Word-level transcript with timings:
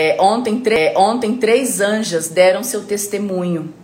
É, 0.00 0.16
ontem, 0.22 0.62
ontem, 0.94 1.36
três 1.38 1.80
anjas 1.80 2.28
deram 2.28 2.62
seu 2.62 2.84
testemunho. 2.84 3.74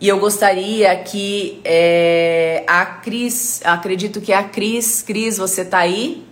E 0.00 0.08
eu 0.08 0.18
gostaria 0.18 0.96
que 0.96 1.60
é, 1.62 2.64
a 2.66 2.86
Cris, 2.86 3.60
acredito 3.62 4.18
que 4.22 4.32
é 4.32 4.36
a 4.36 4.44
Cris, 4.44 5.02
Cris, 5.02 5.36
você 5.36 5.62
tá 5.62 5.76
aí? 5.76 6.26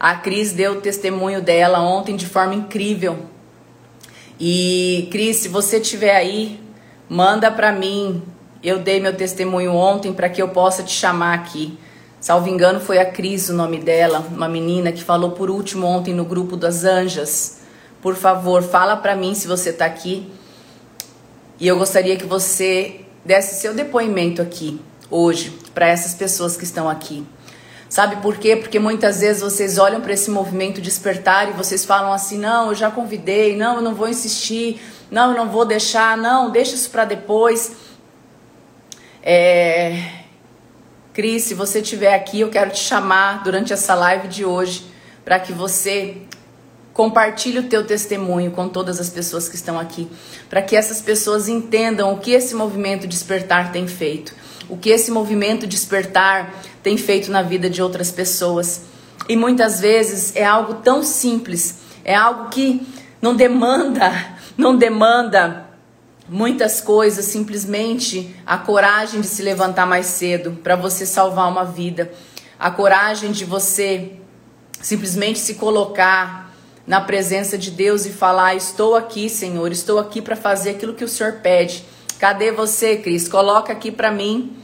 A 0.00 0.16
Cris 0.16 0.52
deu 0.52 0.72
o 0.72 0.80
testemunho 0.80 1.40
dela 1.40 1.78
ontem 1.78 2.16
de 2.16 2.26
forma 2.26 2.56
incrível. 2.56 3.20
E 4.40 5.06
Cris, 5.12 5.36
se 5.36 5.48
você 5.48 5.76
estiver 5.76 6.16
aí, 6.16 6.58
manda 7.08 7.52
para 7.52 7.70
mim. 7.70 8.20
Eu 8.64 8.80
dei 8.80 8.98
meu 8.98 9.14
testemunho 9.14 9.74
ontem 9.74 10.12
para 10.12 10.28
que 10.28 10.42
eu 10.42 10.48
possa 10.48 10.82
te 10.82 10.92
chamar 10.92 11.34
aqui. 11.34 11.78
Salvo 12.20 12.48
engano, 12.48 12.80
foi 12.80 12.98
a 12.98 13.08
Cris 13.08 13.48
o 13.48 13.54
nome 13.54 13.78
dela, 13.78 14.26
uma 14.28 14.48
menina 14.48 14.90
que 14.90 15.04
falou 15.04 15.30
por 15.30 15.48
último 15.48 15.86
ontem 15.86 16.12
no 16.12 16.24
grupo 16.24 16.56
das 16.56 16.82
Anjas. 16.82 17.61
Por 18.02 18.16
favor, 18.16 18.62
fala 18.64 18.96
para 18.96 19.14
mim 19.14 19.32
se 19.32 19.46
você 19.46 19.72
tá 19.72 19.86
aqui 19.86 20.30
e 21.58 21.68
eu 21.68 21.78
gostaria 21.78 22.16
que 22.16 22.26
você 22.26 23.02
desse 23.24 23.60
seu 23.60 23.72
depoimento 23.72 24.42
aqui, 24.42 24.80
hoje, 25.08 25.56
para 25.72 25.86
essas 25.86 26.12
pessoas 26.12 26.56
que 26.56 26.64
estão 26.64 26.88
aqui. 26.88 27.24
Sabe 27.88 28.16
por 28.16 28.36
quê? 28.38 28.56
Porque 28.56 28.80
muitas 28.80 29.20
vezes 29.20 29.42
vocês 29.42 29.78
olham 29.78 30.00
para 30.00 30.12
esse 30.12 30.30
movimento 30.30 30.80
despertar 30.80 31.50
e 31.50 31.52
vocês 31.52 31.84
falam 31.84 32.12
assim: 32.12 32.38
não, 32.38 32.70
eu 32.70 32.74
já 32.74 32.90
convidei, 32.90 33.56
não, 33.56 33.76
eu 33.76 33.82
não 33.82 33.94
vou 33.94 34.08
insistir, 34.08 34.80
não, 35.08 35.30
eu 35.30 35.36
não 35.36 35.48
vou 35.50 35.64
deixar, 35.64 36.16
não, 36.16 36.50
deixa 36.50 36.74
isso 36.74 36.90
para 36.90 37.04
depois. 37.04 37.72
É... 39.22 40.10
Cris, 41.12 41.44
se 41.44 41.54
você 41.54 41.80
estiver 41.80 42.14
aqui, 42.14 42.40
eu 42.40 42.48
quero 42.48 42.70
te 42.70 42.80
chamar 42.80 43.44
durante 43.44 43.72
essa 43.72 43.94
live 43.94 44.26
de 44.26 44.44
hoje 44.44 44.86
para 45.24 45.38
que 45.38 45.52
você 45.52 46.22
Compartilhe 46.92 47.58
o 47.58 47.68
teu 47.68 47.86
testemunho 47.86 48.50
com 48.50 48.68
todas 48.68 49.00
as 49.00 49.08
pessoas 49.08 49.48
que 49.48 49.56
estão 49.56 49.78
aqui, 49.78 50.08
para 50.50 50.60
que 50.60 50.76
essas 50.76 51.00
pessoas 51.00 51.48
entendam 51.48 52.12
o 52.12 52.18
que 52.18 52.32
esse 52.32 52.54
movimento 52.54 53.06
despertar 53.06 53.72
tem 53.72 53.88
feito, 53.88 54.34
o 54.68 54.76
que 54.76 54.90
esse 54.90 55.10
movimento 55.10 55.66
despertar 55.66 56.52
tem 56.82 56.98
feito 56.98 57.30
na 57.30 57.40
vida 57.40 57.70
de 57.70 57.80
outras 57.80 58.10
pessoas. 58.10 58.82
E 59.26 59.36
muitas 59.36 59.80
vezes 59.80 60.36
é 60.36 60.44
algo 60.44 60.74
tão 60.74 61.02
simples, 61.02 61.78
é 62.04 62.14
algo 62.14 62.50
que 62.50 62.86
não 63.22 63.34
demanda, 63.34 64.12
não 64.56 64.76
demanda 64.76 65.66
muitas 66.28 66.80
coisas, 66.80 67.24
simplesmente 67.24 68.34
a 68.46 68.58
coragem 68.58 69.22
de 69.22 69.26
se 69.26 69.42
levantar 69.42 69.86
mais 69.86 70.06
cedo 70.06 70.58
para 70.62 70.76
você 70.76 71.06
salvar 71.06 71.48
uma 71.48 71.64
vida, 71.64 72.12
a 72.58 72.70
coragem 72.70 73.32
de 73.32 73.46
você 73.46 74.12
simplesmente 74.80 75.38
se 75.38 75.54
colocar 75.54 76.41
na 76.86 77.00
presença 77.00 77.56
de 77.56 77.70
Deus 77.70 78.06
e 78.06 78.10
falar: 78.10 78.54
Estou 78.54 78.94
aqui, 78.94 79.28
Senhor, 79.28 79.70
estou 79.72 79.98
aqui 79.98 80.20
para 80.20 80.36
fazer 80.36 80.70
aquilo 80.70 80.94
que 80.94 81.04
o 81.04 81.08
Senhor 81.08 81.34
pede. 81.42 81.84
Cadê 82.18 82.52
você, 82.52 82.96
Cris? 82.96 83.28
Coloca 83.28 83.72
aqui 83.72 83.90
para 83.90 84.10
mim. 84.10 84.56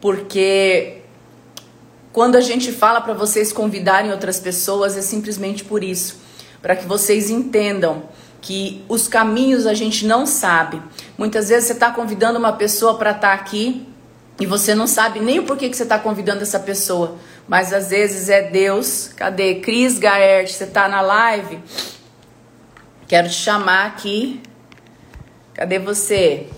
Porque 0.00 0.98
quando 2.12 2.36
a 2.36 2.40
gente 2.40 2.70
fala 2.70 3.00
para 3.00 3.14
vocês 3.14 3.52
convidarem 3.52 4.10
outras 4.10 4.38
pessoas, 4.38 4.96
é 4.96 5.02
simplesmente 5.02 5.64
por 5.64 5.82
isso 5.82 6.26
para 6.66 6.74
que 6.74 6.84
vocês 6.84 7.30
entendam 7.30 8.08
que 8.40 8.84
os 8.88 9.06
caminhos 9.06 9.68
a 9.68 9.74
gente 9.74 10.04
não 10.04 10.26
sabe. 10.26 10.82
Muitas 11.16 11.48
vezes 11.48 11.66
você 11.68 11.74
está 11.74 11.92
convidando 11.92 12.40
uma 12.40 12.52
pessoa 12.52 12.98
para 12.98 13.12
estar 13.12 13.28
tá 13.28 13.34
aqui 13.34 13.86
e 14.40 14.46
você 14.46 14.74
não 14.74 14.88
sabe 14.88 15.20
nem 15.20 15.38
o 15.38 15.44
porquê 15.44 15.68
que 15.68 15.76
você 15.76 15.84
está 15.84 15.96
convidando 15.96 16.42
essa 16.42 16.58
pessoa. 16.58 17.14
Mas 17.48 17.72
às 17.72 17.90
vezes 17.90 18.28
é 18.28 18.42
Deus. 18.42 19.08
Cadê? 19.16 19.56
Cris 19.56 19.98
Gaert, 19.98 20.50
você 20.50 20.64
está 20.64 20.88
na 20.88 21.00
live? 21.00 21.60
Quero 23.06 23.28
te 23.28 23.34
chamar 23.34 23.86
aqui. 23.86 24.40
Cadê 25.54 25.78
você? 25.78 26.48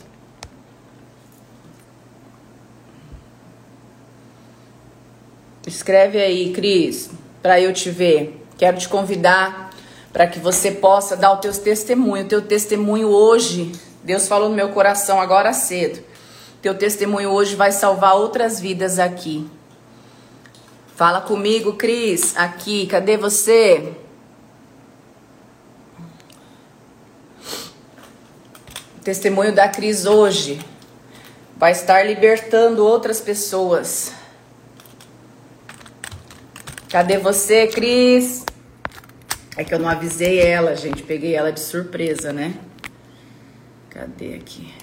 Escreve 5.66 6.18
aí, 6.18 6.52
Cris, 6.52 7.10
para 7.42 7.60
eu 7.60 7.72
te 7.74 7.90
ver. 7.90 8.42
Quero 8.56 8.78
te 8.78 8.88
convidar 8.88 9.70
para 10.12 10.26
que 10.26 10.38
você 10.38 10.70
possa 10.70 11.14
dar 11.14 11.32
o 11.32 11.36
teu 11.36 11.52
testemunho. 11.52 12.24
O 12.24 12.28
teu 12.28 12.40
testemunho 12.40 13.08
hoje, 13.08 13.72
Deus 14.02 14.26
falou 14.26 14.48
no 14.48 14.54
meu 14.54 14.70
coração 14.70 15.20
agora 15.20 15.52
cedo. 15.52 16.02
Teu 16.62 16.74
testemunho 16.74 17.30
hoje 17.30 17.54
vai 17.54 17.70
salvar 17.70 18.16
outras 18.16 18.58
vidas 18.58 18.98
aqui. 18.98 19.48
Fala 20.98 21.20
comigo, 21.20 21.74
Cris. 21.74 22.36
Aqui, 22.36 22.84
cadê 22.88 23.16
você? 23.16 23.92
O 28.96 29.00
testemunho 29.04 29.54
da 29.54 29.68
Cris 29.68 30.06
hoje 30.06 30.58
vai 31.56 31.70
estar 31.70 32.02
libertando 32.02 32.84
outras 32.84 33.20
pessoas. 33.20 34.12
Cadê 36.90 37.16
você, 37.16 37.68
Cris? 37.68 38.44
É 39.56 39.62
que 39.62 39.72
eu 39.72 39.78
não 39.78 39.88
avisei 39.88 40.40
ela, 40.40 40.74
gente. 40.74 41.04
Peguei 41.04 41.36
ela 41.36 41.52
de 41.52 41.60
surpresa, 41.60 42.32
né? 42.32 42.58
Cadê 43.88 44.34
aqui? 44.34 44.74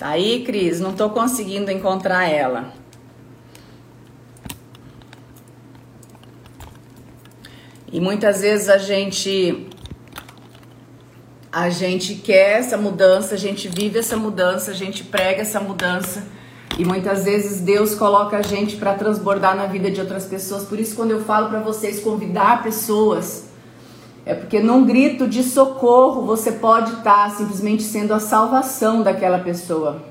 Tá 0.00 0.08
aí, 0.08 0.44
Cris? 0.46 0.80
Não 0.80 0.94
tô 0.94 1.10
conseguindo 1.10 1.70
encontrar 1.70 2.26
ela. 2.26 2.72
E 7.92 8.00
muitas 8.00 8.40
vezes 8.40 8.70
a 8.70 8.78
gente 8.78 9.68
a 11.52 11.68
gente 11.68 12.14
quer 12.14 12.60
essa 12.60 12.78
mudança, 12.78 13.34
a 13.34 13.36
gente 13.36 13.68
vive 13.68 13.98
essa 13.98 14.16
mudança, 14.16 14.70
a 14.70 14.74
gente 14.74 15.04
prega 15.04 15.42
essa 15.42 15.60
mudança. 15.60 16.26
E 16.78 16.84
muitas 16.86 17.24
vezes 17.24 17.60
Deus 17.60 17.94
coloca 17.94 18.38
a 18.38 18.42
gente 18.42 18.76
para 18.76 18.94
transbordar 18.94 19.54
na 19.54 19.66
vida 19.66 19.90
de 19.90 20.00
outras 20.00 20.24
pessoas. 20.24 20.64
Por 20.64 20.80
isso, 20.80 20.96
quando 20.96 21.10
eu 21.10 21.22
falo 21.22 21.50
para 21.50 21.60
vocês 21.60 22.00
convidar 22.00 22.62
pessoas, 22.62 23.49
é 24.30 24.34
porque 24.36 24.60
num 24.60 24.86
grito 24.86 25.26
de 25.26 25.42
socorro 25.42 26.24
você 26.24 26.52
pode 26.52 26.92
estar 26.92 27.24
tá 27.24 27.30
simplesmente 27.30 27.82
sendo 27.82 28.14
a 28.14 28.20
salvação 28.20 29.02
daquela 29.02 29.40
pessoa. 29.40 30.04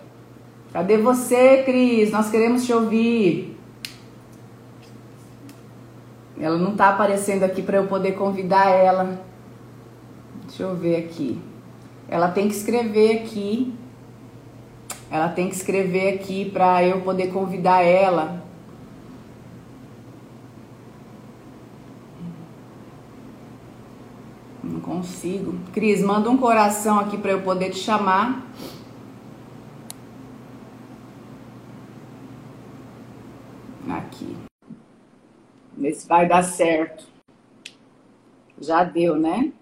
Cadê 0.74 0.98
você, 0.98 1.64
Cris? 1.64 2.12
Nós 2.12 2.30
queremos 2.30 2.66
te 2.66 2.74
ouvir. 2.74 3.58
Ela 6.38 6.58
não 6.58 6.74
está 6.74 6.90
aparecendo 6.90 7.44
aqui 7.44 7.62
para 7.62 7.78
eu 7.78 7.88
poder 7.88 8.12
convidar 8.12 8.70
ela. 8.70 9.22
Deixa 10.48 10.64
eu 10.64 10.76
ver 10.76 10.98
aqui. 10.98 11.40
Ela 12.10 12.28
tem 12.28 12.50
que 12.50 12.56
escrever 12.56 13.22
aqui. 13.22 13.74
Ela 15.10 15.30
tem 15.30 15.48
que 15.48 15.56
escrever 15.56 16.16
aqui 16.16 16.44
para 16.44 16.84
eu 16.84 17.00
poder 17.00 17.28
convidar 17.28 17.84
ela. 17.84 18.44
Consigo. 24.90 25.54
Cris, 25.72 26.02
manda 26.02 26.32
um 26.32 26.38
coração 26.38 27.00
aqui 27.00 27.16
para 27.16 27.32
eu 27.32 27.44
poder 27.44 27.70
te 27.70 27.78
chamar. 27.78 28.44
Aqui. 33.88 34.36
Ver 35.78 35.94
se 35.94 36.08
vai 36.08 36.28
dar 36.28 36.42
certo. 36.42 37.08
Já 38.60 38.84
deu, 38.84 39.16
né? 39.16 39.54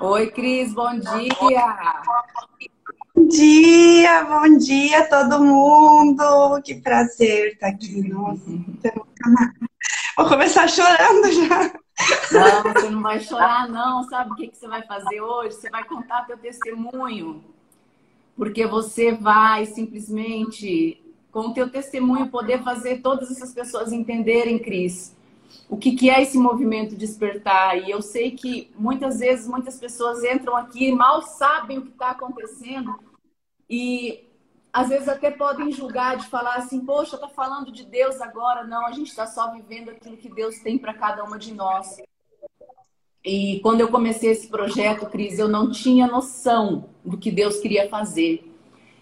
Oi, 0.00 0.30
Cris, 0.30 0.72
bom 0.72 0.98
dia. 0.98 2.00
Bom 3.14 3.28
dia, 3.28 4.24
bom 4.24 4.56
dia 4.56 5.08
todo 5.08 5.44
mundo. 5.44 6.62
Que 6.62 6.76
prazer 6.76 7.52
estar 7.52 7.68
aqui. 7.68 8.08
Nossa, 8.08 8.42
Vou 10.18 10.26
começar 10.26 10.68
chorando 10.68 11.30
já. 11.32 11.72
Não, 12.32 12.72
você 12.74 12.90
não 12.90 13.02
vai 13.02 13.20
chorar, 13.20 13.68
não. 13.68 14.02
Sabe 14.02 14.32
o 14.32 14.34
que, 14.34 14.48
que 14.48 14.58
você 14.58 14.66
vai 14.66 14.82
fazer 14.82 15.20
hoje? 15.20 15.54
Você 15.54 15.70
vai 15.70 15.84
contar 15.84 16.26
teu 16.26 16.36
testemunho. 16.36 17.44
Porque 18.36 18.66
você 18.66 19.12
vai 19.12 19.64
simplesmente, 19.66 21.00
com 21.30 21.42
o 21.42 21.54
teu 21.54 21.70
testemunho, 21.70 22.26
poder 22.26 22.64
fazer 22.64 23.00
todas 23.00 23.30
essas 23.30 23.54
pessoas 23.54 23.92
entenderem, 23.92 24.58
Cris, 24.58 25.16
o 25.68 25.76
que, 25.76 25.92
que 25.92 26.10
é 26.10 26.20
esse 26.20 26.36
movimento 26.36 26.96
despertar. 26.96 27.78
E 27.78 27.88
eu 27.88 28.02
sei 28.02 28.32
que 28.32 28.72
muitas 28.76 29.20
vezes 29.20 29.46
muitas 29.46 29.78
pessoas 29.78 30.24
entram 30.24 30.56
aqui 30.56 30.88
e 30.88 30.92
mal 30.92 31.22
sabem 31.22 31.78
o 31.78 31.82
que 31.82 31.90
está 31.90 32.10
acontecendo. 32.10 32.92
E 33.70 34.27
às 34.72 34.88
vezes 34.88 35.08
até 35.08 35.30
podem 35.30 35.72
julgar 35.72 36.16
de 36.16 36.26
falar 36.26 36.56
assim, 36.56 36.84
poxa, 36.84 37.18
tá 37.18 37.28
falando 37.28 37.72
de 37.72 37.84
Deus 37.84 38.20
agora. 38.20 38.64
Não, 38.64 38.86
a 38.86 38.92
gente 38.92 39.08
está 39.08 39.26
só 39.26 39.52
vivendo 39.52 39.90
aquilo 39.90 40.16
que 40.16 40.28
Deus 40.28 40.58
tem 40.58 40.78
para 40.78 40.94
cada 40.94 41.24
uma 41.24 41.38
de 41.38 41.54
nós. 41.54 41.96
E 43.24 43.60
quando 43.60 43.80
eu 43.80 43.88
comecei 43.88 44.30
esse 44.30 44.48
projeto, 44.48 45.06
Cris, 45.06 45.38
eu 45.38 45.48
não 45.48 45.70
tinha 45.70 46.06
noção 46.06 46.88
do 47.04 47.18
que 47.18 47.30
Deus 47.30 47.58
queria 47.58 47.88
fazer. 47.88 48.44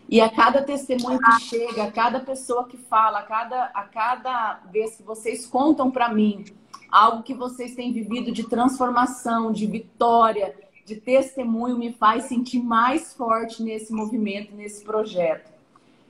E 0.08 0.20
a 0.20 0.30
cada 0.30 0.62
testemunho 0.62 1.18
que 1.18 1.40
chega, 1.40 1.84
a 1.84 1.90
cada 1.90 2.20
pessoa 2.20 2.66
que 2.66 2.76
fala, 2.76 3.18
a 3.18 3.22
cada, 3.22 3.64
a 3.66 3.82
cada 3.82 4.60
vez 4.70 4.96
que 4.96 5.02
vocês 5.02 5.46
contam 5.46 5.90
para 5.90 6.12
mim 6.12 6.44
algo 6.90 7.22
que 7.22 7.34
vocês 7.34 7.74
têm 7.74 7.92
vivido 7.92 8.30
de 8.30 8.44
transformação, 8.44 9.50
de 9.50 9.66
vitória, 9.66 10.54
de 10.84 10.96
testemunho, 10.96 11.76
me 11.76 11.92
faz 11.92 12.24
sentir 12.24 12.62
mais 12.62 13.12
forte 13.14 13.62
nesse 13.62 13.92
movimento, 13.92 14.54
nesse 14.54 14.84
projeto. 14.84 15.55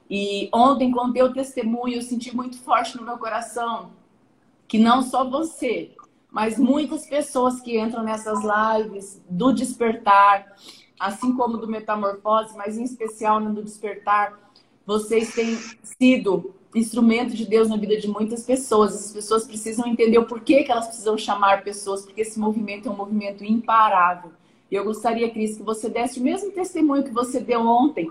E 0.08 0.48
ontem, 0.52 0.90
quando 0.90 1.12
deu 1.12 1.32
testemunho, 1.32 1.96
eu 1.96 2.02
senti 2.02 2.34
muito 2.34 2.58
forte 2.58 2.96
no 2.96 3.04
meu 3.04 3.18
coração 3.18 3.90
que 4.68 4.78
não 4.78 5.02
só 5.02 5.28
você, 5.28 5.92
mas 6.30 6.58
muitas 6.58 7.06
pessoas 7.06 7.60
que 7.60 7.78
entram 7.78 8.02
nessas 8.02 8.38
lives 8.42 9.22
do 9.28 9.52
despertar, 9.52 10.56
assim 10.98 11.34
como 11.36 11.56
do 11.56 11.68
metamorfose, 11.68 12.56
mas 12.56 12.76
em 12.76 12.84
especial 12.84 13.40
no 13.40 13.62
despertar, 13.62 14.38
vocês 14.84 15.34
têm 15.34 15.56
sido 15.82 16.54
instrumento 16.74 17.34
de 17.34 17.46
Deus 17.46 17.68
na 17.68 17.76
vida 17.76 17.96
de 17.96 18.08
muitas 18.08 18.44
pessoas. 18.44 18.94
As 18.94 19.12
pessoas 19.12 19.46
precisam 19.46 19.86
entender 19.86 20.18
o 20.18 20.26
porquê 20.26 20.62
que 20.62 20.70
elas 20.70 20.86
precisam 20.86 21.16
chamar 21.16 21.64
pessoas, 21.64 22.04
porque 22.04 22.20
esse 22.20 22.38
movimento 22.38 22.88
é 22.88 22.92
um 22.92 22.96
movimento 22.96 23.44
imparável. 23.44 24.32
E 24.70 24.74
eu 24.74 24.84
gostaria, 24.84 25.30
Cris, 25.30 25.56
que 25.56 25.62
você 25.62 25.88
desse 25.88 26.20
o 26.20 26.22
mesmo 26.22 26.50
testemunho 26.50 27.04
que 27.04 27.12
você 27.12 27.40
deu 27.40 27.60
ontem 27.60 28.10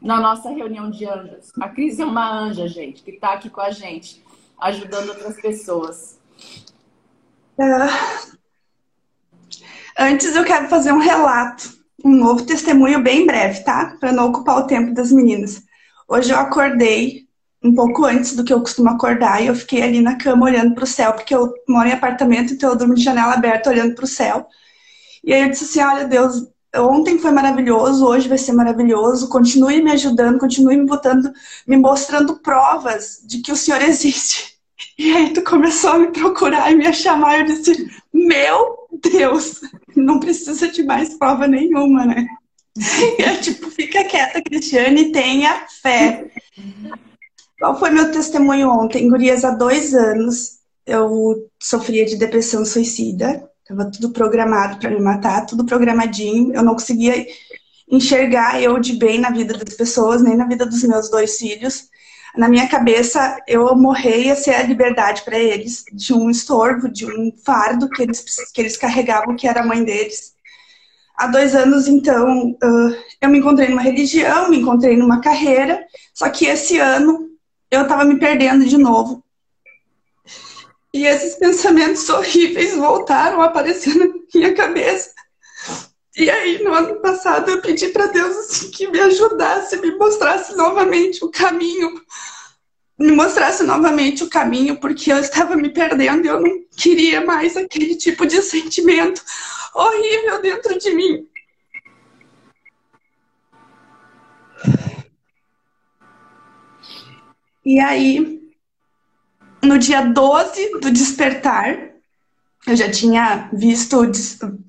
na 0.00 0.20
nossa 0.20 0.50
reunião 0.50 0.90
de 0.90 1.04
anjos. 1.06 1.52
A 1.60 1.68
Cris 1.68 1.98
é 1.98 2.04
uma 2.04 2.30
anja, 2.30 2.68
gente, 2.68 3.02
que 3.02 3.10
está 3.10 3.34
aqui 3.34 3.50
com 3.50 3.60
a 3.60 3.70
gente, 3.70 4.22
ajudando 4.60 5.10
outras 5.10 5.40
pessoas. 5.40 6.18
Uh, 7.58 8.36
antes 9.98 10.34
eu 10.34 10.44
quero 10.44 10.68
fazer 10.68 10.92
um 10.92 11.00
relato, 11.00 11.76
um 12.04 12.14
novo 12.14 12.46
testemunho 12.46 13.02
bem 13.02 13.26
breve, 13.26 13.64
tá? 13.64 13.96
Para 13.98 14.12
não 14.12 14.28
ocupar 14.28 14.58
o 14.58 14.66
tempo 14.66 14.94
das 14.94 15.10
meninas. 15.10 15.62
Hoje 16.06 16.32
eu 16.32 16.38
acordei 16.38 17.28
um 17.62 17.74
pouco 17.74 18.04
antes 18.04 18.36
do 18.36 18.44
que 18.44 18.52
eu 18.52 18.60
costumo 18.60 18.88
acordar 18.88 19.42
e 19.42 19.48
eu 19.48 19.54
fiquei 19.54 19.82
ali 19.82 20.00
na 20.00 20.16
cama 20.16 20.46
olhando 20.46 20.74
para 20.74 20.84
o 20.84 20.86
céu, 20.86 21.12
porque 21.12 21.34
eu 21.34 21.52
moro 21.68 21.88
em 21.88 21.92
apartamento, 21.92 22.52
então 22.52 22.70
eu 22.70 22.76
durmo 22.76 22.94
de 22.94 23.02
janela 23.02 23.34
aberta 23.34 23.70
olhando 23.70 23.94
para 23.94 24.04
o 24.04 24.08
céu. 24.08 24.46
E 25.24 25.32
aí 25.34 25.42
eu 25.42 25.50
disse 25.50 25.64
assim: 25.64 25.80
Olha, 25.80 26.06
Deus, 26.06 26.48
ontem 26.76 27.18
foi 27.18 27.30
maravilhoso, 27.30 28.06
hoje 28.06 28.28
vai 28.28 28.38
ser 28.38 28.52
maravilhoso. 28.52 29.28
Continue 29.28 29.82
me 29.82 29.92
ajudando, 29.92 30.38
continue 30.38 30.76
me 30.76 30.86
botando, 30.86 31.32
me 31.66 31.76
mostrando 31.76 32.38
provas 32.40 33.20
de 33.24 33.40
que 33.40 33.52
o 33.52 33.56
Senhor 33.56 33.82
existe. 33.82 34.58
E 34.98 35.14
aí 35.14 35.32
tu 35.32 35.42
começou 35.42 35.90
a 35.90 35.98
me 35.98 36.08
procurar 36.08 36.70
e 36.70 36.76
me 36.76 36.92
chamar. 36.92 37.40
Eu 37.40 37.46
disse: 37.46 37.88
Meu 38.12 38.88
Deus, 39.02 39.60
não 39.96 40.20
precisa 40.20 40.68
de 40.68 40.82
mais 40.82 41.14
prova 41.14 41.46
nenhuma, 41.46 42.04
né? 42.04 42.26
E 43.18 43.22
é 43.22 43.36
tipo, 43.36 43.70
fica 43.70 44.04
quieta, 44.04 44.40
Cristiane, 44.42 45.10
tenha 45.10 45.66
fé. 45.82 46.30
Qual 47.58 47.78
foi 47.78 47.90
meu 47.90 48.12
testemunho 48.12 48.70
ontem? 48.70 49.08
Gurias, 49.08 49.44
há 49.44 49.50
dois 49.50 49.94
anos 49.94 50.58
eu 50.86 51.50
sofria 51.60 52.06
de 52.06 52.16
depressão 52.16 52.64
suicida. 52.64 53.47
Tava 53.68 53.90
tudo 53.90 54.10
programado 54.10 54.78
para 54.78 54.88
me 54.88 54.98
matar, 54.98 55.44
tudo 55.44 55.66
programadinho. 55.66 56.54
Eu 56.54 56.62
não 56.62 56.72
conseguia 56.72 57.26
enxergar 57.86 58.62
eu 58.62 58.78
de 58.78 58.94
bem 58.94 59.20
na 59.20 59.30
vida 59.30 59.52
das 59.52 59.74
pessoas, 59.74 60.22
nem 60.22 60.34
na 60.34 60.46
vida 60.46 60.64
dos 60.64 60.82
meus 60.84 61.10
dois 61.10 61.36
filhos. 61.36 61.88
Na 62.34 62.48
minha 62.48 62.66
cabeça, 62.66 63.38
eu 63.46 63.74
morrer 63.76 64.24
ia 64.24 64.34
ser 64.34 64.54
a 64.54 64.62
liberdade 64.62 65.22
para 65.22 65.38
eles 65.38 65.84
de 65.92 66.14
um 66.14 66.30
estorvo, 66.30 66.88
de 66.88 67.04
um 67.04 67.30
fardo 67.44 67.90
que 67.90 68.02
eles, 68.02 68.24
que 68.54 68.60
eles 68.60 68.76
carregavam, 68.76 69.36
que 69.36 69.46
era 69.46 69.60
a 69.60 69.66
mãe 69.66 69.84
deles. 69.84 70.32
Há 71.14 71.26
dois 71.26 71.54
anos, 71.54 71.88
então, 71.88 72.56
eu 73.20 73.28
me 73.28 73.38
encontrei 73.38 73.68
numa 73.68 73.82
religião, 73.82 74.48
me 74.48 74.60
encontrei 74.60 74.96
numa 74.96 75.20
carreira, 75.20 75.84
só 76.14 76.30
que 76.30 76.46
esse 76.46 76.78
ano 76.78 77.28
eu 77.70 77.82
estava 77.82 78.04
me 78.04 78.18
perdendo 78.18 78.64
de 78.64 78.78
novo. 78.78 79.22
E 80.92 81.04
esses 81.06 81.34
pensamentos 81.34 82.08
horríveis 82.08 82.74
voltaram 82.74 83.42
a 83.42 83.46
aparecer 83.46 83.94
na 83.94 84.06
minha 84.34 84.54
cabeça. 84.54 85.12
E 86.16 86.28
aí, 86.28 86.62
no 86.62 86.72
ano 86.72 87.00
passado, 87.00 87.50
eu 87.50 87.60
pedi 87.60 87.88
para 87.88 88.06
Deus 88.06 88.36
assim, 88.36 88.70
que 88.70 88.88
me 88.88 88.98
ajudasse, 88.98 89.76
me 89.80 89.94
mostrasse 89.96 90.56
novamente 90.56 91.24
o 91.24 91.30
caminho, 91.30 92.02
me 92.98 93.12
mostrasse 93.12 93.62
novamente 93.62 94.24
o 94.24 94.30
caminho, 94.30 94.80
porque 94.80 95.12
eu 95.12 95.18
estava 95.18 95.54
me 95.54 95.68
perdendo 95.68 96.24
e 96.24 96.26
eu 96.26 96.40
não 96.40 96.64
queria 96.76 97.24
mais 97.24 97.56
aquele 97.56 97.94
tipo 97.94 98.26
de 98.26 98.42
sentimento 98.42 99.22
horrível 99.74 100.42
dentro 100.42 100.76
de 100.76 100.90
mim. 100.92 101.28
E 107.64 107.78
aí, 107.78 108.47
no 109.62 109.78
dia 109.78 110.02
12 110.02 110.80
do 110.80 110.90
despertar, 110.90 111.88
eu 112.66 112.76
já 112.76 112.90
tinha 112.90 113.48
visto, 113.52 114.02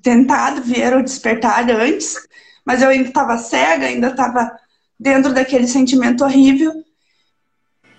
tentado 0.02 0.62
ver 0.62 0.96
o 0.96 1.02
despertar 1.02 1.70
antes, 1.70 2.16
mas 2.64 2.82
eu 2.82 2.88
ainda 2.88 3.08
estava 3.08 3.36
cega, 3.38 3.86
ainda 3.86 4.08
estava 4.08 4.50
dentro 4.98 5.32
daquele 5.32 5.66
sentimento 5.66 6.24
horrível. 6.24 6.72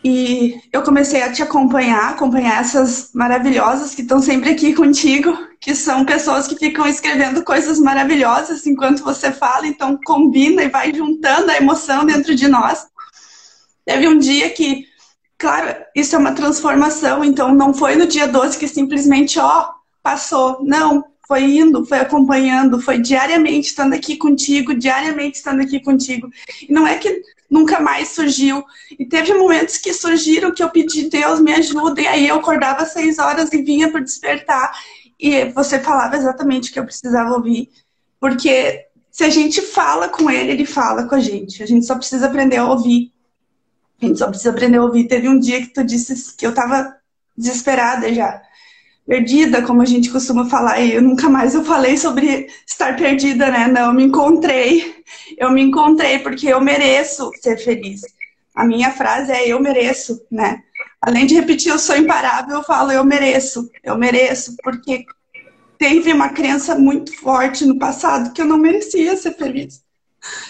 E 0.04 0.60
eu 0.74 0.82
comecei 0.82 1.22
a 1.22 1.32
te 1.32 1.44
acompanhar, 1.44 2.10
acompanhar 2.10 2.62
essas 2.62 3.12
maravilhosas 3.14 3.94
que 3.94 4.02
estão 4.02 4.20
sempre 4.20 4.50
aqui 4.50 4.74
contigo, 4.74 5.38
que 5.60 5.76
são 5.76 6.04
pessoas 6.04 6.48
que 6.48 6.56
ficam 6.56 6.88
escrevendo 6.88 7.44
coisas 7.44 7.80
maravilhosas 7.80 8.66
enquanto 8.66 9.04
você 9.04 9.32
fala, 9.32 9.68
então 9.68 10.00
combina 10.04 10.64
e 10.64 10.70
vai 10.70 10.92
juntando 10.92 11.52
a 11.52 11.58
emoção 11.58 12.04
dentro 12.04 12.34
de 12.34 12.48
nós. 12.48 12.88
Teve 13.86 14.08
um 14.08 14.18
dia 14.18 14.50
que 14.50 14.88
Claro, 15.42 15.76
isso 15.96 16.16
é 16.16 16.20
uma 16.20 16.36
transformação, 16.36 17.24
então 17.24 17.52
não 17.52 17.74
foi 17.74 17.96
no 17.96 18.06
dia 18.06 18.28
12 18.28 18.60
que 18.60 18.68
simplesmente, 18.68 19.40
ó, 19.40 19.72
passou. 20.04 20.64
Não, 20.64 21.04
foi 21.28 21.58
indo, 21.58 21.84
foi 21.84 21.98
acompanhando, 21.98 22.80
foi 22.80 23.00
diariamente 23.00 23.70
estando 23.70 23.96
aqui 23.96 24.18
contigo, 24.18 24.76
diariamente 24.76 25.38
estando 25.38 25.64
aqui 25.64 25.80
contigo. 25.80 26.30
E 26.70 26.72
não 26.72 26.86
é 26.86 26.96
que 26.96 27.24
nunca 27.50 27.80
mais 27.80 28.10
surgiu. 28.10 28.64
E 29.00 29.04
teve 29.04 29.34
momentos 29.34 29.78
que 29.78 29.92
surgiram 29.96 30.54
que 30.54 30.62
eu 30.62 30.70
pedi, 30.70 31.10
Deus, 31.10 31.42
me 31.42 31.54
ajuda, 31.54 32.00
e 32.02 32.08
aí 32.08 32.28
eu 32.28 32.36
acordava 32.36 32.84
às 32.84 32.94
seis 32.94 33.18
horas 33.18 33.52
e 33.52 33.64
vinha 33.64 33.92
para 33.92 34.02
despertar. 34.02 34.72
E 35.20 35.46
você 35.46 35.80
falava 35.80 36.18
exatamente 36.18 36.70
o 36.70 36.74
que 36.74 36.80
eu 36.80 36.86
precisava 36.86 37.34
ouvir. 37.34 37.68
Porque 38.20 38.86
se 39.10 39.24
a 39.24 39.30
gente 39.32 39.60
fala 39.60 40.08
com 40.08 40.30
ele, 40.30 40.52
ele 40.52 40.66
fala 40.68 41.08
com 41.08 41.16
a 41.16 41.20
gente. 41.20 41.64
A 41.64 41.66
gente 41.66 41.88
só 41.88 41.96
precisa 41.96 42.28
aprender 42.28 42.58
a 42.58 42.70
ouvir. 42.70 43.12
A 44.02 44.06
gente 44.06 44.18
só 44.18 44.28
precisa 44.28 44.50
aprender 44.50 44.78
a 44.78 44.84
ouvir. 44.84 45.08
Teve 45.08 45.30
um 45.30 45.40
dia 45.40 45.62
que 45.62 45.74
tu 45.74 45.84
disse 45.84 46.36
que 46.36 46.46
eu 46.46 46.54
tava 46.54 46.96
desesperada 47.38 48.12
já. 48.14 48.42
Perdida, 49.06 49.62
como 49.62 49.82
a 49.82 49.86
gente 49.86 50.10
costuma 50.10 50.46
falar, 50.50 50.80
e 50.80 50.94
eu 50.94 51.02
nunca 51.02 51.30
mais 51.30 51.54
eu 51.54 51.64
falei 51.64 51.98
sobre 51.98 52.48
estar 52.66 52.96
perdida, 52.96 53.52
né? 53.52 53.68
Não, 53.68 53.88
eu 53.88 53.94
me 53.94 54.04
encontrei. 54.04 55.04
Eu 55.38 55.52
me 55.52 55.62
encontrei 55.62 56.20
porque 56.20 56.48
eu 56.48 56.62
mereço 56.62 57.30
ser 57.42 57.58
feliz. 57.58 58.02
A 58.56 58.66
minha 58.66 58.92
frase 58.92 59.32
é 59.32 59.48
eu 59.48 59.60
mereço, 59.60 60.22
né? 60.32 60.62
Além 61.02 61.26
de 61.26 61.36
repetir 61.36 61.72
eu 61.72 61.80
sou 61.80 61.96
imparável, 61.96 62.58
eu 62.58 62.64
falo 62.64 62.92
eu 62.92 63.04
mereço. 63.04 63.70
Eu 63.84 63.98
mereço 63.98 64.56
porque 64.64 65.06
teve 65.78 66.14
uma 66.14 66.30
crença 66.30 66.76
muito 66.76 67.16
forte 67.20 67.66
no 67.66 67.80
passado 67.80 68.34
que 68.34 68.42
eu 68.42 68.46
não 68.46 68.58
merecia 68.58 69.16
ser 69.18 69.34
feliz. 69.34 69.84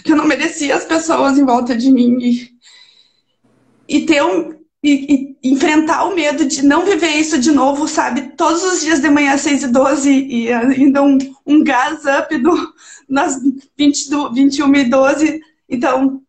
Que 0.04 0.12
eu 0.12 0.18
não 0.18 0.26
merecia 0.26 0.76
as 0.76 0.84
pessoas 0.84 1.38
em 1.38 1.46
volta 1.46 1.76
de 1.76 1.90
mim. 1.90 2.51
E 3.92 4.06
ter 4.06 4.24
um, 4.24 4.56
e, 4.82 5.36
e, 5.44 5.52
enfrentar 5.52 6.06
o 6.06 6.16
medo 6.16 6.46
de 6.46 6.64
não 6.64 6.86
viver 6.86 7.10
isso 7.10 7.38
de 7.38 7.52
novo, 7.52 7.90
sabe? 7.90 8.34
Todos 8.38 8.64
os 8.64 8.80
dias 8.80 9.02
de 9.02 9.10
manhã, 9.10 9.38
6 9.38 9.64
e 9.64 9.68
12, 9.68 10.10
e 10.10 10.54
ainda 10.54 11.04
um, 11.04 11.18
um 11.46 11.62
gás 11.62 12.00
up 12.06 12.38
do, 12.38 12.74
nas 13.10 13.38
20 13.78 14.10
do, 14.10 14.34
21 14.34 14.76
e 14.76 14.84
12. 14.86 15.42
Então, 15.70 16.22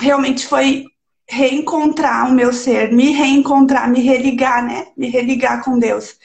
realmente 0.00 0.46
foi 0.46 0.86
reencontrar 1.28 2.30
o 2.30 2.34
meu 2.34 2.54
ser, 2.54 2.90
me 2.90 3.10
reencontrar, 3.10 3.90
me 3.90 4.00
religar, 4.00 4.66
né? 4.66 4.86
Me 4.96 5.08
religar 5.08 5.62
com 5.62 5.78
Deus. 5.78 6.16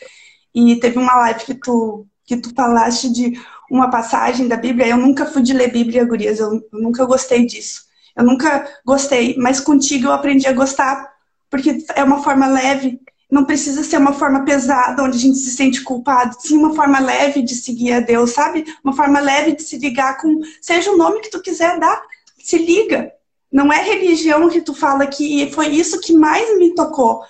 E 0.53 0.77
teve 0.77 0.97
uma 0.97 1.15
live 1.17 1.43
que 1.43 1.55
tu, 1.55 2.07
que 2.23 2.37
tu 2.37 2.53
falaste 2.55 3.11
de 3.11 3.37
uma 3.69 3.89
passagem 3.89 4.47
da 4.47 4.55
Bíblia. 4.55 4.87
Eu 4.87 4.97
nunca 4.97 5.25
fui 5.25 5.41
de 5.41 5.51
ler 5.51 5.73
Bíblia, 5.73 6.05
gurias, 6.05 6.39
eu, 6.39 6.53
eu 6.53 6.79
nunca 6.79 7.05
gostei 7.05 7.45
disso. 7.45 7.84
Eu 8.15 8.23
nunca 8.23 8.67
gostei, 8.85 9.35
mas 9.37 9.59
contigo 9.59 10.07
eu 10.07 10.13
aprendi 10.13 10.47
a 10.47 10.53
gostar, 10.53 11.13
porque 11.49 11.83
é 11.95 12.03
uma 12.03 12.23
forma 12.23 12.47
leve, 12.47 12.99
não 13.29 13.43
precisa 13.43 13.83
ser 13.83 13.97
uma 13.97 14.13
forma 14.13 14.45
pesada, 14.45 15.03
onde 15.03 15.17
a 15.17 15.21
gente 15.21 15.37
se 15.37 15.51
sente 15.51 15.81
culpado, 15.81 16.35
sim 16.39 16.57
uma 16.57 16.73
forma 16.73 16.99
leve 16.99 17.41
de 17.41 17.55
seguir 17.55 17.93
a 17.93 17.99
Deus, 17.99 18.31
sabe? 18.31 18.65
Uma 18.83 18.93
forma 18.93 19.19
leve 19.19 19.53
de 19.53 19.63
se 19.63 19.77
ligar 19.77 20.17
com, 20.17 20.39
seja 20.61 20.91
o 20.91 20.97
nome 20.97 21.21
que 21.21 21.29
tu 21.29 21.41
quiser 21.41 21.79
dar, 21.79 22.01
se 22.39 22.57
liga. 22.57 23.11
Não 23.51 23.71
é 23.71 23.81
religião 23.81 24.49
que 24.49 24.61
tu 24.61 24.73
fala 24.73 25.07
que 25.07 25.51
foi 25.51 25.67
isso 25.67 25.99
que 25.99 26.13
mais 26.13 26.57
me 26.57 26.73
tocou, 26.75 27.21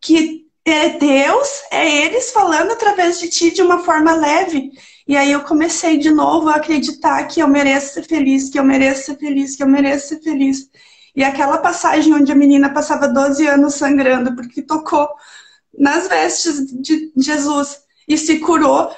que 0.00 0.46
é 0.64 0.90
Deus, 0.90 1.48
é 1.70 2.04
eles 2.04 2.30
falando 2.30 2.70
através 2.72 3.18
de 3.18 3.28
ti 3.28 3.50
de 3.50 3.62
uma 3.62 3.82
forma 3.82 4.14
leve. 4.14 4.70
E 5.10 5.16
aí 5.16 5.32
eu 5.32 5.40
comecei 5.40 5.98
de 5.98 6.08
novo 6.08 6.48
a 6.48 6.54
acreditar 6.54 7.24
que 7.24 7.40
eu 7.40 7.48
mereço 7.48 7.94
ser 7.94 8.04
feliz, 8.04 8.48
que 8.48 8.56
eu 8.56 8.62
mereço 8.62 9.06
ser 9.06 9.18
feliz, 9.18 9.56
que 9.56 9.62
eu 9.64 9.66
mereço 9.66 10.06
ser 10.06 10.20
feliz. 10.20 10.70
E 11.16 11.24
aquela 11.24 11.58
passagem 11.58 12.14
onde 12.14 12.30
a 12.30 12.34
menina 12.36 12.72
passava 12.72 13.08
12 13.08 13.44
anos 13.44 13.74
sangrando 13.74 14.36
porque 14.36 14.62
tocou 14.62 15.08
nas 15.76 16.06
vestes 16.06 16.64
de 16.80 17.10
Jesus 17.16 17.80
e 18.06 18.16
se 18.16 18.38
curou. 18.38 18.94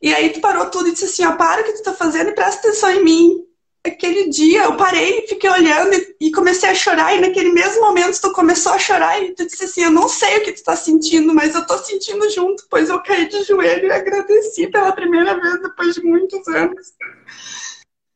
E 0.00 0.14
aí 0.14 0.30
tu 0.30 0.40
parou 0.40 0.70
tudo 0.70 0.88
e 0.88 0.92
disse 0.92 1.04
assim, 1.04 1.26
ó, 1.26 1.36
para 1.36 1.60
o 1.60 1.64
que 1.64 1.74
tu 1.74 1.82
tá 1.82 1.92
fazendo 1.92 2.30
e 2.30 2.34
presta 2.34 2.66
atenção 2.66 2.90
em 2.92 3.04
mim 3.04 3.44
aquele 3.84 4.28
dia 4.28 4.64
eu 4.64 4.76
parei, 4.76 5.26
fiquei 5.26 5.48
olhando 5.48 5.94
e, 6.20 6.30
comecei 6.30 6.68
a 6.68 6.74
chorar. 6.74 7.14
E 7.14 7.20
naquele 7.20 7.50
mesmo 7.50 7.80
momento 7.80 8.20
tu 8.20 8.32
começou 8.32 8.72
a 8.72 8.78
chorar 8.78 9.22
e 9.22 9.34
tu 9.34 9.46
disse 9.46 9.64
assim: 9.64 9.84
Eu 9.84 9.90
não 9.90 10.08
sei 10.08 10.38
o 10.38 10.44
que 10.44 10.52
tu 10.52 10.62
tá 10.62 10.76
sentindo, 10.76 11.34
mas 11.34 11.54
eu 11.54 11.66
tô 11.66 11.78
sentindo 11.78 12.28
junto. 12.30 12.64
Pois 12.70 12.88
eu 12.88 13.02
caí 13.02 13.28
de 13.28 13.42
joelho 13.44 13.86
e 13.86 13.92
agradeci 13.92 14.66
pela 14.68 14.92
primeira 14.92 15.40
vez 15.40 15.62
depois 15.62 15.94
de 15.94 16.02
muitos 16.02 16.46
anos. 16.48 16.92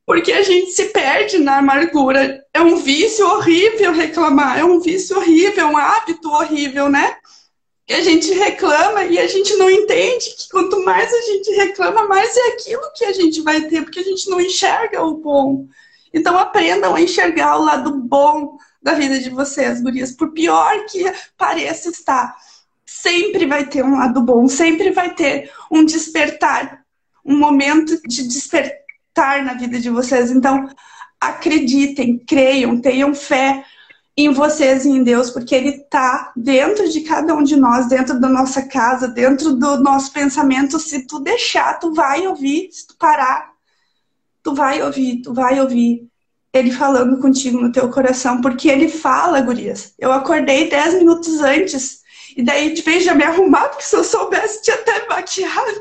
Porque 0.06 0.32
a 0.32 0.42
gente 0.42 0.70
se 0.72 0.86
perde 0.86 1.38
na 1.38 1.58
amargura. 1.58 2.44
É 2.52 2.60
um 2.60 2.76
vício 2.76 3.26
horrível 3.26 3.90
reclamar, 3.92 4.58
é 4.58 4.64
um 4.64 4.78
vício 4.78 5.16
horrível, 5.16 5.68
um 5.68 5.78
hábito 5.78 6.28
horrível, 6.28 6.90
né? 6.90 7.16
Que 7.86 7.92
a 7.92 8.00
gente 8.00 8.32
reclama 8.32 9.04
e 9.04 9.18
a 9.18 9.26
gente 9.26 9.54
não 9.56 9.70
entende 9.70 10.30
que 10.36 10.48
quanto 10.50 10.82
mais 10.84 11.12
a 11.12 11.20
gente 11.20 11.50
reclama, 11.52 12.06
mais 12.06 12.34
é 12.34 12.48
aquilo 12.48 12.92
que 12.94 13.04
a 13.04 13.12
gente 13.12 13.42
vai 13.42 13.60
ter, 13.62 13.82
porque 13.82 14.00
a 14.00 14.04
gente 14.04 14.28
não 14.30 14.40
enxerga 14.40 15.02
o 15.02 15.18
bom. 15.18 15.66
Então 16.12 16.38
aprendam 16.38 16.94
a 16.94 17.00
enxergar 17.00 17.58
o 17.58 17.64
lado 17.64 17.92
bom 17.92 18.56
da 18.82 18.94
vida 18.94 19.18
de 19.18 19.28
vocês, 19.28 19.82
gurias. 19.82 20.12
Por 20.12 20.32
pior 20.32 20.86
que 20.86 21.04
pareça 21.36 21.90
estar, 21.90 22.34
sempre 22.86 23.46
vai 23.46 23.66
ter 23.66 23.84
um 23.84 23.98
lado 23.98 24.22
bom, 24.22 24.48
sempre 24.48 24.90
vai 24.90 25.14
ter 25.14 25.50
um 25.70 25.84
despertar, 25.84 26.84
um 27.24 27.36
momento 27.36 28.00
de 28.06 28.26
despertar 28.26 29.44
na 29.44 29.54
vida 29.54 29.78
de 29.78 29.90
vocês. 29.90 30.30
Então 30.30 30.68
acreditem, 31.20 32.18
creiam, 32.18 32.80
tenham 32.80 33.14
fé 33.14 33.64
em 34.16 34.32
vocês 34.32 34.84
e 34.84 34.90
em 34.90 35.02
Deus, 35.02 35.30
porque 35.30 35.54
Ele 35.54 35.70
está 35.70 36.32
dentro 36.36 36.88
de 36.88 37.00
cada 37.00 37.34
um 37.34 37.42
de 37.42 37.56
nós, 37.56 37.88
dentro 37.88 38.20
da 38.20 38.28
nossa 38.28 38.62
casa, 38.62 39.08
dentro 39.08 39.54
do 39.54 39.82
nosso 39.82 40.12
pensamento. 40.12 40.78
Se 40.78 41.06
tu 41.06 41.18
deixar, 41.18 41.80
tu 41.80 41.92
vai 41.92 42.26
ouvir. 42.26 42.68
Se 42.70 42.86
tu 42.86 42.96
parar, 42.96 43.50
tu 44.42 44.54
vai 44.54 44.80
ouvir, 44.82 45.22
tu 45.22 45.34
vai 45.34 45.60
ouvir 45.60 46.06
Ele 46.52 46.70
falando 46.70 47.18
contigo 47.18 47.60
no 47.60 47.72
teu 47.72 47.88
coração, 47.90 48.40
porque 48.40 48.68
Ele 48.68 48.88
fala, 48.88 49.40
gurias. 49.40 49.94
Eu 49.98 50.12
acordei 50.12 50.70
dez 50.70 50.94
minutos 50.94 51.40
antes 51.40 52.03
e 52.36 52.42
daí, 52.42 52.74
de 52.74 52.82
vez 52.82 53.04
de 53.04 53.14
me 53.14 53.22
arrumar, 53.22 53.68
porque 53.68 53.84
se 53.84 53.94
eu 53.94 54.02
soubesse, 54.02 54.62
tinha 54.62 54.76
até 54.76 55.06
maquiado. 55.06 55.80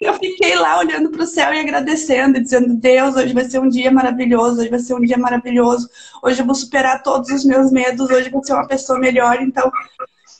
eu 0.00 0.14
fiquei 0.14 0.56
lá 0.56 0.78
olhando 0.78 1.10
para 1.10 1.22
o 1.22 1.26
céu 1.26 1.54
e 1.54 1.60
agradecendo, 1.60 2.40
dizendo: 2.40 2.74
Deus, 2.74 3.14
hoje 3.14 3.32
vai 3.32 3.44
ser 3.44 3.60
um 3.60 3.68
dia 3.68 3.92
maravilhoso, 3.92 4.60
hoje 4.60 4.70
vai 4.70 4.80
ser 4.80 4.94
um 4.94 5.00
dia 5.00 5.16
maravilhoso, 5.16 5.88
hoje 6.22 6.40
eu 6.40 6.46
vou 6.46 6.54
superar 6.54 7.02
todos 7.02 7.30
os 7.30 7.44
meus 7.44 7.70
medos, 7.70 8.10
hoje 8.10 8.28
vou 8.28 8.42
ser 8.44 8.54
uma 8.54 8.66
pessoa 8.66 8.98
melhor. 8.98 9.40
Então, 9.40 9.70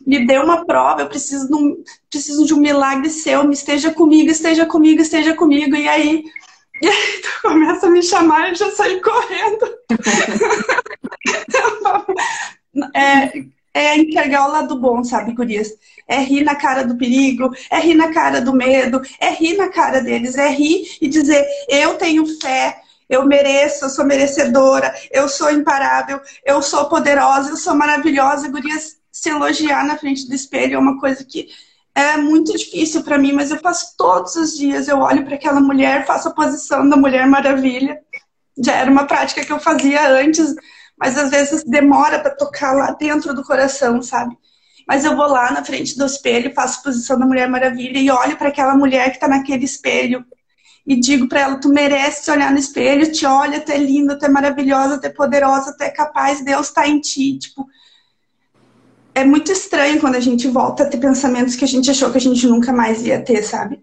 me 0.04 0.26
dê 0.26 0.38
uma 0.38 0.66
prova, 0.66 1.02
eu 1.02 1.08
preciso 1.08 1.46
de 1.46 1.54
um, 1.54 1.84
preciso 2.10 2.44
de 2.44 2.52
um 2.52 2.58
milagre 2.58 3.08
seu, 3.08 3.44
me 3.44 3.54
esteja 3.54 3.92
comigo, 3.92 4.30
esteja 4.30 4.66
comigo, 4.66 5.00
esteja 5.00 5.34
comigo. 5.34 5.76
E 5.76 5.88
aí, 5.88 6.24
e 6.82 6.88
aí 6.88 7.22
tu 7.22 7.42
começa 7.42 7.86
a 7.86 7.90
me 7.90 8.02
chamar 8.02 8.48
e 8.48 8.50
eu 8.50 8.54
já 8.56 8.70
saí 8.72 9.00
correndo. 9.00 9.66
é, 12.94 13.32
é 13.76 13.98
enxergar 13.98 14.48
o 14.48 14.52
lado 14.52 14.80
bom, 14.80 15.04
sabe, 15.04 15.34
gurias? 15.34 15.68
É 16.08 16.18
rir 16.20 16.42
na 16.42 16.54
cara 16.54 16.82
do 16.82 16.96
perigo, 16.96 17.50
é 17.70 17.78
rir 17.78 17.94
na 17.94 18.10
cara 18.10 18.40
do 18.40 18.54
medo, 18.54 19.02
é 19.20 19.30
rir 19.30 19.54
na 19.54 19.68
cara 19.68 20.00
deles, 20.00 20.38
é 20.38 20.48
rir 20.48 20.96
e 21.00 21.06
dizer: 21.06 21.46
eu 21.68 21.94
tenho 21.98 22.24
fé, 22.40 22.80
eu 23.06 23.26
mereço, 23.26 23.84
eu 23.84 23.90
sou 23.90 24.06
merecedora, 24.06 24.94
eu 25.10 25.28
sou 25.28 25.50
imparável, 25.50 26.18
eu 26.44 26.62
sou 26.62 26.88
poderosa, 26.88 27.50
eu 27.50 27.56
sou 27.56 27.74
maravilhosa. 27.74 28.48
Gurias, 28.48 28.96
se 29.12 29.28
elogiar 29.28 29.84
na 29.84 29.98
frente 29.98 30.26
do 30.26 30.34
espelho 30.34 30.76
é 30.76 30.78
uma 30.78 30.98
coisa 30.98 31.22
que 31.22 31.48
é 31.94 32.16
muito 32.16 32.56
difícil 32.56 33.02
para 33.02 33.18
mim, 33.18 33.32
mas 33.32 33.50
eu 33.50 33.58
faço 33.58 33.94
todos 33.98 34.36
os 34.36 34.56
dias. 34.56 34.88
Eu 34.88 35.00
olho 35.00 35.24
para 35.24 35.34
aquela 35.34 35.60
mulher, 35.60 36.06
faço 36.06 36.28
a 36.28 36.34
posição 36.34 36.88
da 36.88 36.96
Mulher 36.96 37.26
Maravilha. 37.26 38.00
Já 38.58 38.72
era 38.72 38.90
uma 38.90 39.04
prática 39.04 39.44
que 39.44 39.52
eu 39.52 39.58
fazia 39.58 40.08
antes 40.10 40.54
mas 40.98 41.16
às 41.18 41.30
vezes 41.30 41.64
demora 41.64 42.18
para 42.18 42.34
tocar 42.34 42.72
lá 42.72 42.92
dentro 42.92 43.34
do 43.34 43.44
coração, 43.44 44.02
sabe? 44.02 44.36
Mas 44.86 45.04
eu 45.04 45.16
vou 45.16 45.26
lá 45.26 45.50
na 45.50 45.64
frente 45.64 45.98
do 45.98 46.06
espelho, 46.06 46.54
faço 46.54 46.82
posição 46.82 47.18
da 47.18 47.26
Mulher 47.26 47.48
Maravilha 47.48 47.98
e 47.98 48.10
olho 48.10 48.36
para 48.36 48.48
aquela 48.48 48.76
mulher 48.76 49.10
que 49.10 49.16
está 49.16 49.26
naquele 49.26 49.64
espelho 49.64 50.24
e 50.86 50.94
digo 50.94 51.28
para 51.28 51.40
ela: 51.40 51.60
tu 51.60 51.68
mereces 51.68 52.28
olhar 52.28 52.52
no 52.52 52.58
espelho, 52.58 53.10
te 53.10 53.26
olha, 53.26 53.60
tu 53.60 53.72
é 53.72 53.76
linda, 53.76 54.16
tu 54.16 54.24
é 54.24 54.28
maravilhosa, 54.28 55.00
tu 55.00 55.06
é 55.06 55.10
poderosa, 55.10 55.74
tu 55.76 55.82
é 55.82 55.90
capaz, 55.90 56.44
Deus 56.44 56.68
está 56.68 56.86
em 56.86 57.00
ti. 57.00 57.38
Tipo, 57.38 57.66
é 59.12 59.24
muito 59.24 59.50
estranho 59.50 59.98
quando 59.98 60.14
a 60.14 60.20
gente 60.20 60.46
volta 60.46 60.84
a 60.84 60.86
ter 60.86 60.98
pensamentos 60.98 61.56
que 61.56 61.64
a 61.64 61.68
gente 61.68 61.90
achou 61.90 62.10
que 62.10 62.18
a 62.18 62.20
gente 62.20 62.46
nunca 62.46 62.72
mais 62.72 63.04
ia 63.04 63.20
ter, 63.20 63.42
sabe? 63.42 63.80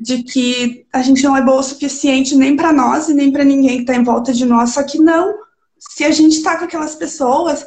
De 0.00 0.22
que 0.22 0.86
a 0.90 1.02
gente 1.02 1.22
não 1.22 1.36
é 1.36 1.42
boa 1.42 1.60
o 1.60 1.62
suficiente 1.62 2.34
nem 2.34 2.56
para 2.56 2.72
nós 2.72 3.10
e 3.10 3.14
nem 3.14 3.30
para 3.30 3.44
ninguém 3.44 3.76
que 3.76 3.82
está 3.82 3.94
em 3.94 4.04
volta 4.04 4.32
de 4.32 4.46
nós. 4.46 4.70
Só 4.70 4.82
que 4.82 4.98
não, 4.98 5.34
se 5.80 6.04
a 6.04 6.10
gente 6.10 6.36
está 6.36 6.58
com 6.58 6.64
aquelas 6.64 6.94
pessoas, 6.94 7.66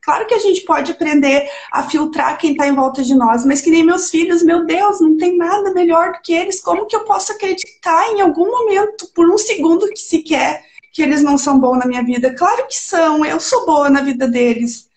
claro 0.00 0.26
que 0.26 0.34
a 0.34 0.38
gente 0.38 0.62
pode 0.62 0.90
aprender 0.90 1.48
a 1.70 1.84
filtrar 1.84 2.36
quem 2.36 2.52
está 2.52 2.66
em 2.66 2.74
volta 2.74 3.02
de 3.02 3.14
nós, 3.14 3.46
mas 3.46 3.60
que 3.60 3.70
nem 3.70 3.84
meus 3.84 4.10
filhos, 4.10 4.42
meu 4.42 4.66
Deus, 4.66 5.00
não 5.00 5.16
tem 5.16 5.36
nada 5.36 5.72
melhor 5.72 6.12
do 6.12 6.20
que 6.20 6.32
eles. 6.32 6.60
Como 6.60 6.86
que 6.86 6.96
eu 6.96 7.04
posso 7.04 7.32
acreditar 7.32 8.10
em 8.10 8.20
algum 8.20 8.50
momento, 8.50 9.08
por 9.14 9.30
um 9.30 9.38
segundo 9.38 9.88
que 9.88 10.00
sequer, 10.00 10.64
que 10.92 11.00
eles 11.00 11.22
não 11.22 11.38
são 11.38 11.58
bons 11.58 11.78
na 11.78 11.86
minha 11.86 12.02
vida? 12.02 12.34
Claro 12.34 12.66
que 12.66 12.74
são, 12.74 13.24
eu 13.24 13.38
sou 13.38 13.64
boa 13.64 13.88
na 13.88 14.02
vida 14.02 14.26
deles, 14.26 14.88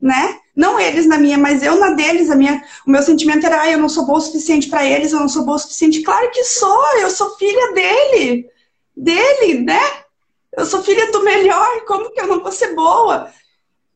né? 0.00 0.38
Não 0.54 0.78
eles 0.78 1.06
na 1.06 1.18
minha, 1.18 1.38
mas 1.38 1.62
eu 1.62 1.78
na 1.78 1.90
deles. 1.90 2.30
A 2.30 2.34
minha, 2.34 2.60
o 2.84 2.90
meu 2.90 3.02
sentimento 3.02 3.46
era, 3.46 3.62
ah, 3.62 3.70
eu 3.70 3.78
não 3.78 3.88
sou 3.88 4.04
boa 4.04 4.18
o 4.18 4.20
suficiente 4.20 4.68
para 4.68 4.84
eles, 4.84 5.12
eu 5.12 5.20
não 5.20 5.28
sou 5.28 5.44
boa 5.44 5.56
o 5.56 5.60
suficiente. 5.60 6.02
Claro 6.02 6.28
que 6.32 6.42
sou, 6.42 6.98
eu 6.98 7.10
sou 7.10 7.36
filha 7.36 7.72
dele, 7.72 8.46
dele, 8.96 9.60
né? 9.60 9.80
Eu 10.58 10.66
sou 10.66 10.82
filha 10.82 11.10
do 11.12 11.22
melhor, 11.22 11.84
como 11.86 12.10
que 12.10 12.20
eu 12.20 12.26
não 12.26 12.42
vou 12.42 12.50
ser 12.50 12.74
boa? 12.74 13.30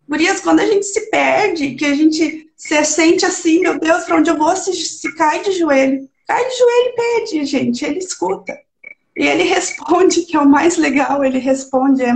Gurias, 0.09 0.41
quando 0.41 0.61
a 0.61 0.67
gente 0.67 0.87
se 0.87 1.11
perde, 1.11 1.75
que 1.75 1.85
a 1.85 1.93
gente 1.93 2.49
se 2.57 2.85
sente 2.85 3.27
assim, 3.27 3.59
meu 3.61 3.81
Deus, 3.81 4.05
para 4.05 4.17
onde 4.17 4.31
eu 4.31 4.39
vou, 4.39 4.55
se, 4.55 4.73
se 4.73 5.13
cai 5.17 5.43
de 5.43 5.51
joelho. 5.53 6.09
Cai 6.25 6.49
de 6.49 6.57
joelho 6.57 6.87
e 6.87 6.95
pede, 6.95 7.45
gente, 7.47 7.85
ele 7.85 7.99
escuta. 7.99 8.57
E 9.17 9.27
ele 9.27 9.43
responde, 9.43 10.23
que 10.23 10.37
é 10.37 10.41
o 10.41 10.49
mais 10.49 10.77
legal, 10.77 11.25
ele 11.25 11.39
responde. 11.39 12.05
É... 12.05 12.15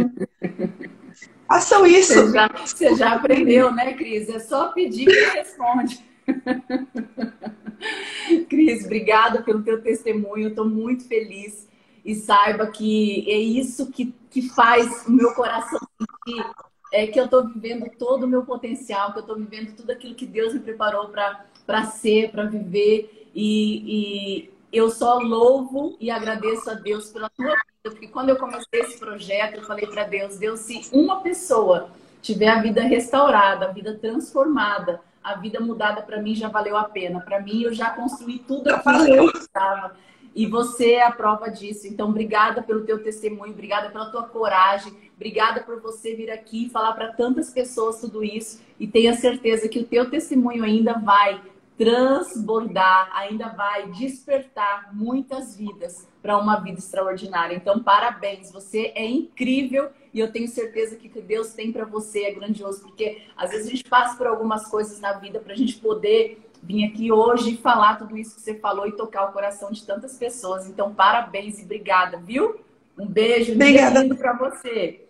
Façam 1.48 1.84
isso. 1.84 2.14
Você 2.14 2.32
já, 2.32 2.48
você 2.48 2.94
já 2.94 3.14
aprendeu, 3.14 3.72
né, 3.72 3.94
Cris? 3.94 4.28
É 4.28 4.38
só 4.38 4.68
pedir 4.68 5.06
que 5.06 5.36
responde. 5.36 6.06
Cris, 8.48 8.84
obrigada 8.84 9.42
pelo 9.42 9.64
teu 9.64 9.82
testemunho, 9.82 10.50
estou 10.50 10.64
muito 10.64 11.08
feliz 11.08 11.66
e 12.06 12.14
saiba 12.14 12.68
que 12.68 13.28
é 13.28 13.36
isso 13.36 13.90
que, 13.90 14.14
que 14.30 14.48
faz 14.50 15.04
o 15.08 15.10
meu 15.10 15.34
coração 15.34 15.80
sentir 15.98 16.46
é 16.92 17.06
que 17.08 17.18
eu 17.18 17.24
estou 17.24 17.48
vivendo 17.48 17.90
todo 17.98 18.22
o 18.22 18.28
meu 18.28 18.44
potencial, 18.44 19.12
que 19.12 19.18
eu 19.18 19.22
estou 19.22 19.36
vivendo 19.36 19.74
tudo 19.74 19.90
aquilo 19.90 20.14
que 20.14 20.24
Deus 20.24 20.54
me 20.54 20.60
preparou 20.60 21.08
para 21.08 21.84
ser, 21.86 22.30
para 22.30 22.44
viver. 22.44 23.28
E, 23.34 24.46
e, 24.46 24.50
eu 24.72 24.88
só 24.88 25.18
louvo 25.18 25.96
e 26.00 26.10
agradeço 26.10 26.70
a 26.70 26.74
Deus 26.74 27.10
pela 27.10 27.28
tua 27.30 27.46
vida, 27.46 27.56
porque 27.82 28.06
quando 28.06 28.28
eu 28.30 28.36
comecei 28.36 28.80
esse 28.80 28.98
projeto, 28.98 29.56
eu 29.56 29.64
falei 29.64 29.86
para 29.86 30.04
Deus: 30.04 30.38
Deus, 30.38 30.60
se 30.60 30.88
uma 30.92 31.20
pessoa 31.22 31.90
tiver 32.22 32.48
a 32.48 32.62
vida 32.62 32.82
restaurada, 32.82 33.66
a 33.66 33.72
vida 33.72 33.94
transformada, 33.94 35.00
a 35.22 35.34
vida 35.34 35.58
mudada 35.60 36.02
para 36.02 36.22
mim 36.22 36.36
já 36.36 36.48
valeu 36.48 36.76
a 36.76 36.84
pena. 36.84 37.20
Para 37.20 37.40
mim, 37.40 37.62
eu 37.62 37.74
já 37.74 37.90
construí 37.90 38.38
tudo 38.38 38.68
aquilo 38.68 39.04
que 39.04 39.10
eu 39.10 39.30
estava. 39.40 39.96
E 40.36 40.44
você 40.44 40.92
é 40.92 41.02
a 41.02 41.10
prova 41.10 41.48
disso. 41.48 41.86
Então, 41.86 42.10
obrigada 42.10 42.62
pelo 42.62 42.84
teu 42.84 43.02
testemunho, 43.02 43.54
obrigada 43.54 43.88
pela 43.88 44.10
tua 44.10 44.24
coragem, 44.24 44.92
obrigada 45.16 45.62
por 45.62 45.80
você 45.80 46.14
vir 46.14 46.30
aqui 46.30 46.66
e 46.66 46.68
falar 46.68 46.92
para 46.92 47.14
tantas 47.14 47.50
pessoas 47.50 48.02
tudo 48.02 48.22
isso. 48.22 48.60
E 48.78 48.86
tenha 48.86 49.14
certeza 49.14 49.66
que 49.66 49.78
o 49.78 49.86
teu 49.86 50.10
testemunho 50.10 50.62
ainda 50.62 50.98
vai 50.98 51.40
transbordar, 51.78 53.10
ainda 53.14 53.48
vai 53.48 53.90
despertar 53.92 54.94
muitas 54.94 55.56
vidas 55.56 56.06
para 56.22 56.36
uma 56.36 56.56
vida 56.56 56.78
extraordinária. 56.78 57.54
Então, 57.54 57.82
parabéns, 57.82 58.50
você 58.50 58.92
é 58.94 59.06
incrível 59.06 59.90
e 60.12 60.20
eu 60.20 60.32
tenho 60.32 60.48
certeza 60.48 60.96
que 60.96 61.08
o 61.08 61.10
que 61.10 61.20
Deus 61.20 61.52
tem 61.52 61.72
para 61.72 61.84
você 61.84 62.24
é 62.24 62.32
grandioso, 62.32 62.80
porque 62.82 63.22
às 63.36 63.50
vezes 63.50 63.66
a 63.66 63.70
gente 63.70 63.84
passa 63.84 64.16
por 64.16 64.26
algumas 64.26 64.68
coisas 64.68 64.98
na 65.00 65.12
vida 65.12 65.38
para 65.38 65.52
a 65.52 65.56
gente 65.56 65.76
poder 65.76 66.45
vir 66.66 66.84
aqui 66.84 67.12
hoje 67.12 67.56
falar 67.56 67.96
tudo 67.96 68.18
isso 68.18 68.34
que 68.34 68.40
você 68.40 68.58
falou 68.58 68.88
e 68.88 68.92
tocar 68.92 69.26
o 69.26 69.32
coração 69.32 69.70
de 69.70 69.86
tantas 69.86 70.18
pessoas. 70.18 70.68
Então, 70.68 70.92
parabéns 70.92 71.60
e 71.60 71.64
obrigada, 71.64 72.18
viu? 72.18 72.60
Um 72.98 73.06
beijo 73.06 73.52
obrigada. 73.52 74.02
lindo 74.02 74.16
para 74.16 74.32
você. 74.36 75.06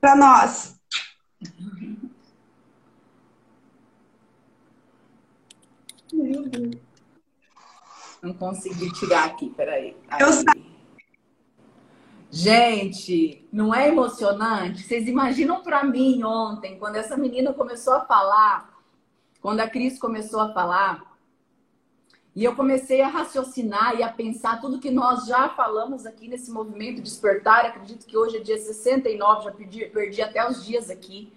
Para 0.00 0.14
nós. 0.14 0.78
Meu 6.12 6.48
Deus. 6.48 6.76
Não 8.22 8.32
consegui 8.32 8.92
tirar 8.92 9.24
aqui, 9.24 9.50
peraí. 9.50 9.96
Aí. 10.08 10.20
Eu 10.20 10.32
sei. 10.32 10.76
Gente, 12.30 13.46
não 13.52 13.74
é 13.74 13.88
emocionante? 13.88 14.82
Vocês 14.82 15.08
imaginam 15.08 15.62
para 15.62 15.82
mim 15.84 16.22
ontem, 16.22 16.78
quando 16.78 16.96
essa 16.96 17.16
menina 17.16 17.52
começou 17.52 17.94
a 17.94 18.04
falar, 18.04 18.75
quando 19.46 19.60
a 19.60 19.70
Cris 19.70 19.96
começou 19.96 20.40
a 20.40 20.52
falar, 20.52 21.16
e 22.34 22.42
eu 22.42 22.56
comecei 22.56 23.00
a 23.00 23.06
raciocinar 23.06 23.94
e 23.94 24.02
a 24.02 24.08
pensar 24.08 24.60
tudo 24.60 24.80
que 24.80 24.90
nós 24.90 25.24
já 25.24 25.48
falamos 25.50 26.04
aqui 26.04 26.26
nesse 26.26 26.50
movimento 26.50 27.00
Despertar. 27.00 27.64
Acredito 27.64 28.06
que 28.06 28.16
hoje 28.16 28.38
é 28.38 28.40
dia 28.40 28.58
69, 28.58 29.44
já 29.44 29.52
perdi, 29.52 29.84
perdi 29.84 30.20
até 30.20 30.50
os 30.50 30.66
dias 30.66 30.90
aqui. 30.90 31.32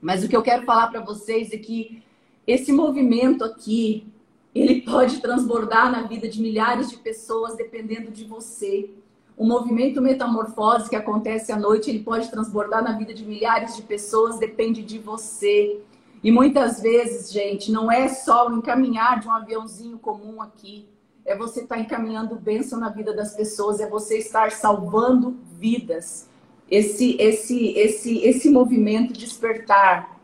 Mas 0.00 0.24
o 0.24 0.28
que 0.28 0.36
eu 0.36 0.42
quero 0.42 0.64
falar 0.64 0.88
para 0.88 0.98
vocês 0.98 1.52
é 1.52 1.56
que 1.56 2.02
esse 2.48 2.72
movimento 2.72 3.44
aqui, 3.44 4.04
ele 4.52 4.82
pode 4.82 5.20
transbordar 5.20 5.88
na 5.88 6.02
vida 6.02 6.28
de 6.28 6.42
milhares 6.42 6.90
de 6.90 6.96
pessoas 6.96 7.54
dependendo 7.54 8.10
de 8.10 8.24
você. 8.24 8.90
O 9.36 9.46
movimento 9.46 10.02
metamorfose 10.02 10.90
que 10.90 10.96
acontece 10.96 11.52
à 11.52 11.56
noite, 11.56 11.90
ele 11.90 12.02
pode 12.02 12.28
transbordar 12.28 12.82
na 12.82 12.98
vida 12.98 13.14
de 13.14 13.24
milhares 13.24 13.76
de 13.76 13.82
pessoas, 13.82 14.36
depende 14.36 14.82
de 14.82 14.98
você. 14.98 15.80
E 16.22 16.30
muitas 16.30 16.80
vezes, 16.80 17.32
gente, 17.32 17.72
não 17.72 17.90
é 17.90 18.08
só 18.08 18.48
o 18.48 18.56
encaminhar 18.56 19.18
de 19.18 19.26
um 19.26 19.32
aviãozinho 19.32 19.98
comum 19.98 20.40
aqui. 20.40 20.88
É 21.24 21.36
você 21.36 21.62
estar 21.62 21.76
tá 21.76 21.80
encaminhando 21.80 22.36
bênção 22.36 22.78
na 22.78 22.88
vida 22.88 23.12
das 23.12 23.34
pessoas, 23.34 23.80
é 23.80 23.88
você 23.88 24.18
estar 24.18 24.52
salvando 24.52 25.36
vidas. 25.58 26.28
Esse, 26.70 27.16
esse, 27.20 27.70
esse, 27.76 28.18
esse 28.18 28.50
movimento 28.50 29.12
despertar, 29.12 30.18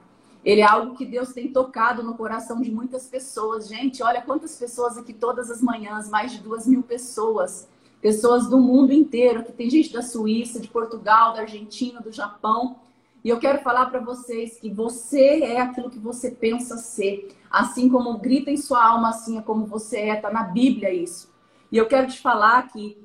ele 0.45 0.61
é 0.61 0.64
algo 0.64 0.95
que 0.95 1.05
Deus 1.05 1.33
tem 1.33 1.49
tocado 1.52 2.02
no 2.02 2.14
coração 2.14 2.61
de 2.61 2.71
muitas 2.71 3.07
pessoas. 3.07 3.69
Gente, 3.69 4.02
olha 4.02 4.23
quantas 4.23 4.57
pessoas 4.57 4.97
aqui 4.97 5.12
todas 5.12 5.50
as 5.50 5.61
manhãs, 5.61 6.09
mais 6.09 6.33
de 6.33 6.38
duas 6.38 6.67
mil 6.67 6.83
pessoas. 6.83 7.69
Pessoas 8.00 8.49
do 8.49 8.59
mundo 8.59 8.93
inteiro, 8.93 9.45
que 9.45 9.52
tem 9.52 9.69
gente 9.69 9.93
da 9.93 10.00
Suíça, 10.00 10.61
de 10.61 10.69
Portugal, 10.69 11.35
da 11.35 11.40
Argentina, 11.40 12.00
do 12.00 12.12
Japão. 12.12 12.76
E 13.25 13.29
eu 13.29 13.39
quero 13.39 13.59
falar 13.61 13.87
para 13.87 14.01
vocês 14.01 14.59
que 14.59 14.71
você 14.71 15.43
é 15.43 15.61
aquilo 15.61 15.91
que 15.91 15.99
você 15.99 16.31
pensa 16.31 16.77
ser. 16.77 17.37
Assim 17.51 17.89
como 17.89 18.19
grita 18.19 18.51
em 18.51 18.57
sua 18.57 18.85
alma, 18.85 19.11
assim 19.11 19.39
é 19.39 19.43
como 19.43 19.67
você 19.67 19.99
é. 19.99 20.17
Está 20.17 20.31
na 20.31 20.45
Bíblia 20.45 20.93
isso. 20.93 21.31
E 21.71 21.77
eu 21.77 21.87
quero 21.87 22.07
te 22.07 22.21
falar 22.21 22.69
que 22.69 22.97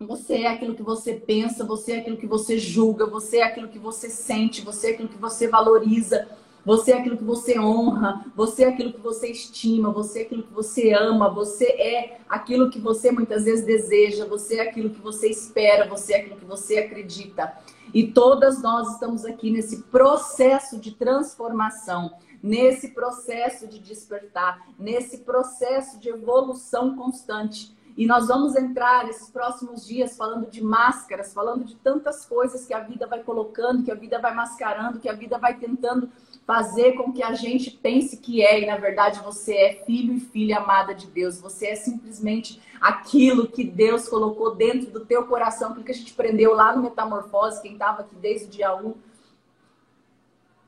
você 0.00 0.42
é 0.42 0.46
aquilo 0.46 0.76
que 0.76 0.82
você 0.82 1.14
pensa, 1.14 1.64
você 1.64 1.92
é 1.92 1.98
aquilo 1.98 2.16
que 2.16 2.26
você 2.26 2.56
julga, 2.56 3.04
você 3.04 3.38
é 3.38 3.42
aquilo 3.42 3.68
que 3.68 3.78
você 3.78 4.08
sente, 4.08 4.62
você 4.62 4.88
é 4.88 4.90
aquilo 4.92 5.08
que 5.08 5.18
você 5.18 5.48
valoriza, 5.48 6.28
você 6.64 6.92
é 6.92 6.98
aquilo 6.98 7.16
que 7.16 7.24
você 7.24 7.58
honra, 7.58 8.24
você 8.36 8.64
é 8.64 8.68
aquilo 8.68 8.92
que 8.92 9.00
você 9.00 9.28
estima, 9.28 9.90
você 9.90 10.20
é 10.20 10.22
aquilo 10.22 10.44
que 10.44 10.52
você 10.52 10.92
ama, 10.92 11.28
você 11.28 11.64
é 11.64 12.20
aquilo 12.28 12.70
que 12.70 12.78
você 12.78 13.10
muitas 13.10 13.44
vezes 13.44 13.64
deseja, 13.64 14.24
você 14.24 14.58
é 14.58 14.68
aquilo 14.68 14.90
que 14.90 15.00
você 15.00 15.28
espera, 15.28 15.88
você 15.88 16.12
é 16.12 16.20
aquilo 16.20 16.36
que 16.36 16.44
você 16.44 16.78
acredita. 16.78 17.52
E 17.92 18.12
todas 18.12 18.62
nós 18.62 18.92
estamos 18.92 19.24
aqui 19.24 19.50
nesse 19.50 19.82
processo 19.84 20.78
de 20.78 20.92
transformação, 20.92 22.12
nesse 22.42 22.88
processo 22.88 23.66
de 23.66 23.78
despertar, 23.78 24.66
nesse 24.78 25.18
processo 25.18 25.98
de 25.98 26.08
evolução 26.08 26.96
constante. 26.96 27.76
E 27.96 28.06
nós 28.06 28.28
vamos 28.28 28.54
entrar 28.54 29.04
nesses 29.06 29.28
próximos 29.28 29.84
dias 29.84 30.16
falando 30.16 30.48
de 30.48 30.62
máscaras, 30.62 31.34
falando 31.34 31.64
de 31.64 31.74
tantas 31.74 32.24
coisas 32.24 32.64
que 32.64 32.72
a 32.72 32.80
vida 32.80 33.08
vai 33.08 33.24
colocando, 33.24 33.82
que 33.82 33.90
a 33.90 33.96
vida 33.96 34.20
vai 34.20 34.32
mascarando, 34.34 35.00
que 35.00 35.08
a 35.08 35.14
vida 35.14 35.36
vai 35.36 35.58
tentando 35.58 36.08
fazer 36.48 36.94
com 36.94 37.12
que 37.12 37.22
a 37.22 37.34
gente 37.34 37.70
pense 37.70 38.16
que 38.16 38.40
é, 38.40 38.62
e 38.62 38.64
na 38.64 38.78
verdade 38.78 39.20
você 39.20 39.54
é 39.54 39.74
filho 39.84 40.14
e 40.14 40.18
filha 40.18 40.56
amada 40.56 40.94
de 40.94 41.06
Deus. 41.06 41.38
Você 41.42 41.66
é 41.66 41.74
simplesmente 41.74 42.58
aquilo 42.80 43.48
que 43.48 43.62
Deus 43.62 44.08
colocou 44.08 44.54
dentro 44.54 44.90
do 44.90 45.04
teu 45.04 45.26
coração, 45.26 45.68
aquilo 45.68 45.84
que 45.84 45.92
a 45.92 45.94
gente 45.94 46.14
aprendeu 46.14 46.54
lá 46.54 46.74
no 46.74 46.84
Metamorfose, 46.84 47.60
quem 47.60 47.74
estava 47.74 48.00
aqui 48.00 48.14
desde 48.14 48.46
o 48.46 48.48
dia 48.48 48.74
1. 48.74 48.94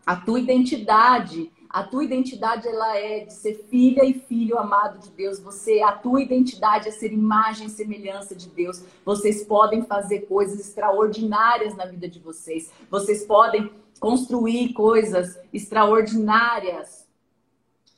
A 0.04 0.16
tua 0.16 0.38
identidade, 0.38 1.50
a 1.66 1.82
tua 1.82 2.04
identidade 2.04 2.68
ela 2.68 2.98
é 2.98 3.20
de 3.20 3.32
ser 3.32 3.64
filha 3.70 4.04
e 4.04 4.12
filho 4.12 4.58
amado 4.58 4.98
de 4.98 5.10
Deus. 5.12 5.40
Você, 5.40 5.80
a 5.80 5.92
tua 5.92 6.20
identidade 6.20 6.88
é 6.88 6.90
ser 6.90 7.10
imagem 7.10 7.68
e 7.68 7.70
semelhança 7.70 8.36
de 8.36 8.50
Deus. 8.50 8.84
Vocês 9.02 9.44
podem 9.44 9.80
fazer 9.80 10.26
coisas 10.26 10.60
extraordinárias 10.60 11.74
na 11.74 11.86
vida 11.86 12.06
de 12.06 12.18
vocês. 12.18 12.70
Vocês 12.90 13.24
podem 13.24 13.70
construir 14.00 14.72
coisas 14.72 15.38
extraordinárias 15.52 17.06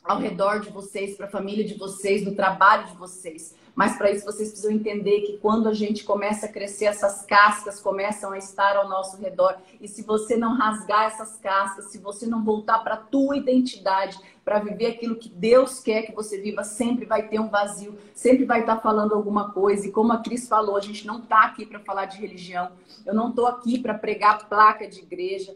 ao 0.04 0.18
redor 0.18 0.60
de 0.60 0.70
vocês, 0.70 1.16
para 1.16 1.26
a 1.26 1.30
família 1.30 1.64
de 1.64 1.74
vocês, 1.74 2.24
no 2.24 2.34
trabalho 2.34 2.88
de 2.88 2.96
vocês. 2.96 3.54
Mas 3.74 3.96
para 3.96 4.10
isso 4.10 4.24
vocês 4.24 4.50
precisam 4.50 4.72
entender 4.72 5.22
que 5.22 5.38
quando 5.38 5.68
a 5.68 5.72
gente 5.72 6.04
começa 6.04 6.46
a 6.46 6.48
crescer, 6.48 6.86
essas 6.86 7.24
cascas 7.24 7.80
começam 7.80 8.32
a 8.32 8.38
estar 8.38 8.76
ao 8.76 8.88
nosso 8.88 9.16
redor. 9.16 9.56
E 9.80 9.88
se 9.88 10.02
você 10.02 10.36
não 10.36 10.54
rasgar 10.54 11.04
essas 11.04 11.36
cascas, 11.36 11.86
se 11.86 11.98
você 11.98 12.26
não 12.26 12.44
voltar 12.44 12.80
para 12.80 12.94
a 12.94 12.98
tua 12.98 13.36
identidade, 13.36 14.18
para 14.44 14.58
viver 14.58 14.86
aquilo 14.86 15.16
que 15.16 15.28
Deus 15.28 15.80
quer 15.80 16.02
que 16.02 16.12
você 16.12 16.38
viva, 16.38 16.64
sempre 16.64 17.06
vai 17.06 17.28
ter 17.28 17.40
um 17.40 17.48
vazio, 17.48 17.96
sempre 18.14 18.44
vai 18.44 18.60
estar 18.60 18.76
tá 18.76 18.82
falando 18.82 19.14
alguma 19.14 19.52
coisa. 19.52 19.86
E 19.86 19.92
como 19.92 20.12
a 20.12 20.18
Cris 20.18 20.48
falou, 20.48 20.76
a 20.76 20.80
gente 20.80 21.06
não 21.06 21.20
está 21.20 21.44
aqui 21.44 21.64
para 21.64 21.78
falar 21.78 22.06
de 22.06 22.18
religião. 22.18 22.72
Eu 23.06 23.14
não 23.14 23.30
estou 23.30 23.46
aqui 23.46 23.78
para 23.78 23.94
pregar 23.94 24.48
placa 24.48 24.86
de 24.86 24.98
igreja. 24.98 25.54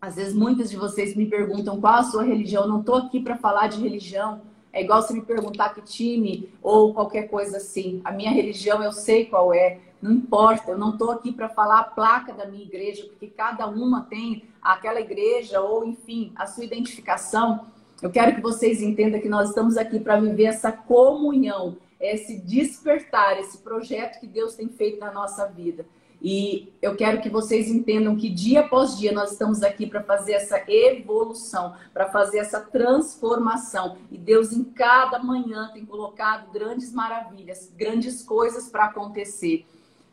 Às 0.00 0.16
vezes 0.16 0.32
muitas 0.32 0.70
de 0.70 0.76
vocês 0.76 1.14
me 1.14 1.26
perguntam 1.26 1.78
qual 1.78 1.94
a 1.94 2.02
sua 2.02 2.22
religião. 2.22 2.62
Eu 2.62 2.68
não 2.68 2.80
estou 2.80 2.94
aqui 2.94 3.20
para 3.20 3.36
falar 3.36 3.66
de 3.66 3.80
religião. 3.80 4.40
É 4.72 4.82
igual 4.82 5.02
se 5.02 5.12
me 5.12 5.20
perguntar 5.20 5.74
que 5.74 5.82
time 5.82 6.48
ou 6.62 6.94
qualquer 6.94 7.24
coisa 7.28 7.58
assim. 7.58 8.00
A 8.02 8.10
minha 8.10 8.30
religião 8.30 8.82
eu 8.82 8.92
sei 8.92 9.26
qual 9.26 9.52
é. 9.52 9.78
Não 10.00 10.12
importa, 10.12 10.70
eu 10.70 10.78
não 10.78 10.90
estou 10.90 11.10
aqui 11.10 11.30
para 11.30 11.50
falar 11.50 11.80
a 11.80 11.84
placa 11.84 12.32
da 12.32 12.46
minha 12.46 12.64
igreja, 12.64 13.04
porque 13.04 13.26
cada 13.26 13.66
uma 13.66 14.02
tem 14.04 14.44
aquela 14.62 14.98
igreja 14.98 15.60
ou, 15.60 15.84
enfim, 15.84 16.32
a 16.34 16.46
sua 16.46 16.64
identificação. 16.64 17.66
Eu 18.00 18.10
quero 18.10 18.34
que 18.34 18.40
vocês 18.40 18.80
entendam 18.80 19.20
que 19.20 19.28
nós 19.28 19.50
estamos 19.50 19.76
aqui 19.76 20.00
para 20.00 20.18
viver 20.18 20.44
essa 20.44 20.72
comunhão, 20.72 21.76
esse 22.00 22.38
despertar, 22.38 23.38
esse 23.38 23.58
projeto 23.58 24.18
que 24.18 24.26
Deus 24.26 24.54
tem 24.54 24.68
feito 24.68 24.98
na 24.98 25.12
nossa 25.12 25.46
vida. 25.46 25.84
E 26.22 26.70
eu 26.82 26.94
quero 26.96 27.20
que 27.22 27.30
vocês 27.30 27.68
entendam 27.68 28.14
que 28.14 28.28
dia 28.28 28.60
após 28.60 28.98
dia 28.98 29.10
nós 29.10 29.32
estamos 29.32 29.62
aqui 29.62 29.86
para 29.86 30.02
fazer 30.02 30.32
essa 30.32 30.62
evolução, 30.68 31.74
para 31.94 32.10
fazer 32.10 32.38
essa 32.38 32.60
transformação. 32.60 33.96
E 34.10 34.18
Deus 34.18 34.52
em 34.52 34.62
cada 34.62 35.18
manhã 35.18 35.70
tem 35.72 35.84
colocado 35.84 36.52
grandes 36.52 36.92
maravilhas, 36.92 37.72
grandes 37.74 38.22
coisas 38.22 38.68
para 38.68 38.86
acontecer. 38.86 39.66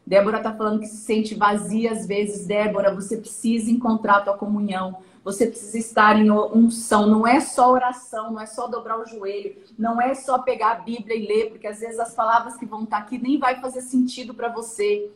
Débora 0.05 0.37
está 0.37 0.53
falando 0.53 0.79
que 0.79 0.87
se 0.87 1.03
sente 1.03 1.35
vazia 1.35 1.91
às 1.91 2.07
vezes. 2.07 2.47
Débora, 2.47 2.95
você 2.95 3.17
precisa 3.17 3.69
encontrar 3.69 4.17
a 4.17 4.21
tua 4.21 4.37
comunhão. 4.37 4.99
Você 5.25 5.45
precisa 5.45 5.77
estar 5.77 6.17
em 6.17 6.31
unção. 6.31 7.05
Não 7.05 7.27
é 7.27 7.41
só 7.41 7.69
oração, 7.73 8.31
não 8.31 8.39
é 8.39 8.45
só 8.45 8.67
dobrar 8.67 8.97
o 8.97 9.05
joelho, 9.05 9.57
não 9.77 10.01
é 10.01 10.13
só 10.13 10.39
pegar 10.39 10.71
a 10.71 10.75
Bíblia 10.75 11.17
e 11.17 11.27
ler, 11.27 11.49
porque 11.49 11.67
às 11.67 11.81
vezes 11.81 11.99
as 11.99 12.13
palavras 12.13 12.55
que 12.55 12.65
vão 12.65 12.83
estar 12.83 12.99
aqui 12.99 13.17
nem 13.17 13.37
vai 13.37 13.59
fazer 13.59 13.81
sentido 13.81 14.33
para 14.33 14.47
você. 14.47 15.11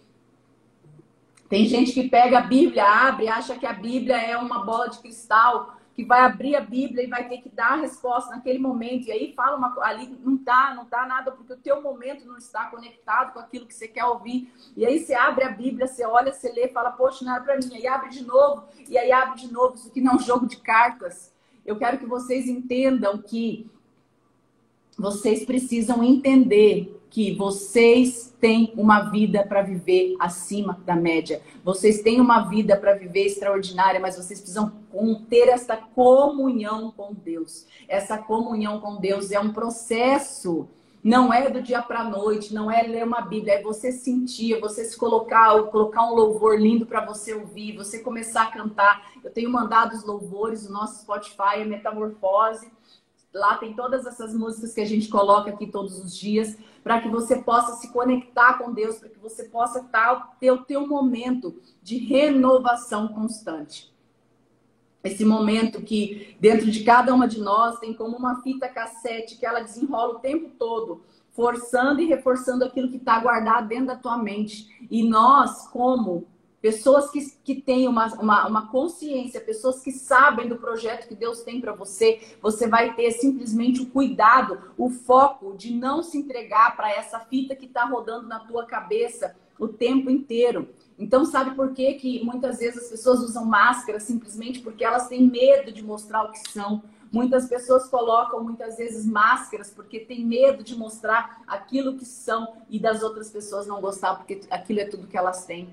Tem 1.51 1.65
gente 1.65 1.91
que 1.91 2.07
pega 2.07 2.37
a 2.37 2.43
Bíblia, 2.43 2.85
abre, 2.85 3.27
acha 3.27 3.59
que 3.59 3.65
a 3.65 3.73
Bíblia 3.73 4.15
é 4.15 4.37
uma 4.37 4.63
bola 4.63 4.87
de 4.87 4.99
cristal, 4.99 5.75
que 5.93 6.05
vai 6.05 6.21
abrir 6.21 6.55
a 6.55 6.61
Bíblia 6.61 7.03
e 7.03 7.07
vai 7.07 7.27
ter 7.27 7.39
que 7.39 7.49
dar 7.49 7.73
a 7.73 7.81
resposta 7.81 8.33
naquele 8.33 8.57
momento. 8.57 9.09
E 9.09 9.11
aí 9.11 9.33
fala 9.35 9.57
uma 9.57 9.75
ali 9.83 10.17
não 10.23 10.37
tá, 10.37 10.73
não 10.73 10.85
tá 10.85 11.05
nada, 11.05 11.29
porque 11.33 11.51
o 11.51 11.57
teu 11.57 11.81
momento 11.81 12.25
não 12.25 12.37
está 12.37 12.67
conectado 12.67 13.33
com 13.33 13.39
aquilo 13.39 13.65
que 13.65 13.73
você 13.73 13.85
quer 13.85 14.05
ouvir. 14.05 14.49
E 14.77 14.85
aí 14.85 14.97
você 14.97 15.13
abre 15.13 15.43
a 15.43 15.49
Bíblia, 15.49 15.87
você 15.87 16.05
olha, 16.05 16.31
você 16.31 16.53
lê, 16.53 16.69
fala, 16.69 16.89
poxa, 16.89 17.25
não 17.25 17.35
era 17.35 17.43
para 17.43 17.57
mim. 17.57 17.67
E 17.77 17.85
abre 17.85 18.11
de 18.11 18.23
novo, 18.23 18.63
e 18.87 18.97
aí 18.97 19.11
abre 19.11 19.41
de 19.41 19.51
novo. 19.51 19.75
Isso 19.75 19.89
aqui 19.89 19.99
não 19.99 20.13
é 20.13 20.15
um 20.15 20.19
jogo 20.19 20.47
de 20.47 20.55
cartas. 20.55 21.33
Eu 21.65 21.77
quero 21.77 21.97
que 21.97 22.05
vocês 22.05 22.47
entendam 22.47 23.17
que 23.17 23.69
vocês 24.97 25.43
precisam 25.43 26.01
entender 26.01 26.97
que 27.11 27.35
vocês 27.35 28.33
têm 28.39 28.73
uma 28.77 29.11
vida 29.11 29.45
para 29.45 29.61
viver 29.61 30.15
acima 30.17 30.81
da 30.85 30.95
média. 30.95 31.41
Vocês 31.61 32.01
têm 32.01 32.21
uma 32.21 32.47
vida 32.47 32.77
para 32.77 32.93
viver 32.93 33.25
extraordinária, 33.25 33.99
mas 33.99 34.15
vocês 34.15 34.39
precisam 34.39 34.71
ter 35.29 35.49
essa 35.49 35.75
comunhão 35.75 36.89
com 36.89 37.13
Deus. 37.13 37.67
Essa 37.87 38.17
comunhão 38.17 38.79
com 38.79 38.95
Deus 38.95 39.29
é 39.29 39.39
um 39.41 39.51
processo. 39.51 40.69
Não 41.03 41.33
é 41.33 41.49
do 41.49 41.61
dia 41.61 41.81
para 41.81 42.05
noite, 42.05 42.53
não 42.53 42.71
é 42.71 42.83
ler 42.83 43.03
uma 43.03 43.21
Bíblia, 43.21 43.55
é 43.55 43.61
você 43.61 43.91
sentir, 43.91 44.53
é 44.53 44.59
você 44.59 44.85
se 44.85 44.95
colocar, 44.95 45.61
colocar 45.63 46.09
um 46.09 46.15
louvor 46.15 46.57
lindo 46.57 46.85
para 46.85 47.05
você 47.05 47.33
ouvir, 47.33 47.75
você 47.75 47.99
começar 47.99 48.43
a 48.43 48.51
cantar. 48.51 49.11
Eu 49.21 49.31
tenho 49.31 49.49
mandado 49.49 49.93
os 49.95 50.05
louvores, 50.05 50.65
o 50.65 50.71
nosso 50.71 51.01
Spotify 51.01 51.57
é 51.57 51.65
Metamorfose. 51.65 52.71
Lá 53.33 53.57
tem 53.57 53.73
todas 53.73 54.05
essas 54.05 54.33
músicas 54.33 54.73
que 54.73 54.81
a 54.81 54.85
gente 54.85 55.09
coloca 55.09 55.49
aqui 55.49 55.67
todos 55.67 55.99
os 55.99 56.17
dias 56.17 56.57
para 56.83 56.99
que 57.01 57.09
você 57.09 57.37
possa 57.37 57.75
se 57.77 57.91
conectar 57.91 58.57
com 58.57 58.73
Deus, 58.73 58.97
para 58.97 59.09
que 59.09 59.19
você 59.19 59.43
possa 59.45 59.87
ter 60.39 60.51
o 60.51 60.63
teu 60.63 60.87
momento 60.87 61.61
de 61.81 61.97
renovação 61.97 63.07
constante. 63.07 63.91
esse 65.03 65.25
momento 65.25 65.81
que 65.81 66.37
dentro 66.39 66.69
de 66.69 66.83
cada 66.83 67.13
uma 67.13 67.27
de 67.27 67.39
nós 67.39 67.79
tem 67.79 67.93
como 67.93 68.15
uma 68.15 68.41
fita 68.43 68.69
cassete 68.69 69.37
que 69.37 69.45
ela 69.45 69.61
desenrola 69.61 70.15
o 70.15 70.19
tempo 70.19 70.51
todo, 70.59 71.03
forçando 71.31 72.01
e 72.01 72.05
reforçando 72.05 72.63
aquilo 72.63 72.89
que 72.89 72.97
está 72.97 73.19
guardado 73.19 73.67
dentro 73.67 73.87
da 73.87 73.95
tua 73.95 74.17
mente. 74.17 74.87
E 74.91 75.01
nós, 75.01 75.67
como 75.69 76.27
pessoas 76.61 77.09
que, 77.09 77.19
que 77.43 77.55
têm 77.55 77.87
uma, 77.87 78.07
uma, 78.15 78.47
uma 78.47 78.67
consciência, 78.67 79.41
pessoas 79.41 79.81
que 79.81 79.91
sabem 79.91 80.47
do 80.47 80.57
projeto 80.57 81.07
que 81.07 81.15
Deus 81.15 81.41
tem 81.41 81.59
para 81.59 81.73
você, 81.73 82.19
você 82.41 82.67
vai 82.67 82.93
ter 82.93 83.11
simplesmente 83.11 83.81
o 83.81 83.87
cuidado, 83.87 84.59
o 84.77 84.89
foco 84.89 85.55
de 85.57 85.73
não 85.73 86.03
se 86.03 86.17
entregar 86.17 86.75
para 86.75 86.91
essa 86.91 87.19
fita 87.19 87.55
que 87.55 87.65
está 87.65 87.85
rodando 87.85 88.27
na 88.27 88.39
tua 88.39 88.65
cabeça 88.65 89.35
o 89.57 89.67
tempo 89.67 90.09
inteiro. 90.09 90.69
Então, 90.97 91.25
sabe 91.25 91.55
por 91.55 91.73
que, 91.73 91.95
que 91.95 92.23
muitas 92.23 92.59
vezes 92.59 92.83
as 92.83 92.89
pessoas 92.89 93.21
usam 93.21 93.43
máscara 93.43 93.99
simplesmente 93.99 94.59
porque 94.59 94.83
elas 94.83 95.07
têm 95.07 95.27
medo 95.27 95.71
de 95.71 95.83
mostrar 95.83 96.23
o 96.23 96.31
que 96.31 96.47
são? 96.49 96.83
Muitas 97.11 97.47
pessoas 97.47 97.89
colocam 97.89 98.43
muitas 98.43 98.77
vezes 98.77 99.05
máscaras 99.05 99.69
porque 99.69 99.99
têm 99.99 100.25
medo 100.25 100.63
de 100.63 100.75
mostrar 100.75 101.41
aquilo 101.45 101.97
que 101.97 102.05
são 102.05 102.53
e 102.69 102.79
das 102.79 103.03
outras 103.03 103.29
pessoas 103.29 103.67
não 103.67 103.81
gostar 103.81 104.15
porque 104.15 104.41
aquilo 104.49 104.79
é 104.79 104.85
tudo 104.85 105.07
que 105.07 105.17
elas 105.17 105.45
têm. 105.45 105.69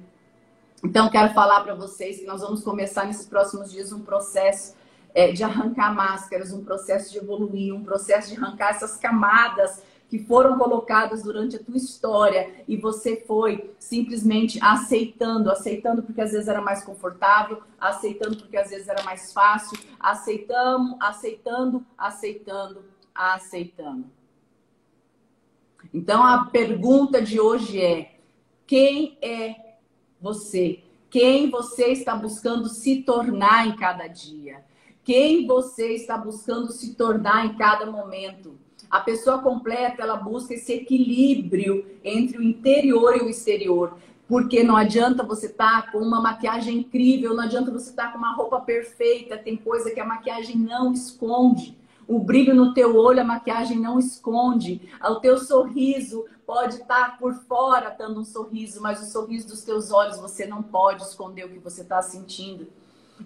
Então, 0.84 1.10
quero 1.10 1.34
falar 1.34 1.62
para 1.62 1.74
vocês 1.74 2.20
que 2.20 2.26
nós 2.26 2.40
vamos 2.40 2.62
começar 2.62 3.04
nesses 3.04 3.26
próximos 3.26 3.70
dias 3.70 3.92
um 3.92 4.00
processo 4.00 4.76
é, 5.12 5.32
de 5.32 5.42
arrancar 5.42 5.92
máscaras, 5.94 6.52
um 6.52 6.64
processo 6.64 7.10
de 7.10 7.18
evoluir, 7.18 7.74
um 7.74 7.82
processo 7.82 8.32
de 8.32 8.40
arrancar 8.40 8.70
essas 8.70 8.96
camadas 8.96 9.82
que 10.08 10.18
foram 10.18 10.56
colocadas 10.56 11.22
durante 11.22 11.56
a 11.56 11.58
tua 11.58 11.76
história 11.76 12.64
e 12.66 12.76
você 12.76 13.22
foi 13.26 13.74
simplesmente 13.78 14.58
aceitando, 14.62 15.50
aceitando 15.50 16.02
porque 16.02 16.20
às 16.20 16.32
vezes 16.32 16.48
era 16.48 16.62
mais 16.62 16.82
confortável, 16.82 17.60
aceitando 17.78 18.36
porque 18.36 18.56
às 18.56 18.70
vezes 18.70 18.88
era 18.88 19.02
mais 19.02 19.32
fácil, 19.32 19.78
aceitamos, 20.00 20.96
aceitando, 21.00 21.84
aceitando, 21.96 22.84
aceitando. 23.14 24.06
Então 25.92 26.22
a 26.22 26.46
pergunta 26.46 27.20
de 27.20 27.38
hoje 27.38 27.82
é: 27.82 28.14
quem 28.66 29.18
é 29.20 29.67
você. 30.20 30.80
Quem 31.10 31.50
você 31.50 31.86
está 31.86 32.14
buscando 32.14 32.68
se 32.68 33.02
tornar 33.02 33.66
em 33.66 33.76
cada 33.76 34.06
dia. 34.06 34.64
Quem 35.02 35.46
você 35.46 35.94
está 35.94 36.18
buscando 36.18 36.70
se 36.70 36.94
tornar 36.94 37.46
em 37.46 37.56
cada 37.56 37.86
momento. 37.86 38.58
A 38.90 39.00
pessoa 39.00 39.38
completa, 39.38 40.02
ela 40.02 40.16
busca 40.16 40.54
esse 40.54 40.72
equilíbrio 40.72 41.86
entre 42.04 42.38
o 42.38 42.42
interior 42.42 43.16
e 43.16 43.22
o 43.22 43.28
exterior. 43.28 43.96
Porque 44.26 44.62
não 44.62 44.76
adianta 44.76 45.22
você 45.22 45.46
estar 45.46 45.86
tá 45.86 45.92
com 45.92 45.98
uma 45.98 46.20
maquiagem 46.20 46.78
incrível, 46.78 47.34
não 47.34 47.44
adianta 47.44 47.70
você 47.70 47.88
estar 47.88 48.06
tá 48.06 48.12
com 48.12 48.18
uma 48.18 48.34
roupa 48.34 48.60
perfeita, 48.60 49.38
tem 49.38 49.56
coisa 49.56 49.90
que 49.90 50.00
a 50.00 50.04
maquiagem 50.04 50.56
não 50.56 50.92
esconde. 50.92 51.76
O 52.08 52.18
brilho 52.18 52.54
no 52.54 52.72
teu 52.72 52.96
olho, 52.96 53.20
a 53.20 53.24
maquiagem 53.24 53.78
não 53.78 53.98
esconde. 53.98 54.90
O 55.04 55.16
teu 55.16 55.36
sorriso 55.36 56.24
pode 56.46 56.76
estar 56.76 57.18
por 57.18 57.34
fora 57.34 57.94
dando 57.96 58.20
um 58.20 58.24
sorriso, 58.24 58.80
mas 58.80 59.02
o 59.02 59.12
sorriso 59.12 59.48
dos 59.48 59.62
teus 59.62 59.92
olhos 59.92 60.18
você 60.18 60.46
não 60.46 60.62
pode 60.62 61.02
esconder 61.02 61.44
o 61.44 61.50
que 61.50 61.58
você 61.58 61.82
está 61.82 62.00
sentindo. 62.00 62.66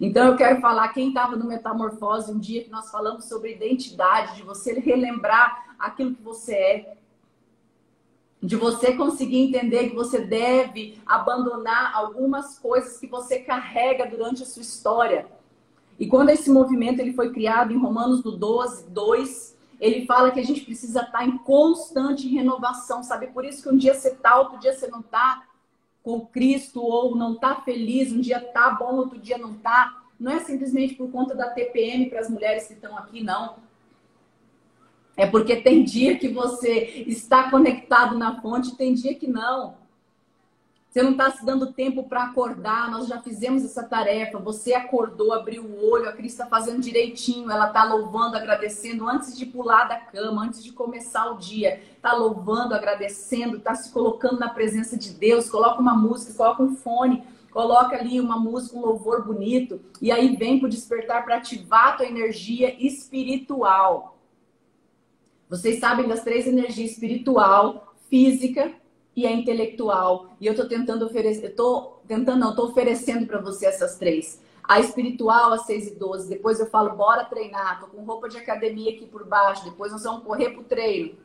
Então 0.00 0.26
eu 0.26 0.36
quero 0.36 0.60
falar, 0.60 0.88
quem 0.88 1.08
estava 1.08 1.36
no 1.36 1.46
Metamorfose, 1.46 2.32
um 2.32 2.40
dia 2.40 2.64
que 2.64 2.70
nós 2.70 2.90
falamos 2.90 3.26
sobre 3.26 3.54
identidade, 3.54 4.34
de 4.34 4.42
você 4.42 4.72
relembrar 4.80 5.76
aquilo 5.78 6.14
que 6.16 6.22
você 6.22 6.54
é, 6.54 6.96
de 8.42 8.56
você 8.56 8.96
conseguir 8.96 9.38
entender 9.38 9.90
que 9.90 9.94
você 9.94 10.22
deve 10.22 10.98
abandonar 11.06 11.94
algumas 11.94 12.58
coisas 12.58 12.98
que 12.98 13.06
você 13.06 13.38
carrega 13.38 14.04
durante 14.06 14.42
a 14.42 14.46
sua 14.46 14.62
história. 14.62 15.28
E 16.02 16.06
quando 16.08 16.30
esse 16.30 16.50
movimento 16.50 16.98
ele 16.98 17.12
foi 17.12 17.32
criado 17.32 17.72
em 17.72 17.78
Romanos 17.78 18.24
do 18.24 18.36
12, 18.36 18.90
2, 18.90 19.56
ele 19.80 20.04
fala 20.04 20.32
que 20.32 20.40
a 20.40 20.44
gente 20.44 20.62
precisa 20.62 21.02
estar 21.02 21.24
em 21.24 21.38
constante 21.38 22.26
renovação, 22.26 23.04
sabe? 23.04 23.28
Por 23.28 23.44
isso 23.44 23.62
que 23.62 23.68
um 23.68 23.76
dia 23.76 23.94
você 23.94 24.12
tá, 24.12 24.36
outro 24.36 24.58
dia 24.58 24.72
você 24.72 24.88
não 24.88 25.00
tá 25.00 25.44
com 26.02 26.26
Cristo, 26.26 26.82
ou 26.82 27.14
não 27.14 27.36
tá 27.36 27.54
feliz, 27.60 28.10
um 28.10 28.20
dia 28.20 28.40
tá 28.40 28.70
bom, 28.70 28.96
outro 28.96 29.16
dia 29.16 29.38
não 29.38 29.54
tá. 29.54 30.02
Não 30.18 30.32
é 30.32 30.40
simplesmente 30.40 30.94
por 30.94 31.08
conta 31.08 31.36
da 31.36 31.50
TPM 31.50 32.10
para 32.10 32.18
as 32.18 32.28
mulheres 32.28 32.66
que 32.66 32.72
estão 32.72 32.98
aqui, 32.98 33.22
não. 33.22 33.58
É 35.16 35.24
porque 35.24 35.54
tem 35.54 35.84
dia 35.84 36.18
que 36.18 36.26
você 36.26 37.04
está 37.06 37.48
conectado 37.48 38.18
na 38.18 38.42
fonte, 38.42 38.74
tem 38.74 38.92
dia 38.92 39.14
que 39.14 39.28
não. 39.28 39.76
Você 40.92 41.02
não 41.02 41.12
está 41.12 41.30
se 41.30 41.42
dando 41.42 41.72
tempo 41.72 42.02
para 42.02 42.24
acordar. 42.24 42.90
Nós 42.90 43.06
já 43.06 43.18
fizemos 43.22 43.64
essa 43.64 43.82
tarefa. 43.82 44.38
Você 44.38 44.74
acordou, 44.74 45.32
abriu 45.32 45.64
o 45.64 45.90
olho, 45.90 46.06
a 46.06 46.12
Cris 46.12 46.32
está 46.32 46.44
fazendo 46.44 46.82
direitinho. 46.82 47.50
Ela 47.50 47.68
está 47.68 47.82
louvando, 47.82 48.36
agradecendo 48.36 49.08
antes 49.08 49.34
de 49.34 49.46
pular 49.46 49.88
da 49.88 49.96
cama, 49.96 50.44
antes 50.44 50.62
de 50.62 50.70
começar 50.70 51.30
o 51.30 51.38
dia. 51.38 51.80
Está 51.96 52.12
louvando, 52.12 52.74
agradecendo, 52.74 53.56
está 53.56 53.74
se 53.74 53.90
colocando 53.90 54.38
na 54.38 54.50
presença 54.50 54.94
de 54.94 55.14
Deus. 55.14 55.48
Coloca 55.48 55.80
uma 55.80 55.94
música, 55.94 56.34
coloca 56.34 56.62
um 56.62 56.76
fone, 56.76 57.24
coloca 57.50 57.96
ali 57.96 58.20
uma 58.20 58.38
música, 58.38 58.76
um 58.76 58.82
louvor 58.82 59.24
bonito. 59.24 59.80
E 59.98 60.12
aí 60.12 60.36
vem 60.36 60.58
para 60.58 60.66
o 60.66 60.70
despertar 60.70 61.24
para 61.24 61.36
ativar 61.36 61.88
a 61.88 61.92
tua 61.92 62.06
energia 62.06 62.76
espiritual. 62.78 64.18
Vocês 65.48 65.80
sabem 65.80 66.06
das 66.06 66.22
três 66.22 66.46
energias 66.46 66.90
espiritual, 66.90 67.94
física 68.10 68.74
e 69.14 69.26
é 69.26 69.32
intelectual. 69.32 70.34
E 70.40 70.46
eu 70.46 70.52
estou 70.52 70.68
tentando 70.68 71.04
oferecer, 71.04 71.50
estou 71.50 72.02
tentando 72.06 72.40
não, 72.40 72.50
estou 72.50 72.66
oferecendo 72.66 73.26
para 73.26 73.40
você 73.40 73.66
essas 73.66 73.96
três. 73.98 74.40
A 74.62 74.80
espiritual, 74.80 75.52
às 75.52 75.66
6 75.66 75.88
e 75.88 75.94
12. 75.96 76.28
Depois 76.28 76.60
eu 76.60 76.66
falo, 76.66 76.94
bora 76.96 77.24
treinar. 77.24 77.80
Tô 77.80 77.88
com 77.88 78.04
roupa 78.04 78.28
de 78.28 78.38
academia 78.38 78.92
aqui 78.92 79.06
por 79.06 79.26
baixo. 79.26 79.64
Depois 79.64 79.90
nós 79.92 80.04
vamos 80.04 80.24
correr 80.24 80.50
pro 80.50 80.62
treino. 80.62 81.16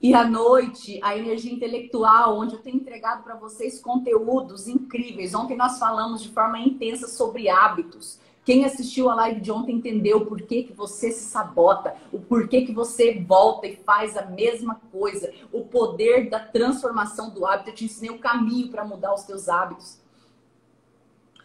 E 0.00 0.14
à 0.14 0.24
noite, 0.24 1.00
a 1.02 1.16
energia 1.16 1.52
intelectual, 1.52 2.38
onde 2.38 2.54
eu 2.54 2.60
tenho 2.60 2.76
entregado 2.76 3.22
para 3.22 3.36
vocês 3.36 3.80
conteúdos 3.80 4.68
incríveis. 4.68 5.34
Ontem 5.34 5.56
nós 5.56 5.78
falamos 5.78 6.22
de 6.22 6.28
forma 6.30 6.58
intensa 6.58 7.08
sobre 7.08 7.48
hábitos. 7.48 8.18
Quem 8.44 8.64
assistiu 8.64 9.08
a 9.08 9.14
live 9.14 9.40
de 9.40 9.50
ontem 9.50 9.76
entendeu 9.76 10.18
o 10.18 10.26
porquê 10.26 10.62
que 10.62 10.72
você 10.72 11.10
se 11.10 11.24
sabota, 11.24 11.94
o 12.12 12.18
porquê 12.18 12.62
que 12.62 12.72
você 12.72 13.18
volta 13.26 13.66
e 13.66 13.76
faz 13.76 14.16
a 14.16 14.26
mesma 14.26 14.80
coisa, 14.92 15.32
o 15.50 15.62
poder 15.62 16.28
da 16.28 16.38
transformação 16.38 17.30
do 17.30 17.46
hábito. 17.46 17.70
Eu 17.70 17.74
te 17.74 17.86
ensinei 17.86 18.10
o 18.10 18.18
caminho 18.18 18.68
para 18.68 18.84
mudar 18.84 19.14
os 19.14 19.22
teus 19.22 19.48
hábitos. 19.48 19.98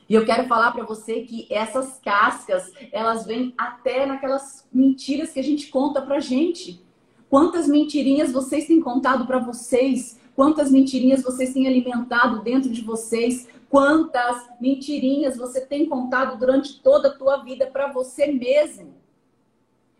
E 0.09 0.15
eu 0.15 0.25
quero 0.25 0.47
falar 0.47 0.71
para 0.71 0.83
você 0.83 1.21
que 1.21 1.47
essas 1.51 1.99
cascas, 2.03 2.71
elas 2.91 3.25
vêm 3.25 3.53
até 3.57 4.05
naquelas 4.05 4.67
mentiras 4.73 5.31
que 5.31 5.39
a 5.39 5.43
gente 5.43 5.67
conta 5.67 6.01
pra 6.01 6.19
gente. 6.19 6.83
Quantas 7.29 7.67
mentirinhas 7.67 8.31
vocês 8.31 8.65
têm 8.65 8.81
contado 8.81 9.27
para 9.27 9.37
vocês? 9.37 10.19
Quantas 10.35 10.71
mentirinhas 10.71 11.21
vocês 11.21 11.53
têm 11.53 11.67
alimentado 11.67 12.41
dentro 12.41 12.71
de 12.71 12.81
vocês? 12.81 13.47
Quantas 13.69 14.49
mentirinhas 14.59 15.37
você 15.37 15.61
tem 15.61 15.85
contado 15.85 16.39
durante 16.39 16.79
toda 16.81 17.09
a 17.09 17.15
tua 17.15 17.37
vida 17.37 17.67
para 17.67 17.91
você 17.91 18.27
mesmo? 18.27 18.95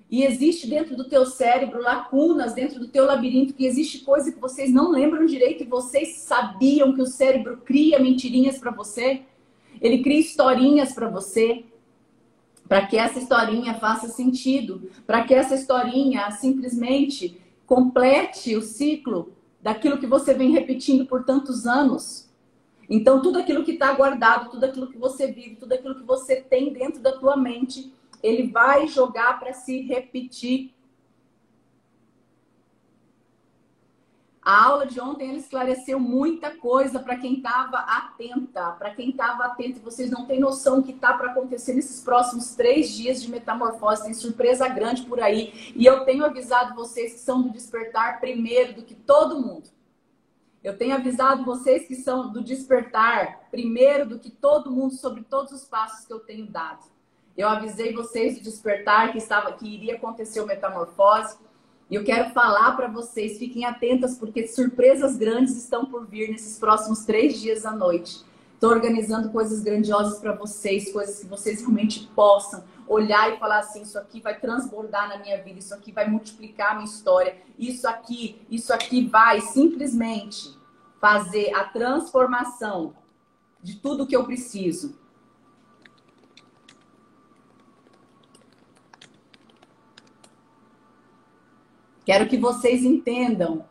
E 0.09 0.23
existe 0.23 0.67
dentro 0.67 0.97
do 0.97 1.07
teu 1.07 1.23
cérebro 1.23 1.79
lacunas, 1.79 2.53
dentro 2.53 2.79
do 2.79 2.87
teu 2.87 3.05
labirinto, 3.05 3.53
que 3.53 3.67
existe 3.67 3.99
coisa 3.99 4.31
que 4.31 4.39
vocês 4.39 4.71
não 4.73 4.89
lembram 4.89 5.27
direito 5.27 5.61
e 5.61 5.67
vocês 5.67 6.17
sabiam 6.17 6.93
que 6.93 7.01
o 7.01 7.05
cérebro 7.05 7.57
cria 7.57 7.99
mentirinhas 7.99 8.57
para 8.57 8.71
você? 8.71 9.21
Ele 9.79 10.01
cria 10.01 10.19
historinhas 10.19 10.91
para 10.91 11.07
você, 11.07 11.63
para 12.67 12.87
que 12.87 12.97
essa 12.97 13.19
historinha 13.19 13.75
faça 13.75 14.07
sentido, 14.07 14.89
para 15.05 15.23
que 15.23 15.33
essa 15.33 15.53
historinha 15.53 16.31
simplesmente 16.31 17.39
complete 17.67 18.55
o 18.55 18.63
ciclo 18.63 19.31
daquilo 19.61 19.99
que 19.99 20.07
você 20.07 20.33
vem 20.33 20.51
repetindo 20.51 21.05
por 21.05 21.23
tantos 21.23 21.67
anos. 21.67 22.28
Então, 22.89 23.21
tudo 23.21 23.37
aquilo 23.37 23.63
que 23.63 23.73
está 23.73 23.93
guardado, 23.93 24.49
tudo 24.49 24.65
aquilo 24.65 24.87
que 24.87 24.97
você 24.97 25.31
vive, 25.31 25.57
tudo 25.57 25.73
aquilo 25.73 25.93
que 25.93 26.03
você 26.03 26.37
tem 26.37 26.73
dentro 26.73 26.99
da 26.99 27.11
tua 27.11 27.37
mente, 27.37 27.93
ele 28.23 28.47
vai 28.47 28.87
jogar 28.87 29.39
para 29.39 29.53
se 29.53 29.81
repetir. 29.81 30.73
A 34.41 34.65
aula 34.65 34.87
de 34.87 34.99
ontem 34.99 35.35
esclareceu 35.35 35.99
muita 35.99 36.49
coisa 36.49 36.99
para 36.99 37.17
quem 37.17 37.35
estava 37.35 37.77
atenta, 37.77 38.71
para 38.71 38.95
quem 38.95 39.11
estava 39.11 39.43
atento. 39.45 39.79
Vocês 39.81 40.09
não 40.09 40.25
têm 40.25 40.39
noção 40.39 40.79
o 40.79 40.83
que 40.83 40.91
está 40.91 41.13
para 41.13 41.29
acontecer 41.29 41.75
nesses 41.75 42.01
próximos 42.01 42.55
três 42.55 42.89
dias 42.89 43.21
de 43.21 43.29
metamorfose. 43.29 44.05
Tem 44.05 44.13
surpresa 44.15 44.67
grande 44.67 45.03
por 45.03 45.19
aí. 45.19 45.71
E 45.75 45.85
eu 45.85 46.03
tenho 46.05 46.25
avisado 46.25 46.73
vocês 46.73 47.13
que 47.13 47.19
são 47.19 47.43
do 47.43 47.49
despertar 47.49 48.19
primeiro 48.19 48.73
do 48.73 48.81
que 48.81 48.95
todo 48.95 49.39
mundo. 49.39 49.69
Eu 50.69 50.77
tenho 50.77 50.93
avisado 50.93 51.43
vocês 51.43 51.87
que 51.87 51.95
são 51.95 52.31
do 52.31 52.43
despertar 52.43 53.39
primeiro 53.49 54.07
do 54.07 54.19
que 54.19 54.29
todo 54.29 54.69
mundo 54.69 54.93
sobre 54.93 55.23
todos 55.23 55.51
os 55.51 55.63
passos 55.63 56.05
que 56.05 56.13
eu 56.13 56.19
tenho 56.19 56.45
dado. 56.45 56.85
Eu 57.35 57.49
avisei 57.49 57.91
vocês 57.91 58.37
do 58.37 58.43
despertar 58.43 59.11
que 59.11 59.17
estava 59.17 59.51
que 59.53 59.67
iria 59.67 59.95
acontecer 59.95 60.39
o 60.41 60.45
metamorfose. 60.45 61.37
E 61.89 61.95
eu 61.95 62.03
quero 62.03 62.29
falar 62.35 62.73
para 62.73 62.87
vocês, 62.87 63.39
fiquem 63.39 63.65
atentas 63.65 64.15
porque 64.15 64.47
surpresas 64.47 65.17
grandes 65.17 65.57
estão 65.57 65.87
por 65.87 66.05
vir 66.05 66.29
nesses 66.29 66.59
próximos 66.59 67.03
três 67.03 67.41
dias 67.41 67.65
à 67.65 67.71
noite. 67.71 68.23
Estou 68.53 68.69
organizando 68.69 69.29
coisas 69.29 69.61
grandiosas 69.61 70.19
para 70.19 70.33
vocês, 70.33 70.91
coisas 70.91 71.19
que 71.19 71.25
vocês 71.25 71.61
realmente 71.61 72.05
possam 72.13 72.63
olhar 72.87 73.33
e 73.33 73.39
falar 73.39 73.57
assim: 73.57 73.81
isso 73.81 73.97
aqui 73.97 74.21
vai 74.21 74.39
transbordar 74.39 75.09
na 75.09 75.17
minha 75.17 75.41
vida, 75.41 75.57
isso 75.57 75.73
aqui 75.73 75.91
vai 75.91 76.07
multiplicar 76.07 76.73
a 76.73 76.75
minha 76.75 76.85
história, 76.85 77.37
isso 77.57 77.87
aqui, 77.87 78.39
isso 78.51 78.71
aqui 78.71 79.07
vai 79.07 79.41
simplesmente 79.41 80.58
fazer 80.99 81.53
a 81.53 81.63
transformação 81.63 82.93
de 83.61 83.77
tudo 83.77 84.07
que 84.07 84.15
eu 84.15 84.25
preciso. 84.25 84.97
Quero 92.05 92.27
que 92.27 92.37
vocês 92.37 92.83
entendam 92.83 93.65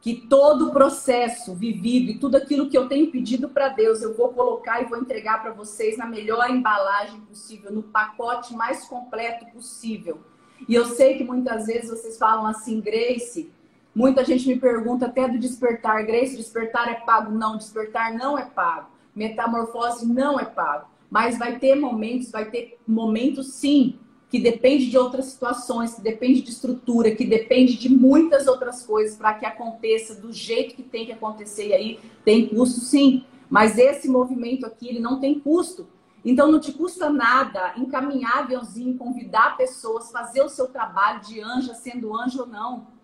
que 0.00 0.14
todo 0.14 0.68
o 0.68 0.72
processo 0.72 1.54
vivido 1.54 2.12
e 2.12 2.18
tudo 2.18 2.36
aquilo 2.36 2.70
que 2.70 2.78
eu 2.78 2.88
tenho 2.88 3.10
pedido 3.10 3.48
para 3.48 3.68
Deus, 3.68 4.02
eu 4.02 4.16
vou 4.16 4.28
colocar 4.32 4.80
e 4.80 4.86
vou 4.86 4.98
entregar 4.98 5.42
para 5.42 5.52
vocês 5.52 5.98
na 5.98 6.06
melhor 6.06 6.48
embalagem 6.48 7.20
possível, 7.22 7.72
no 7.72 7.82
pacote 7.82 8.54
mais 8.54 8.86
completo 8.86 9.44
possível. 9.46 10.20
E 10.68 10.74
eu 10.74 10.86
sei 10.86 11.18
que 11.18 11.24
muitas 11.24 11.66
vezes 11.66 11.90
vocês 11.90 12.16
falam 12.16 12.46
assim, 12.46 12.80
Grace, 12.80 13.52
muita 13.96 14.22
gente 14.22 14.46
me 14.46 14.56
pergunta 14.56 15.06
até 15.06 15.26
do 15.26 15.38
despertar, 15.38 16.04
Grace, 16.04 16.36
despertar 16.36 16.86
é 16.86 16.96
pago? 16.96 17.32
Não, 17.32 17.56
despertar 17.56 18.12
não 18.12 18.38
é 18.38 18.44
pago. 18.44 18.90
Metamorfose 19.14 20.06
não 20.06 20.38
é 20.38 20.44
pago. 20.44 20.86
Mas 21.10 21.38
vai 21.38 21.58
ter 21.58 21.74
momentos, 21.74 22.30
vai 22.30 22.44
ter 22.50 22.78
momentos 22.86 23.54
sim, 23.54 23.98
que 24.28 24.38
depende 24.38 24.90
de 24.90 24.98
outras 24.98 25.26
situações, 25.26 25.94
que 25.94 26.02
depende 26.02 26.42
de 26.42 26.50
estrutura, 26.50 27.14
que 27.14 27.24
depende 27.24 27.78
de 27.78 27.88
muitas 27.88 28.46
outras 28.46 28.84
coisas 28.84 29.16
para 29.16 29.32
que 29.32 29.46
aconteça 29.46 30.20
do 30.20 30.30
jeito 30.30 30.74
que 30.74 30.82
tem 30.82 31.06
que 31.06 31.12
acontecer. 31.12 31.68
E 31.68 31.72
aí 31.72 32.00
tem 32.22 32.48
custo 32.48 32.80
sim, 32.80 33.24
mas 33.48 33.78
esse 33.78 34.08
movimento 34.08 34.66
aqui 34.66 34.88
ele 34.88 35.00
não 35.00 35.20
tem 35.20 35.40
custo. 35.40 35.86
Então 36.22 36.52
não 36.52 36.60
te 36.60 36.72
custa 36.72 37.08
nada 37.08 37.72
encaminhar 37.78 38.40
aviãozinho, 38.40 38.98
convidar 38.98 39.56
pessoas, 39.56 40.10
fazer 40.10 40.42
o 40.42 40.50
seu 40.50 40.66
trabalho 40.66 41.20
de 41.20 41.40
anja, 41.40 41.72
sendo 41.72 42.14
anjo 42.14 42.40
ou 42.40 42.46
não. 42.46 42.95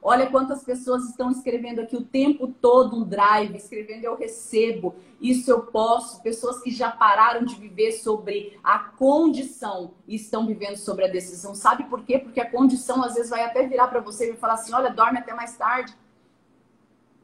Olha 0.00 0.30
quantas 0.30 0.62
pessoas 0.62 1.08
estão 1.08 1.30
escrevendo 1.30 1.80
aqui 1.80 1.96
o 1.96 2.04
tempo 2.04 2.46
todo 2.46 2.96
um 2.96 3.04
drive, 3.04 3.56
escrevendo 3.56 4.04
eu 4.04 4.16
recebo, 4.16 4.94
isso 5.20 5.50
eu 5.50 5.62
posso. 5.62 6.22
Pessoas 6.22 6.62
que 6.62 6.70
já 6.70 6.90
pararam 6.90 7.44
de 7.44 7.56
viver 7.56 7.92
sobre 7.92 8.58
a 8.62 8.78
condição 8.78 9.92
e 10.06 10.14
estão 10.14 10.46
vivendo 10.46 10.76
sobre 10.76 11.04
a 11.04 11.08
decisão. 11.08 11.54
Sabe 11.54 11.84
por 11.84 12.04
quê? 12.04 12.18
Porque 12.18 12.40
a 12.40 12.48
condição 12.48 13.02
às 13.02 13.14
vezes 13.14 13.30
vai 13.30 13.42
até 13.42 13.66
virar 13.66 13.88
para 13.88 14.00
você 14.00 14.32
e 14.32 14.36
falar 14.36 14.54
assim: 14.54 14.72
olha, 14.72 14.90
dorme 14.90 15.18
até 15.18 15.34
mais 15.34 15.56
tarde. 15.56 15.92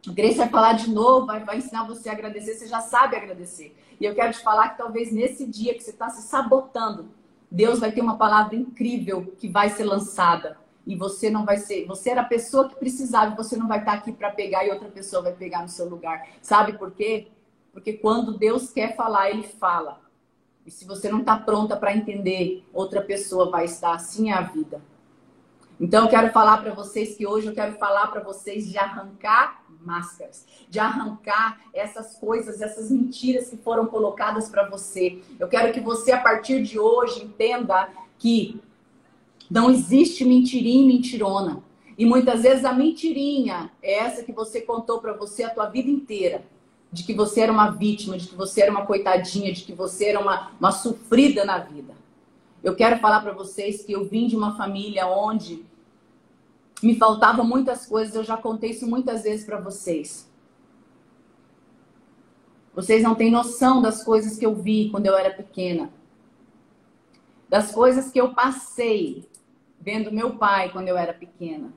A 0.06 0.12
Grace 0.12 0.36
vai 0.36 0.48
falar 0.48 0.72
de 0.74 0.90
novo, 0.90 1.26
vai, 1.26 1.42
vai 1.44 1.58
ensinar 1.58 1.84
você 1.84 2.08
a 2.08 2.12
agradecer, 2.12 2.54
você 2.54 2.66
já 2.66 2.80
sabe 2.80 3.16
agradecer. 3.16 3.74
E 3.98 4.04
eu 4.04 4.14
quero 4.14 4.32
te 4.32 4.40
falar 4.40 4.70
que 4.70 4.78
talvez 4.78 5.12
nesse 5.12 5.46
dia 5.46 5.72
que 5.72 5.82
você 5.82 5.90
está 5.90 6.10
se 6.10 6.28
sabotando, 6.28 7.08
Deus 7.50 7.78
vai 7.78 7.92
ter 7.92 8.02
uma 8.02 8.18
palavra 8.18 8.56
incrível 8.56 9.32
que 9.38 9.48
vai 9.48 9.70
ser 9.70 9.84
lançada 9.84 10.58
e 10.86 10.94
você 10.94 11.30
não 11.30 11.44
vai 11.44 11.56
ser, 11.56 11.86
você 11.86 12.10
era 12.10 12.20
a 12.20 12.26
pessoa 12.26 12.68
que 12.68 12.76
precisava, 12.76 13.34
você 13.34 13.56
não 13.56 13.66
vai 13.66 13.78
estar 13.78 13.94
aqui 13.94 14.12
para 14.12 14.30
pegar 14.30 14.64
e 14.64 14.70
outra 14.70 14.88
pessoa 14.88 15.22
vai 15.22 15.32
pegar 15.32 15.62
no 15.62 15.68
seu 15.68 15.88
lugar. 15.88 16.28
Sabe 16.42 16.74
por 16.78 16.90
quê? 16.92 17.28
Porque 17.72 17.94
quando 17.94 18.36
Deus 18.36 18.70
quer 18.70 18.94
falar, 18.94 19.30
ele 19.30 19.42
fala. 19.42 20.00
E 20.66 20.70
se 20.70 20.84
você 20.84 21.10
não 21.10 21.20
está 21.20 21.36
pronta 21.36 21.76
para 21.76 21.94
entender, 21.94 22.64
outra 22.72 23.02
pessoa 23.02 23.50
vai 23.50 23.64
estar 23.64 23.94
assim 23.94 24.30
é 24.30 24.34
a 24.34 24.42
vida. 24.42 24.80
Então 25.80 26.04
eu 26.04 26.10
quero 26.10 26.32
falar 26.32 26.58
para 26.58 26.72
vocês 26.72 27.16
que 27.16 27.26
hoje 27.26 27.48
eu 27.48 27.54
quero 27.54 27.76
falar 27.76 28.06
para 28.08 28.22
vocês 28.22 28.68
de 28.70 28.78
arrancar 28.78 29.64
máscaras, 29.84 30.46
de 30.68 30.78
arrancar 30.78 31.60
essas 31.74 32.16
coisas, 32.16 32.60
essas 32.62 32.90
mentiras 32.90 33.50
que 33.50 33.56
foram 33.56 33.86
colocadas 33.86 34.48
para 34.48 34.68
você. 34.68 35.20
Eu 35.38 35.48
quero 35.48 35.72
que 35.72 35.80
você 35.80 36.12
a 36.12 36.20
partir 36.20 36.62
de 36.62 36.78
hoje 36.78 37.24
entenda 37.24 37.88
que 38.18 38.60
não 39.50 39.70
existe 39.70 40.24
mentirinha 40.24 40.84
e 40.84 40.86
mentirona. 40.86 41.62
E 41.96 42.04
muitas 42.04 42.42
vezes 42.42 42.64
a 42.64 42.72
mentirinha 42.72 43.70
é 43.82 43.98
essa 43.98 44.22
que 44.22 44.32
você 44.32 44.60
contou 44.60 45.00
para 45.00 45.12
você 45.12 45.44
a 45.44 45.50
tua 45.50 45.66
vida 45.66 45.88
inteira. 45.88 46.44
De 46.90 47.02
que 47.02 47.14
você 47.14 47.40
era 47.40 47.52
uma 47.52 47.70
vítima, 47.70 48.16
de 48.16 48.28
que 48.28 48.34
você 48.34 48.62
era 48.62 48.70
uma 48.70 48.86
coitadinha, 48.86 49.52
de 49.52 49.62
que 49.62 49.72
você 49.72 50.06
era 50.06 50.20
uma, 50.20 50.52
uma 50.58 50.72
sofrida 50.72 51.44
na 51.44 51.58
vida. 51.58 51.94
Eu 52.62 52.74
quero 52.74 52.98
falar 52.98 53.20
para 53.20 53.32
vocês 53.32 53.82
que 53.82 53.92
eu 53.92 54.04
vim 54.04 54.26
de 54.26 54.36
uma 54.36 54.56
família 54.56 55.06
onde 55.06 55.64
me 56.82 56.96
faltavam 56.96 57.46
muitas 57.46 57.86
coisas, 57.86 58.14
eu 58.14 58.24
já 58.24 58.36
contei 58.36 58.70
isso 58.70 58.86
muitas 58.86 59.22
vezes 59.22 59.44
para 59.44 59.60
vocês. 59.60 60.28
Vocês 62.74 63.02
não 63.02 63.14
têm 63.14 63.30
noção 63.30 63.80
das 63.80 64.02
coisas 64.02 64.36
que 64.36 64.44
eu 64.44 64.54
vi 64.54 64.90
quando 64.90 65.06
eu 65.06 65.16
era 65.16 65.30
pequena. 65.30 65.90
Das 67.48 67.70
coisas 67.70 68.10
que 68.10 68.20
eu 68.20 68.34
passei 68.34 69.28
vendo 69.84 70.10
meu 70.10 70.36
pai 70.36 70.70
quando 70.70 70.88
eu 70.88 70.96
era 70.96 71.12
pequena. 71.12 71.70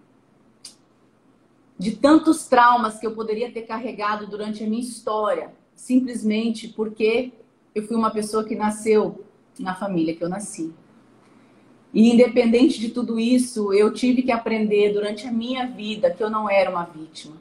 De 1.78 1.98
tantos 1.98 2.48
traumas 2.48 2.98
que 2.98 3.06
eu 3.06 3.12
poderia 3.12 3.52
ter 3.52 3.64
carregado 3.64 4.26
durante 4.26 4.64
a 4.64 4.68
minha 4.68 4.82
história, 4.82 5.54
simplesmente 5.76 6.70
porque 6.70 7.34
eu 7.76 7.84
fui 7.86 7.98
uma 7.98 8.10
pessoa 8.10 8.46
que 8.46 8.56
nasceu 8.56 9.26
na 9.60 9.76
família 9.76 10.16
que 10.16 10.24
eu 10.24 10.30
nasci. 10.30 10.74
E 11.94 12.14
independente 12.14 12.80
de 12.80 12.90
tudo 12.90 13.20
isso, 13.20 13.74
eu 13.74 13.94
tive 13.94 14.22
que 14.22 14.32
aprender 14.32 14.94
durante 14.94 15.28
a 15.28 15.32
minha 15.32 15.68
vida 15.68 16.10
que 16.10 16.24
eu 16.24 16.30
não 16.30 16.50
era 16.50 16.70
uma 16.70 16.86
vítima. 16.86 17.36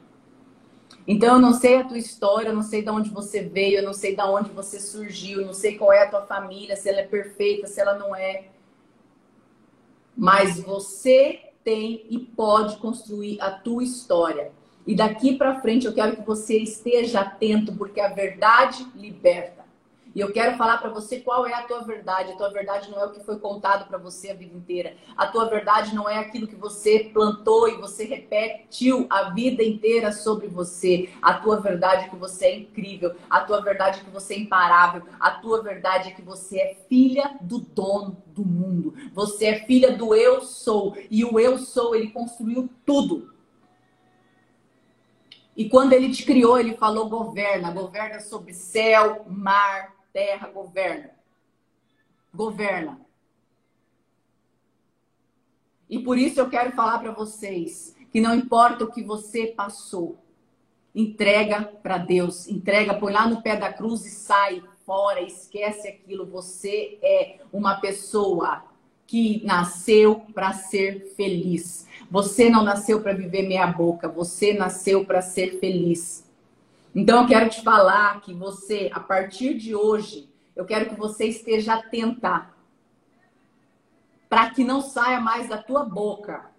Então 1.07 1.35
eu 1.35 1.39
não 1.39 1.53
sei 1.53 1.77
a 1.77 1.85
tua 1.85 1.97
história, 1.97 2.49
eu 2.49 2.53
não 2.53 2.61
sei 2.61 2.81
de 2.81 2.89
onde 2.89 3.09
você 3.09 3.41
veio, 3.41 3.77
eu 3.77 3.83
não 3.83 3.93
sei 3.93 4.13
de 4.13 4.21
onde 4.21 4.49
você 4.49 4.79
surgiu, 4.79 5.39
eu 5.39 5.47
não 5.47 5.53
sei 5.53 5.77
qual 5.77 5.93
é 5.93 6.03
a 6.03 6.09
tua 6.09 6.23
família, 6.23 6.75
se 6.75 6.89
ela 6.89 6.99
é 6.99 7.07
perfeita, 7.07 7.67
se 7.67 7.79
ela 7.79 7.97
não 7.97 8.13
é. 8.13 8.45
Mas 10.17 10.59
você 10.59 11.39
tem 11.63 12.05
e 12.09 12.17
pode 12.17 12.77
construir 12.77 13.39
a 13.41 13.51
tua 13.51 13.83
história. 13.83 14.51
E 14.85 14.95
daqui 14.95 15.35
para 15.35 15.59
frente 15.59 15.85
eu 15.85 15.93
quero 15.93 16.15
que 16.15 16.25
você 16.25 16.57
esteja 16.57 17.19
atento, 17.19 17.73
porque 17.75 17.99
a 17.99 18.07
verdade 18.07 18.87
liberta. 18.95 19.66
E 20.17 20.19
eu 20.19 20.31
quero 20.31 20.57
falar 20.57 20.79
para 20.79 20.89
você 20.89 21.19
qual 21.19 21.45
é 21.45 21.53
a 21.53 21.61
tua 21.61 21.83
verdade. 21.83 22.31
A 22.31 22.35
tua 22.35 22.49
verdade 22.49 22.89
não 22.89 22.99
é 22.99 23.05
o 23.05 23.11
que 23.11 23.23
foi 23.23 23.37
contado 23.37 23.87
para 23.87 23.99
você 23.99 24.31
a 24.31 24.33
vida 24.33 24.57
inteira. 24.57 24.95
A 25.15 25.27
tua 25.27 25.45
verdade 25.45 25.93
não 25.93 26.09
é 26.09 26.17
aquilo 26.17 26.47
que 26.47 26.55
você 26.55 27.11
plantou 27.13 27.69
e 27.69 27.77
você 27.77 28.03
repetiu 28.03 29.05
a 29.11 29.29
vida 29.29 29.61
inteira 29.61 30.11
sobre 30.11 30.47
você. 30.47 31.07
A 31.21 31.35
tua 31.35 31.59
verdade 31.59 32.05
é 32.05 32.09
que 32.09 32.15
você 32.15 32.45
é 32.47 32.57
incrível. 32.57 33.13
A 33.29 33.41
tua 33.41 33.61
verdade 33.61 33.99
é 33.99 34.03
que 34.03 34.09
você 34.09 34.33
é 34.33 34.39
imparável. 34.39 35.03
A 35.19 35.29
tua 35.29 35.61
verdade 35.61 36.09
é 36.09 36.11
que 36.13 36.23
você 36.23 36.61
é 36.61 36.77
filha 36.89 37.37
do 37.39 37.59
dono 37.59 38.17
do 38.25 38.43
mundo. 38.43 38.95
Você 39.13 39.45
é 39.45 39.65
filha 39.67 39.95
do 39.95 40.15
eu 40.15 40.41
sou. 40.41 40.97
E 41.11 41.23
o 41.23 41.39
eu 41.39 41.59
sou, 41.59 41.95
ele 41.95 42.09
construiu 42.09 42.67
tudo. 42.83 43.35
E 45.55 45.69
quando 45.69 45.93
ele 45.93 46.11
te 46.11 46.25
criou, 46.25 46.59
ele 46.59 46.75
falou: 46.75 47.07
governa, 47.07 47.69
governa 47.69 48.19
sobre 48.19 48.51
céu, 48.51 49.23
mar, 49.27 49.96
terra, 50.17 50.47
governa. 50.47 51.11
Governa. 52.33 52.99
E 55.87 55.99
por 55.99 56.17
isso 56.17 56.39
eu 56.39 56.49
quero 56.49 56.71
falar 56.71 56.97
para 56.97 57.11
vocês 57.11 57.95
que 58.11 58.19
não 58.19 58.33
importa 58.33 58.83
o 58.83 58.91
que 58.91 59.03
você 59.03 59.45
passou, 59.45 60.17
entrega 60.95 61.61
para 61.83 61.99
Deus, 61.99 62.47
entrega, 62.47 62.95
põe 62.95 63.13
lá 63.13 63.27
no 63.27 63.43
pé 63.43 63.55
da 63.57 63.71
cruz 63.71 64.07
e 64.07 64.09
sai 64.09 64.63
fora, 64.87 65.21
esquece 65.21 65.87
aquilo. 65.87 66.25
Você 66.25 66.97
é 67.03 67.41
uma 67.53 67.79
pessoa 67.79 68.63
que 69.05 69.45
nasceu 69.45 70.25
para 70.33 70.51
ser 70.51 71.13
feliz. 71.15 71.85
Você 72.09 72.49
não 72.49 72.63
nasceu 72.63 73.03
para 73.03 73.13
viver 73.13 73.43
meia 73.43 73.67
boca, 73.67 74.09
você 74.09 74.51
nasceu 74.51 75.05
para 75.05 75.21
ser 75.21 75.59
feliz. 75.59 76.26
Então 76.97 77.21
eu 77.21 77.27
quero 77.27 77.47
te 77.47 77.61
falar 77.61 78.19
que 78.21 78.33
você, 78.33 78.89
a 78.91 78.99
partir 78.99 79.53
de 79.53 79.75
hoje, 79.75 80.27
eu 80.55 80.65
quero 80.65 80.89
que 80.89 80.95
você 80.95 81.25
esteja 81.25 81.75
atenta 81.75 82.49
para 84.27 84.49
que 84.49 84.63
não 84.63 84.81
saia 84.81 85.21
mais 85.21 85.47
da 85.47 85.59
tua 85.59 85.83
boca 85.83 86.49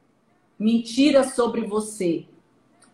mentira 0.57 1.25
sobre 1.25 1.63
você, 1.63 2.25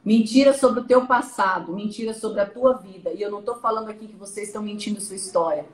mentira 0.03 0.55
sobre 0.55 0.81
o 0.81 0.85
teu 0.85 1.07
passado, 1.07 1.75
mentira 1.75 2.15
sobre 2.15 2.41
a 2.41 2.47
tua 2.47 2.79
vida. 2.79 3.13
E 3.13 3.21
eu 3.21 3.31
não 3.31 3.41
estou 3.41 3.57
falando 3.57 3.91
aqui 3.91 4.07
que 4.07 4.17
vocês 4.17 4.47
estão 4.47 4.63
mentindo 4.63 4.99
sua 5.03 5.17
história. 5.17 5.67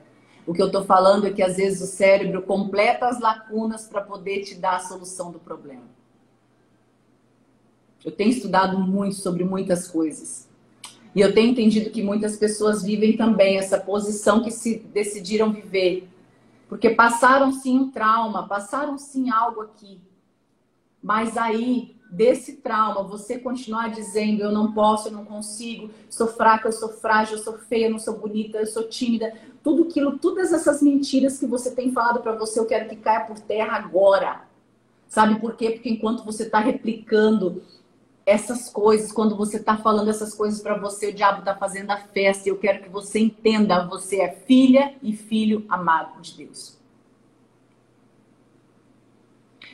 O 0.45 0.53
que 0.53 0.61
eu 0.61 0.67
estou 0.67 0.83
falando 0.83 1.25
é 1.25 1.31
que 1.31 1.41
às 1.41 1.55
vezes 1.55 1.81
o 1.81 1.87
cérebro 1.87 2.41
completa 2.41 3.07
as 3.07 3.21
lacunas 3.21 3.87
para 3.87 4.01
poder 4.01 4.41
te 4.41 4.55
dar 4.55 4.75
a 4.75 4.79
solução 4.79 5.31
do 5.31 5.39
problema. 5.39 5.87
Eu 8.03 8.11
tenho 8.11 8.31
estudado 8.31 8.77
muito 8.77 9.15
sobre 9.15 9.45
muitas 9.45 9.87
coisas. 9.87 10.50
E 11.13 11.19
eu 11.19 11.33
tenho 11.33 11.51
entendido 11.51 11.89
que 11.89 12.01
muitas 12.01 12.37
pessoas 12.37 12.83
vivem 12.83 13.17
também 13.17 13.57
essa 13.57 13.77
posição 13.77 14.41
que 14.41 14.51
se 14.51 14.77
decidiram 14.93 15.51
viver. 15.51 16.07
Porque 16.69 16.91
passaram 16.91 17.51
sim 17.51 17.77
um 17.77 17.91
trauma, 17.91 18.47
passaram 18.47 18.97
sim 18.97 19.29
algo 19.29 19.61
aqui. 19.61 19.99
Mas 21.03 21.35
aí 21.35 21.95
desse 22.11 22.57
trauma, 22.57 23.03
você 23.03 23.39
continuar 23.39 23.89
dizendo 23.89 24.41
eu 24.41 24.51
não 24.51 24.73
posso, 24.73 25.07
eu 25.07 25.13
não 25.13 25.23
consigo, 25.23 25.89
sou 26.09 26.27
fraca, 26.27 26.67
eu 26.67 26.73
sou 26.73 26.89
frágil, 26.89 27.37
eu 27.37 27.43
sou 27.43 27.57
feia, 27.57 27.87
eu 27.87 27.91
não 27.91 27.99
sou 27.99 28.19
bonita, 28.19 28.57
eu 28.57 28.67
sou 28.67 28.83
tímida, 28.83 29.33
tudo 29.63 29.83
aquilo, 29.83 30.19
todas 30.19 30.51
essas 30.51 30.81
mentiras 30.81 31.39
que 31.39 31.45
você 31.45 31.71
tem 31.71 31.91
falado 31.91 32.21
para 32.21 32.33
você, 32.33 32.59
eu 32.59 32.65
quero 32.65 32.89
que 32.89 32.97
caia 32.97 33.25
por 33.25 33.39
terra 33.39 33.77
agora. 33.77 34.43
Sabe 35.07 35.39
por 35.39 35.55
quê? 35.55 35.71
Porque 35.71 35.89
enquanto 35.89 36.23
você 36.23 36.43
está 36.43 36.59
replicando 36.59 37.61
essas 38.25 38.69
coisas, 38.69 39.11
quando 39.11 39.35
você 39.35 39.57
está 39.57 39.77
falando 39.77 40.09
essas 40.09 40.33
coisas 40.33 40.61
para 40.61 40.77
você, 40.77 41.09
o 41.09 41.13
diabo 41.13 41.39
está 41.39 41.55
fazendo 41.55 41.91
a 41.91 41.97
festa. 41.97 42.47
Eu 42.47 42.57
quero 42.57 42.83
que 42.83 42.89
você 42.89 43.19
entenda: 43.19 43.85
você 43.87 44.21
é 44.21 44.31
filha 44.31 44.95
e 45.01 45.13
filho 45.13 45.65
amado 45.67 46.21
de 46.21 46.37
Deus. 46.37 46.79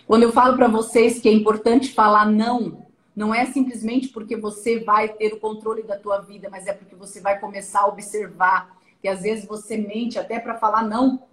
Quando 0.06 0.24
eu 0.24 0.32
falo 0.32 0.56
para 0.56 0.70
vocês 0.70 1.20
que 1.20 1.28
é 1.28 1.34
importante 1.34 1.94
falar 1.94 2.26
não, 2.26 2.88
não 3.14 3.36
é 3.36 3.46
simplesmente 3.46 4.08
porque 4.08 4.38
você 4.38 4.80
vai 4.80 5.10
ter 5.10 5.34
o 5.34 5.40
controle 5.40 5.84
da 5.84 5.98
tua 5.98 6.20
vida, 6.20 6.50
mas 6.50 6.66
é 6.66 6.74
porque 6.74 6.96
você 6.96 7.20
vai 7.20 7.40
começar 7.40 7.82
a 7.82 7.88
observar 7.88 8.78
que 9.02 9.08
às 9.08 9.22
vezes 9.22 9.46
você 9.46 9.76
mente 9.76 10.18
até 10.18 10.40
para 10.40 10.58
falar 10.58 10.84
não. 10.84 11.24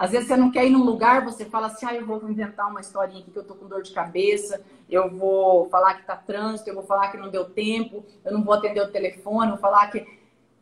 Às 0.00 0.12
vezes 0.12 0.28
você 0.28 0.36
não 0.38 0.50
quer 0.50 0.66
ir 0.66 0.70
num 0.70 0.82
lugar, 0.82 1.22
você 1.22 1.44
fala 1.44 1.66
assim: 1.66 1.84
ah, 1.84 1.94
eu 1.94 2.06
vou 2.06 2.26
inventar 2.26 2.70
uma 2.70 2.80
historinha 2.80 3.20
aqui 3.20 3.30
que 3.30 3.38
eu 3.38 3.44
tô 3.44 3.54
com 3.54 3.68
dor 3.68 3.82
de 3.82 3.92
cabeça, 3.92 4.64
eu 4.88 5.10
vou 5.10 5.68
falar 5.68 5.92
que 5.92 6.06
tá 6.06 6.16
trânsito, 6.16 6.70
eu 6.70 6.74
vou 6.74 6.84
falar 6.84 7.10
que 7.10 7.18
não 7.18 7.28
deu 7.28 7.44
tempo, 7.44 8.02
eu 8.24 8.32
não 8.32 8.42
vou 8.42 8.54
atender 8.54 8.80
o 8.80 8.90
telefone, 8.90 9.50
vou 9.50 9.58
falar 9.58 9.90
que. 9.90 10.06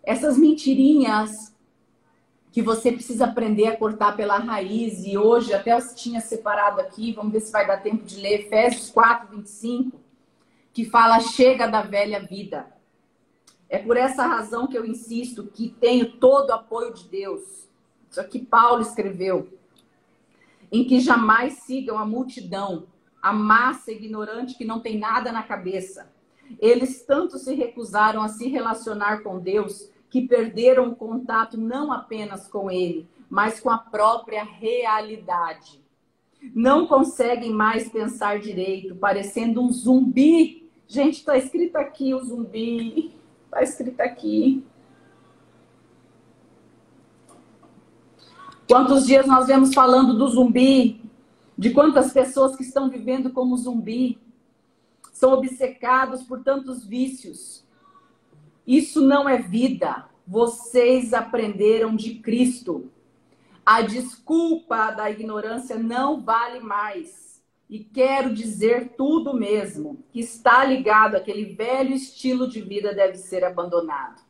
Essas 0.02 0.36
mentirinhas 0.36 1.54
que 2.50 2.60
você 2.60 2.90
precisa 2.90 3.26
aprender 3.26 3.68
a 3.68 3.76
cortar 3.76 4.16
pela 4.16 4.38
raiz, 4.38 5.04
e 5.06 5.16
hoje 5.16 5.54
até 5.54 5.72
eu 5.72 5.94
tinha 5.94 6.20
separado 6.20 6.80
aqui, 6.80 7.12
vamos 7.12 7.32
ver 7.32 7.40
se 7.40 7.52
vai 7.52 7.64
dar 7.64 7.80
tempo 7.80 8.04
de 8.04 8.20
ler, 8.20 8.40
Efésios 8.40 8.90
4, 8.90 9.36
25, 9.36 10.00
que 10.72 10.84
fala: 10.84 11.20
chega 11.20 11.68
da 11.68 11.82
velha 11.82 12.18
vida. 12.18 12.66
É 13.68 13.78
por 13.78 13.96
essa 13.96 14.26
razão 14.26 14.66
que 14.66 14.76
eu 14.76 14.84
insisto 14.84 15.46
que 15.46 15.68
tenho 15.68 16.16
todo 16.16 16.50
o 16.50 16.54
apoio 16.54 16.92
de 16.92 17.04
Deus 17.04 17.67
isso 18.10 18.20
aqui 18.20 18.38
Paulo 18.38 18.82
escreveu. 18.82 19.48
Em 20.70 20.84
que 20.84 21.00
jamais 21.00 21.60
sigam 21.60 21.98
a 21.98 22.04
multidão, 22.04 22.86
a 23.22 23.32
massa 23.32 23.90
ignorante 23.90 24.56
que 24.56 24.64
não 24.64 24.80
tem 24.80 24.98
nada 24.98 25.32
na 25.32 25.42
cabeça. 25.42 26.10
Eles 26.58 27.04
tanto 27.04 27.38
se 27.38 27.54
recusaram 27.54 28.22
a 28.22 28.28
se 28.28 28.48
relacionar 28.48 29.22
com 29.22 29.38
Deus 29.38 29.90
que 30.10 30.26
perderam 30.26 30.88
o 30.88 30.96
contato 30.96 31.58
não 31.58 31.92
apenas 31.92 32.48
com 32.48 32.70
Ele, 32.70 33.06
mas 33.28 33.60
com 33.60 33.70
a 33.70 33.78
própria 33.78 34.42
realidade. 34.42 35.82
Não 36.54 36.86
conseguem 36.86 37.52
mais 37.52 37.88
pensar 37.88 38.38
direito, 38.38 38.94
parecendo 38.94 39.60
um 39.60 39.70
zumbi. 39.70 40.68
Gente, 40.86 41.16
está 41.16 41.36
escrito 41.36 41.76
aqui 41.76 42.14
o 42.14 42.24
zumbi. 42.24 43.12
Está 43.44 43.62
escrito 43.62 44.00
aqui. 44.00 44.64
Quantos 48.68 49.06
dias 49.06 49.26
nós 49.26 49.46
vemos 49.46 49.72
falando 49.72 50.12
do 50.12 50.28
zumbi, 50.28 51.00
de 51.56 51.70
quantas 51.70 52.12
pessoas 52.12 52.54
que 52.54 52.62
estão 52.62 52.90
vivendo 52.90 53.30
como 53.30 53.56
zumbi, 53.56 54.18
são 55.10 55.32
obcecados 55.32 56.22
por 56.22 56.44
tantos 56.44 56.84
vícios. 56.84 57.64
Isso 58.66 59.00
não 59.00 59.26
é 59.26 59.38
vida. 59.38 60.04
Vocês 60.26 61.14
aprenderam 61.14 61.96
de 61.96 62.16
Cristo. 62.16 62.90
A 63.64 63.80
desculpa 63.80 64.90
da 64.90 65.10
ignorância 65.10 65.78
não 65.78 66.20
vale 66.20 66.60
mais. 66.60 67.42
E 67.70 67.78
quero 67.78 68.34
dizer 68.34 68.94
tudo 68.98 69.32
mesmo, 69.32 70.04
que 70.12 70.20
está 70.20 70.62
ligado 70.62 71.16
àquele 71.16 71.54
velho 71.54 71.94
estilo 71.94 72.46
de 72.46 72.60
vida 72.60 72.94
deve 72.94 73.16
ser 73.16 73.44
abandonado. 73.44 74.27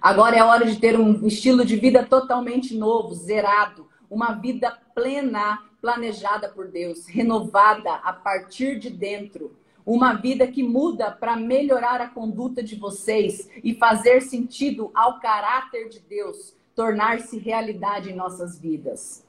Agora 0.00 0.34
é 0.34 0.42
hora 0.42 0.64
de 0.64 0.80
ter 0.80 0.98
um 0.98 1.26
estilo 1.26 1.62
de 1.62 1.76
vida 1.76 2.04
totalmente 2.06 2.74
novo, 2.74 3.14
zerado, 3.14 3.86
uma 4.08 4.32
vida 4.32 4.70
plena, 4.94 5.62
planejada 5.80 6.48
por 6.48 6.68
Deus, 6.68 7.06
renovada 7.06 7.92
a 7.96 8.12
partir 8.12 8.78
de 8.78 8.88
dentro. 8.88 9.54
Uma 9.84 10.14
vida 10.14 10.46
que 10.46 10.62
muda 10.62 11.10
para 11.10 11.36
melhorar 11.36 12.00
a 12.00 12.08
conduta 12.08 12.62
de 12.62 12.76
vocês 12.76 13.50
e 13.62 13.74
fazer 13.74 14.22
sentido 14.22 14.90
ao 14.94 15.20
caráter 15.20 15.88
de 15.88 16.00
Deus, 16.00 16.54
tornar-se 16.74 17.38
realidade 17.38 18.10
em 18.10 18.14
nossas 18.14 18.58
vidas. 18.58 19.26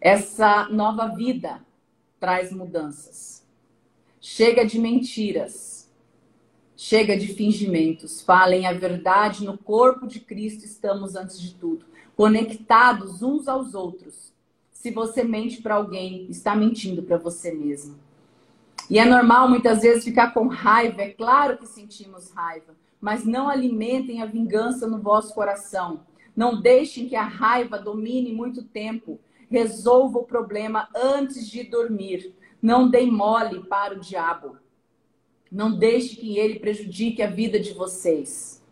Essa 0.00 0.68
nova 0.68 1.06
vida 1.08 1.64
traz 2.20 2.52
mudanças. 2.52 3.46
Chega 4.20 4.66
de 4.66 4.78
mentiras 4.78 5.71
Chega 6.84 7.16
de 7.16 7.28
fingimentos. 7.28 8.22
Falem 8.22 8.66
a 8.66 8.72
verdade. 8.72 9.44
No 9.44 9.56
corpo 9.56 10.04
de 10.04 10.18
Cristo 10.18 10.64
estamos, 10.64 11.14
antes 11.14 11.40
de 11.40 11.54
tudo, 11.54 11.84
conectados 12.16 13.22
uns 13.22 13.46
aos 13.46 13.72
outros. 13.72 14.32
Se 14.72 14.90
você 14.90 15.22
mente 15.22 15.62
para 15.62 15.76
alguém, 15.76 16.26
está 16.28 16.56
mentindo 16.56 17.00
para 17.00 17.16
você 17.16 17.52
mesmo. 17.52 17.94
E 18.90 18.98
é 18.98 19.04
normal 19.04 19.48
muitas 19.48 19.82
vezes 19.82 20.02
ficar 20.02 20.34
com 20.34 20.48
raiva. 20.48 21.02
É 21.02 21.10
claro 21.10 21.56
que 21.56 21.68
sentimos 21.68 22.32
raiva. 22.32 22.74
Mas 23.00 23.24
não 23.24 23.48
alimentem 23.48 24.20
a 24.20 24.26
vingança 24.26 24.84
no 24.84 24.98
vosso 24.98 25.32
coração. 25.36 26.00
Não 26.34 26.60
deixem 26.60 27.08
que 27.08 27.14
a 27.14 27.22
raiva 27.22 27.78
domine 27.78 28.32
muito 28.32 28.60
tempo. 28.60 29.20
Resolva 29.48 30.18
o 30.18 30.24
problema 30.24 30.88
antes 30.96 31.48
de 31.48 31.62
dormir. 31.62 32.34
Não 32.60 32.90
deem 32.90 33.08
mole 33.08 33.60
para 33.68 33.94
o 33.94 34.00
diabo. 34.00 34.56
Não 35.52 35.76
deixe 35.76 36.16
que 36.16 36.38
ele 36.38 36.58
prejudique 36.58 37.20
a 37.20 37.26
vida 37.26 37.60
de 37.60 37.74
vocês. 37.74 38.64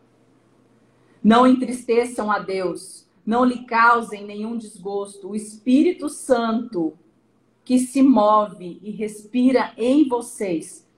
Não 1.23 1.47
entristeçam 1.47 2.31
a 2.31 2.38
Deus. 2.38 3.07
Não 3.27 3.45
lhe 3.45 3.66
causem 3.66 4.25
nenhum 4.25 4.57
desgosto. 4.57 5.29
O 5.29 5.37
Espírito 5.37 6.09
Santo 6.09 6.97
que 7.66 7.79
se 7.79 8.03
move 8.03 8.81
e 8.83 8.90
respira 8.93 9.75
em 9.77 10.09
vocês 10.09 10.88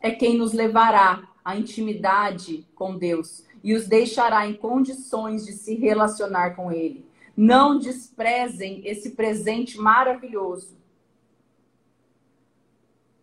é 0.00 0.12
quem 0.12 0.38
nos 0.38 0.52
levará 0.52 1.28
à 1.44 1.56
intimidade 1.56 2.64
com 2.76 2.96
Deus 2.96 3.44
e 3.64 3.74
os 3.74 3.88
deixará 3.88 4.46
em 4.46 4.54
condições 4.54 5.44
de 5.44 5.52
se 5.52 5.74
relacionar 5.74 6.54
com 6.54 6.70
Ele. 6.70 7.04
Não 7.36 7.80
desprezem 7.80 8.80
esse 8.84 9.10
presente 9.10 9.76
maravilhoso 9.76 10.76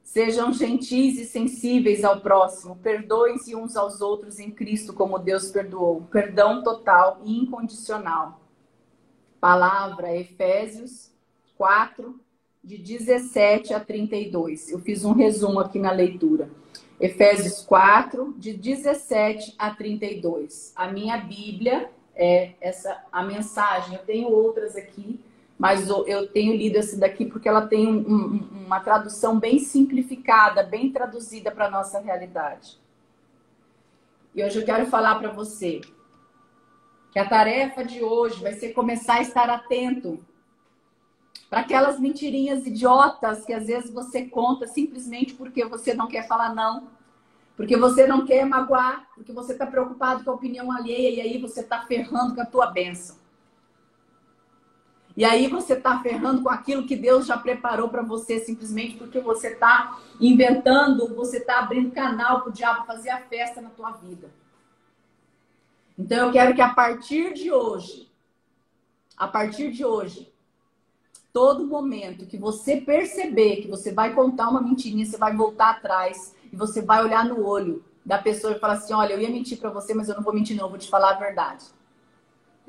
Sejam 0.09 0.51
gentis 0.51 1.19
e 1.19 1.25
sensíveis 1.25 2.03
ao 2.03 2.19
próximo. 2.19 2.75
Perdoem-se 2.77 3.55
uns 3.55 3.77
aos 3.77 4.01
outros 4.01 4.39
em 4.39 4.49
Cristo, 4.49 4.91
como 4.91 5.19
Deus 5.19 5.51
perdoou. 5.51 6.01
Perdão 6.11 6.63
total 6.63 7.21
e 7.23 7.37
incondicional. 7.37 8.41
Palavra 9.39 10.17
Efésios 10.17 11.11
4, 11.55 12.19
de 12.63 12.79
17 12.79 13.71
a 13.71 13.79
32. 13.79 14.71
Eu 14.71 14.79
fiz 14.79 15.05
um 15.05 15.13
resumo 15.13 15.59
aqui 15.59 15.77
na 15.77 15.91
leitura. 15.91 16.49
Efésios 16.99 17.61
4, 17.61 18.33
de 18.35 18.53
17 18.53 19.53
a 19.59 19.69
32. 19.75 20.73
A 20.75 20.91
minha 20.91 21.17
Bíblia 21.17 21.87
é 22.15 22.53
essa 22.59 22.99
a 23.11 23.23
mensagem. 23.23 23.93
Eu 23.93 24.03
tenho 24.03 24.27
outras 24.31 24.75
aqui 24.75 25.19
mas 25.59 25.89
eu 25.89 26.25
tenho 26.25 26.55
lido 26.55 26.77
esse 26.77 26.97
daqui 26.97 27.25
porque 27.25 27.49
ela 27.49 27.67
tem 27.67 27.85
um, 27.85 27.99
um, 27.99 28.65
uma 28.65 28.79
tradução 28.79 29.37
bem 29.37 29.59
simplificada, 29.59 30.63
bem 30.63 30.89
traduzida 30.89 31.51
para 31.51 31.65
a 31.65 31.69
nossa 31.69 31.99
realidade. 31.99 32.79
E 34.33 34.41
hoje 34.41 34.57
eu 34.57 34.65
quero 34.65 34.85
falar 34.85 35.15
para 35.15 35.29
você 35.31 35.81
que 37.11 37.19
a 37.19 37.27
tarefa 37.27 37.83
de 37.83 38.01
hoje 38.01 38.41
vai 38.41 38.53
ser 38.53 38.71
começar 38.71 39.15
a 39.15 39.21
estar 39.21 39.49
atento 39.49 40.23
para 41.49 41.59
aquelas 41.59 41.99
mentirinhas 41.99 42.65
idiotas 42.65 43.43
que 43.43 43.51
às 43.51 43.67
vezes 43.67 43.91
você 43.91 44.23
conta 44.27 44.65
simplesmente 44.65 45.33
porque 45.33 45.65
você 45.65 45.93
não 45.93 46.07
quer 46.07 46.25
falar 46.25 46.55
não, 46.55 46.87
porque 47.57 47.75
você 47.75 48.07
não 48.07 48.25
quer 48.25 48.45
magoar, 48.45 49.09
porque 49.13 49.33
você 49.33 49.51
está 49.51 49.65
preocupado 49.65 50.23
com 50.23 50.31
a 50.31 50.35
opinião 50.35 50.71
alheia 50.71 51.09
e 51.09 51.19
aí 51.19 51.37
você 51.37 51.59
está 51.59 51.81
ferrando 51.81 52.33
com 52.33 52.41
a 52.41 52.45
tua 52.45 52.67
bênção. 52.67 53.17
E 55.19 55.25
aí 55.25 55.47
você 55.47 55.73
está 55.73 55.99
ferrando 55.99 56.41
com 56.41 56.47
aquilo 56.47 56.87
que 56.87 56.95
Deus 56.95 57.25
já 57.25 57.37
preparou 57.37 57.89
para 57.89 58.01
você, 58.01 58.39
simplesmente 58.39 58.95
porque 58.95 59.19
você 59.19 59.49
está 59.49 59.99
inventando, 60.17 61.13
você 61.13 61.39
está 61.39 61.59
abrindo 61.59 61.91
canal 61.91 62.39
para 62.39 62.49
o 62.49 62.53
diabo 62.53 62.85
fazer 62.85 63.09
a 63.09 63.19
festa 63.19 63.59
na 63.59 63.69
tua 63.69 63.91
vida. 63.91 64.29
Então 65.97 66.27
eu 66.27 66.31
quero 66.31 66.55
que 66.55 66.61
a 66.61 66.69
partir 66.69 67.33
de 67.33 67.51
hoje, 67.51 68.09
a 69.17 69.27
partir 69.27 69.73
de 69.73 69.83
hoje, 69.83 70.31
todo 71.33 71.67
momento 71.67 72.25
que 72.25 72.37
você 72.37 72.77
perceber 72.77 73.57
que 73.57 73.67
você 73.67 73.91
vai 73.91 74.13
contar 74.13 74.47
uma 74.47 74.61
mentirinha, 74.61 75.05
você 75.05 75.17
vai 75.17 75.35
voltar 75.35 75.71
atrás 75.71 76.33
e 76.49 76.55
você 76.55 76.81
vai 76.81 77.03
olhar 77.03 77.25
no 77.25 77.45
olho 77.45 77.83
da 78.05 78.19
pessoa 78.19 78.53
e 78.53 78.59
falar 78.59 78.75
assim: 78.75 78.93
olha, 78.93 79.15
eu 79.15 79.19
ia 79.19 79.29
mentir 79.29 79.59
para 79.59 79.69
você, 79.69 79.93
mas 79.93 80.07
eu 80.07 80.15
não 80.15 80.23
vou 80.23 80.33
mentir, 80.33 80.55
não, 80.55 80.67
eu 80.67 80.69
vou 80.69 80.79
te 80.79 80.89
falar 80.89 81.09
a 81.09 81.19
verdade. 81.19 81.65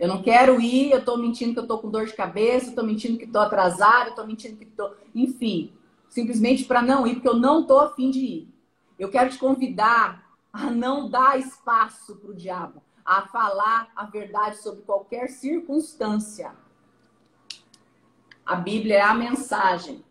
Eu 0.00 0.08
não 0.08 0.22
quero 0.22 0.58
ir, 0.58 0.90
eu 0.90 1.00
estou 1.00 1.18
mentindo 1.18 1.52
que 1.52 1.58
eu 1.58 1.64
estou 1.64 1.78
com 1.78 1.90
dor 1.90 2.06
de 2.06 2.14
cabeça, 2.14 2.70
estou 2.70 2.82
mentindo 2.82 3.18
que 3.18 3.26
estou 3.26 3.42
atrasada, 3.42 4.08
estou 4.08 4.26
mentindo 4.26 4.56
que 4.56 4.64
estou. 4.64 4.96
Enfim, 5.14 5.74
simplesmente 6.08 6.64
para 6.64 6.80
não 6.80 7.06
ir, 7.06 7.16
porque 7.16 7.28
eu 7.28 7.36
não 7.36 7.60
estou 7.60 7.80
afim 7.80 8.10
de 8.10 8.18
ir. 8.18 8.54
Eu 8.98 9.10
quero 9.10 9.28
te 9.28 9.36
convidar 9.36 10.24
a 10.50 10.70
não 10.70 11.10
dar 11.10 11.38
espaço 11.38 12.16
para 12.16 12.30
o 12.30 12.34
diabo, 12.34 12.82
a 13.04 13.28
falar 13.28 13.90
a 13.94 14.06
verdade 14.06 14.56
sobre 14.56 14.80
qualquer 14.80 15.28
circunstância. 15.28 16.52
A 18.46 18.56
Bíblia 18.56 18.96
é 18.96 19.02
a 19.02 19.12
mensagem. 19.12 20.02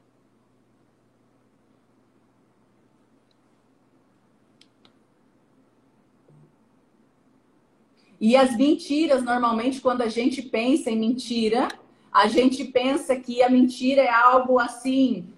E 8.20 8.36
as 8.36 8.55
mentiras, 8.55 9.24
normalmente, 9.24 9.80
quando 9.80 10.01
a 10.01 10.07
gente 10.07 10.41
pensa 10.41 10.91
em 10.91 10.99
mentira, 10.99 11.70
a 12.11 12.28
gente 12.28 12.65
pensa 12.65 13.15
que 13.15 13.41
a 13.41 13.49
mentira 13.49 14.01
é 14.01 14.09
algo 14.09 14.59
assim, 14.59 15.34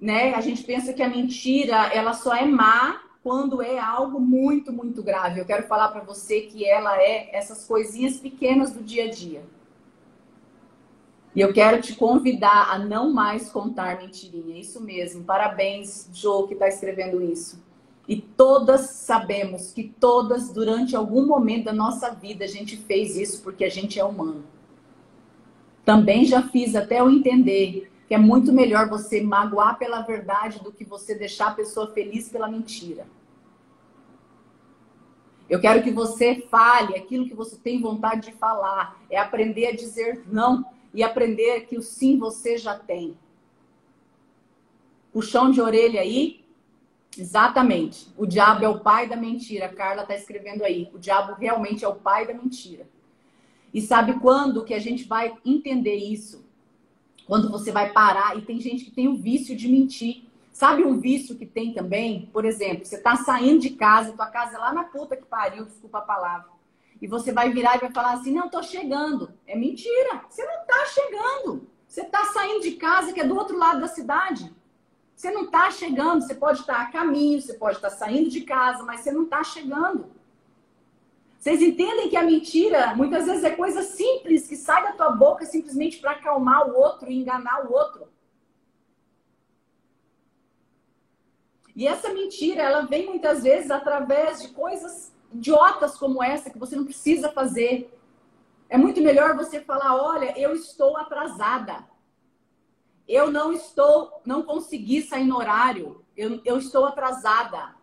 né? 0.00 0.34
A 0.34 0.40
gente 0.40 0.62
pensa 0.62 0.92
que 0.92 1.02
a 1.02 1.08
mentira, 1.08 1.86
ela 1.92 2.12
só 2.12 2.34
é 2.34 2.44
má 2.44 3.00
quando 3.22 3.62
é 3.62 3.78
algo 3.78 4.20
muito, 4.20 4.72
muito 4.72 5.02
grave. 5.02 5.40
Eu 5.40 5.46
quero 5.46 5.66
falar 5.66 5.88
para 5.88 6.02
você 6.02 6.42
que 6.42 6.64
ela 6.64 7.00
é 7.00 7.34
essas 7.34 7.66
coisinhas 7.66 8.18
pequenas 8.18 8.72
do 8.72 8.82
dia 8.82 9.06
a 9.06 9.10
dia. 9.10 9.42
E 11.34 11.40
eu 11.40 11.52
quero 11.52 11.82
te 11.82 11.96
convidar 11.96 12.70
a 12.70 12.78
não 12.78 13.12
mais 13.12 13.48
contar 13.48 13.98
mentirinha. 13.98 14.60
Isso 14.60 14.80
mesmo. 14.80 15.24
Parabéns, 15.24 16.08
Joe, 16.12 16.46
que 16.46 16.52
está 16.52 16.68
escrevendo 16.68 17.20
isso. 17.20 17.60
E 18.06 18.16
todas 18.20 18.82
sabemos 18.82 19.72
que 19.72 19.84
todas, 19.98 20.52
durante 20.52 20.94
algum 20.94 21.26
momento 21.26 21.64
da 21.64 21.72
nossa 21.72 22.10
vida, 22.10 22.44
a 22.44 22.48
gente 22.48 22.76
fez 22.76 23.16
isso 23.16 23.42
porque 23.42 23.64
a 23.64 23.70
gente 23.70 23.98
é 23.98 24.04
humano. 24.04 24.44
Também 25.84 26.24
já 26.24 26.42
fiz 26.42 26.74
até 26.74 27.00
eu 27.00 27.10
entender 27.10 27.90
que 28.06 28.14
é 28.14 28.18
muito 28.18 28.52
melhor 28.52 28.88
você 28.88 29.22
magoar 29.22 29.78
pela 29.78 30.02
verdade 30.02 30.62
do 30.62 30.70
que 30.70 30.84
você 30.84 31.14
deixar 31.14 31.48
a 31.48 31.54
pessoa 31.54 31.92
feliz 31.92 32.28
pela 32.28 32.48
mentira. 32.48 33.06
Eu 35.48 35.60
quero 35.60 35.82
que 35.82 35.90
você 35.90 36.46
fale 36.50 36.96
aquilo 36.96 37.26
que 37.26 37.34
você 37.34 37.56
tem 37.56 37.80
vontade 37.80 38.30
de 38.30 38.32
falar. 38.32 38.98
É 39.10 39.18
aprender 39.18 39.66
a 39.66 39.76
dizer 39.76 40.22
não 40.26 40.64
e 40.92 41.02
aprender 41.02 41.62
que 41.62 41.76
o 41.76 41.82
sim 41.82 42.18
você 42.18 42.56
já 42.56 42.78
tem. 42.78 43.16
Puxão 45.12 45.50
de 45.50 45.60
orelha 45.60 46.00
aí, 46.00 46.43
Exatamente. 47.18 48.12
O 48.16 48.26
diabo 48.26 48.64
é 48.64 48.68
o 48.68 48.80
pai 48.80 49.08
da 49.08 49.16
mentira. 49.16 49.66
A 49.66 49.74
Carla 49.74 50.02
está 50.02 50.14
escrevendo 50.14 50.64
aí. 50.64 50.90
O 50.92 50.98
diabo 50.98 51.34
realmente 51.34 51.84
é 51.84 51.88
o 51.88 51.94
pai 51.94 52.26
da 52.26 52.34
mentira. 52.34 52.88
E 53.72 53.80
sabe 53.80 54.18
quando 54.20 54.64
que 54.64 54.74
a 54.74 54.78
gente 54.78 55.04
vai 55.04 55.34
entender 55.44 55.96
isso? 55.96 56.44
Quando 57.26 57.50
você 57.50 57.72
vai 57.72 57.92
parar. 57.92 58.36
E 58.36 58.42
tem 58.42 58.60
gente 58.60 58.84
que 58.84 58.90
tem 58.90 59.08
o 59.08 59.16
vício 59.16 59.56
de 59.56 59.68
mentir. 59.68 60.24
Sabe 60.52 60.84
um 60.84 61.00
vício 61.00 61.36
que 61.36 61.46
tem 61.46 61.72
também? 61.72 62.28
Por 62.32 62.44
exemplo, 62.44 62.84
você 62.84 62.96
está 62.96 63.16
saindo 63.16 63.60
de 63.60 63.70
casa, 63.70 64.12
tua 64.12 64.26
casa 64.26 64.54
é 64.54 64.58
lá 64.58 64.72
na 64.72 64.84
puta 64.84 65.16
que 65.16 65.24
pariu, 65.24 65.64
desculpa 65.64 65.98
a 65.98 66.02
palavra. 66.02 66.48
E 67.02 67.08
você 67.08 67.32
vai 67.32 67.50
virar 67.50 67.76
e 67.76 67.80
vai 67.80 67.92
falar 67.92 68.12
assim: 68.12 68.32
não, 68.32 68.48
tô 68.48 68.62
chegando. 68.62 69.32
É 69.46 69.56
mentira. 69.56 70.24
Você 70.28 70.44
não 70.44 70.60
está 70.62 70.86
chegando. 70.86 71.68
Você 71.86 72.02
está 72.02 72.24
saindo 72.26 72.60
de 72.60 72.72
casa 72.72 73.12
que 73.12 73.20
é 73.20 73.26
do 73.26 73.36
outro 73.36 73.58
lado 73.58 73.80
da 73.80 73.88
cidade. 73.88 74.52
Você 75.14 75.30
não 75.30 75.44
está 75.44 75.70
chegando, 75.70 76.22
você 76.22 76.34
pode 76.34 76.60
estar 76.60 76.80
a 76.80 76.90
caminho, 76.90 77.40
você 77.40 77.54
pode 77.54 77.76
estar 77.76 77.90
saindo 77.90 78.28
de 78.28 78.42
casa, 78.42 78.82
mas 78.82 79.00
você 79.00 79.12
não 79.12 79.24
está 79.24 79.42
chegando. 79.44 80.10
Vocês 81.38 81.60
entendem 81.60 82.08
que 82.08 82.16
a 82.16 82.22
mentira 82.22 82.94
muitas 82.94 83.26
vezes 83.26 83.44
é 83.44 83.50
coisa 83.50 83.82
simples 83.82 84.48
que 84.48 84.56
sai 84.56 84.82
da 84.82 84.92
tua 84.92 85.10
boca 85.10 85.44
simplesmente 85.44 85.98
para 85.98 86.12
acalmar 86.12 86.68
o 86.68 86.74
outro 86.74 87.10
e 87.10 87.16
enganar 87.20 87.66
o 87.66 87.72
outro. 87.72 88.08
E 91.76 91.86
essa 91.86 92.12
mentira, 92.14 92.62
ela 92.62 92.82
vem 92.82 93.06
muitas 93.06 93.42
vezes 93.42 93.70
através 93.70 94.40
de 94.40 94.48
coisas 94.48 95.12
idiotas 95.32 95.96
como 95.96 96.22
essa 96.22 96.48
que 96.48 96.58
você 96.58 96.76
não 96.76 96.84
precisa 96.84 97.30
fazer. 97.32 97.92
É 98.68 98.78
muito 98.78 99.00
melhor 99.00 99.36
você 99.36 99.60
falar: 99.60 99.96
olha, 99.96 100.38
eu 100.38 100.54
estou 100.54 100.96
atrasada. 100.96 101.84
Eu 103.08 103.30
não 103.30 103.52
estou, 103.52 104.20
não 104.24 104.42
consegui 104.42 105.02
sair 105.02 105.24
no 105.24 105.36
horário. 105.36 106.02
Eu, 106.16 106.40
eu 106.44 106.58
estou 106.58 106.86
atrasada. 106.86 107.74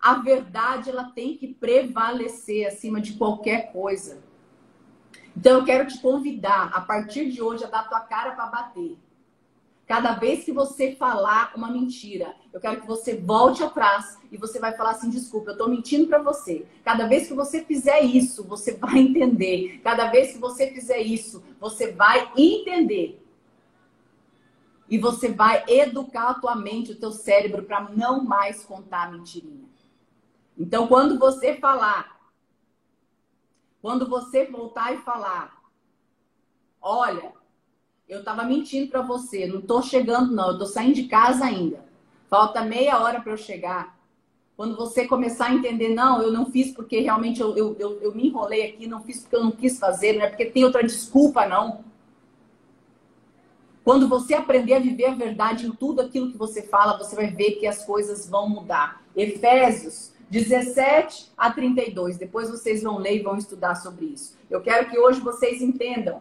A 0.00 0.14
verdade 0.14 0.90
ela 0.90 1.04
tem 1.04 1.36
que 1.36 1.48
prevalecer 1.48 2.66
acima 2.66 3.00
de 3.00 3.14
qualquer 3.14 3.72
coisa. 3.72 4.22
Então 5.36 5.58
eu 5.58 5.64
quero 5.64 5.86
te 5.86 5.98
convidar 6.00 6.70
a 6.74 6.80
partir 6.80 7.30
de 7.30 7.40
hoje 7.42 7.64
a 7.64 7.68
dar 7.68 7.88
tua 7.88 8.00
cara 8.00 8.32
para 8.32 8.46
bater. 8.46 8.98
Cada 9.86 10.12
vez 10.12 10.44
que 10.44 10.52
você 10.52 10.94
falar 10.94 11.52
uma 11.56 11.70
mentira, 11.70 12.34
eu 12.52 12.60
quero 12.60 12.82
que 12.82 12.86
você 12.86 13.16
volte 13.16 13.64
atrás 13.64 14.18
e 14.30 14.36
você 14.36 14.58
vai 14.58 14.76
falar 14.76 14.90
assim: 14.90 15.08
desculpa, 15.08 15.50
eu 15.50 15.52
estou 15.52 15.68
mentindo 15.68 16.06
para 16.06 16.22
você. 16.22 16.66
Cada 16.84 17.06
vez 17.06 17.26
que 17.26 17.34
você 17.34 17.64
fizer 17.64 18.00
isso, 18.02 18.44
você 18.44 18.74
vai 18.74 18.98
entender. 19.00 19.80
Cada 19.82 20.10
vez 20.10 20.32
que 20.32 20.38
você 20.38 20.70
fizer 20.70 20.98
isso, 20.98 21.42
você 21.58 21.92
vai 21.92 22.30
entender 22.36 23.24
e 24.88 24.98
você 24.98 25.28
vai 25.30 25.64
educar 25.68 26.30
a 26.30 26.34
tua 26.34 26.56
mente, 26.56 26.92
o 26.92 26.98
teu 26.98 27.12
cérebro 27.12 27.62
para 27.62 27.88
não 27.90 28.24
mais 28.24 28.64
contar 28.64 29.12
mentirinha. 29.12 29.68
Então, 30.56 30.86
quando 30.86 31.18
você 31.18 31.54
falar, 31.54 32.18
quando 33.82 34.08
você 34.08 34.46
voltar 34.46 34.94
e 34.94 34.98
falar, 34.98 35.56
olha, 36.80 37.32
eu 38.08 38.20
estava 38.20 38.42
mentindo 38.44 38.90
para 38.90 39.02
você, 39.02 39.46
não 39.46 39.60
estou 39.60 39.82
chegando 39.82 40.34
não, 40.34 40.48
eu 40.48 40.52
estou 40.52 40.66
saindo 40.66 40.94
de 40.94 41.04
casa 41.04 41.44
ainda. 41.44 41.84
Falta 42.28 42.64
meia 42.64 42.98
hora 43.00 43.20
para 43.20 43.32
eu 43.32 43.36
chegar. 43.36 43.96
Quando 44.56 44.76
você 44.76 45.06
começar 45.06 45.46
a 45.46 45.54
entender, 45.54 45.94
não, 45.94 46.20
eu 46.20 46.32
não 46.32 46.46
fiz 46.46 46.72
porque 46.72 46.98
realmente 46.98 47.40
eu, 47.40 47.56
eu, 47.56 47.76
eu, 47.78 48.00
eu 48.00 48.14
me 48.14 48.26
enrolei 48.26 48.68
aqui, 48.68 48.88
não 48.88 49.00
fiz 49.00 49.20
porque 49.20 49.36
eu 49.36 49.44
não 49.44 49.52
quis 49.52 49.78
fazer, 49.78 50.14
não 50.14 50.22
é 50.24 50.28
porque 50.28 50.46
tem 50.46 50.64
outra 50.64 50.82
desculpa, 50.82 51.46
não. 51.46 51.84
Quando 53.88 54.06
você 54.06 54.34
aprender 54.34 54.74
a 54.74 54.80
viver 54.80 55.06
a 55.06 55.14
verdade 55.14 55.66
em 55.66 55.72
tudo 55.72 56.02
aquilo 56.02 56.30
que 56.30 56.36
você 56.36 56.60
fala, 56.60 56.98
você 56.98 57.16
vai 57.16 57.28
ver 57.28 57.52
que 57.52 57.66
as 57.66 57.86
coisas 57.86 58.28
vão 58.28 58.46
mudar. 58.46 59.02
Efésios 59.16 60.12
17 60.28 61.32
a 61.34 61.50
32. 61.50 62.18
Depois 62.18 62.50
vocês 62.50 62.82
vão 62.82 62.98
ler 62.98 63.16
e 63.16 63.22
vão 63.22 63.38
estudar 63.38 63.76
sobre 63.76 64.04
isso. 64.04 64.36
Eu 64.50 64.60
quero 64.60 64.90
que 64.90 64.98
hoje 64.98 65.20
vocês 65.20 65.62
entendam. 65.62 66.20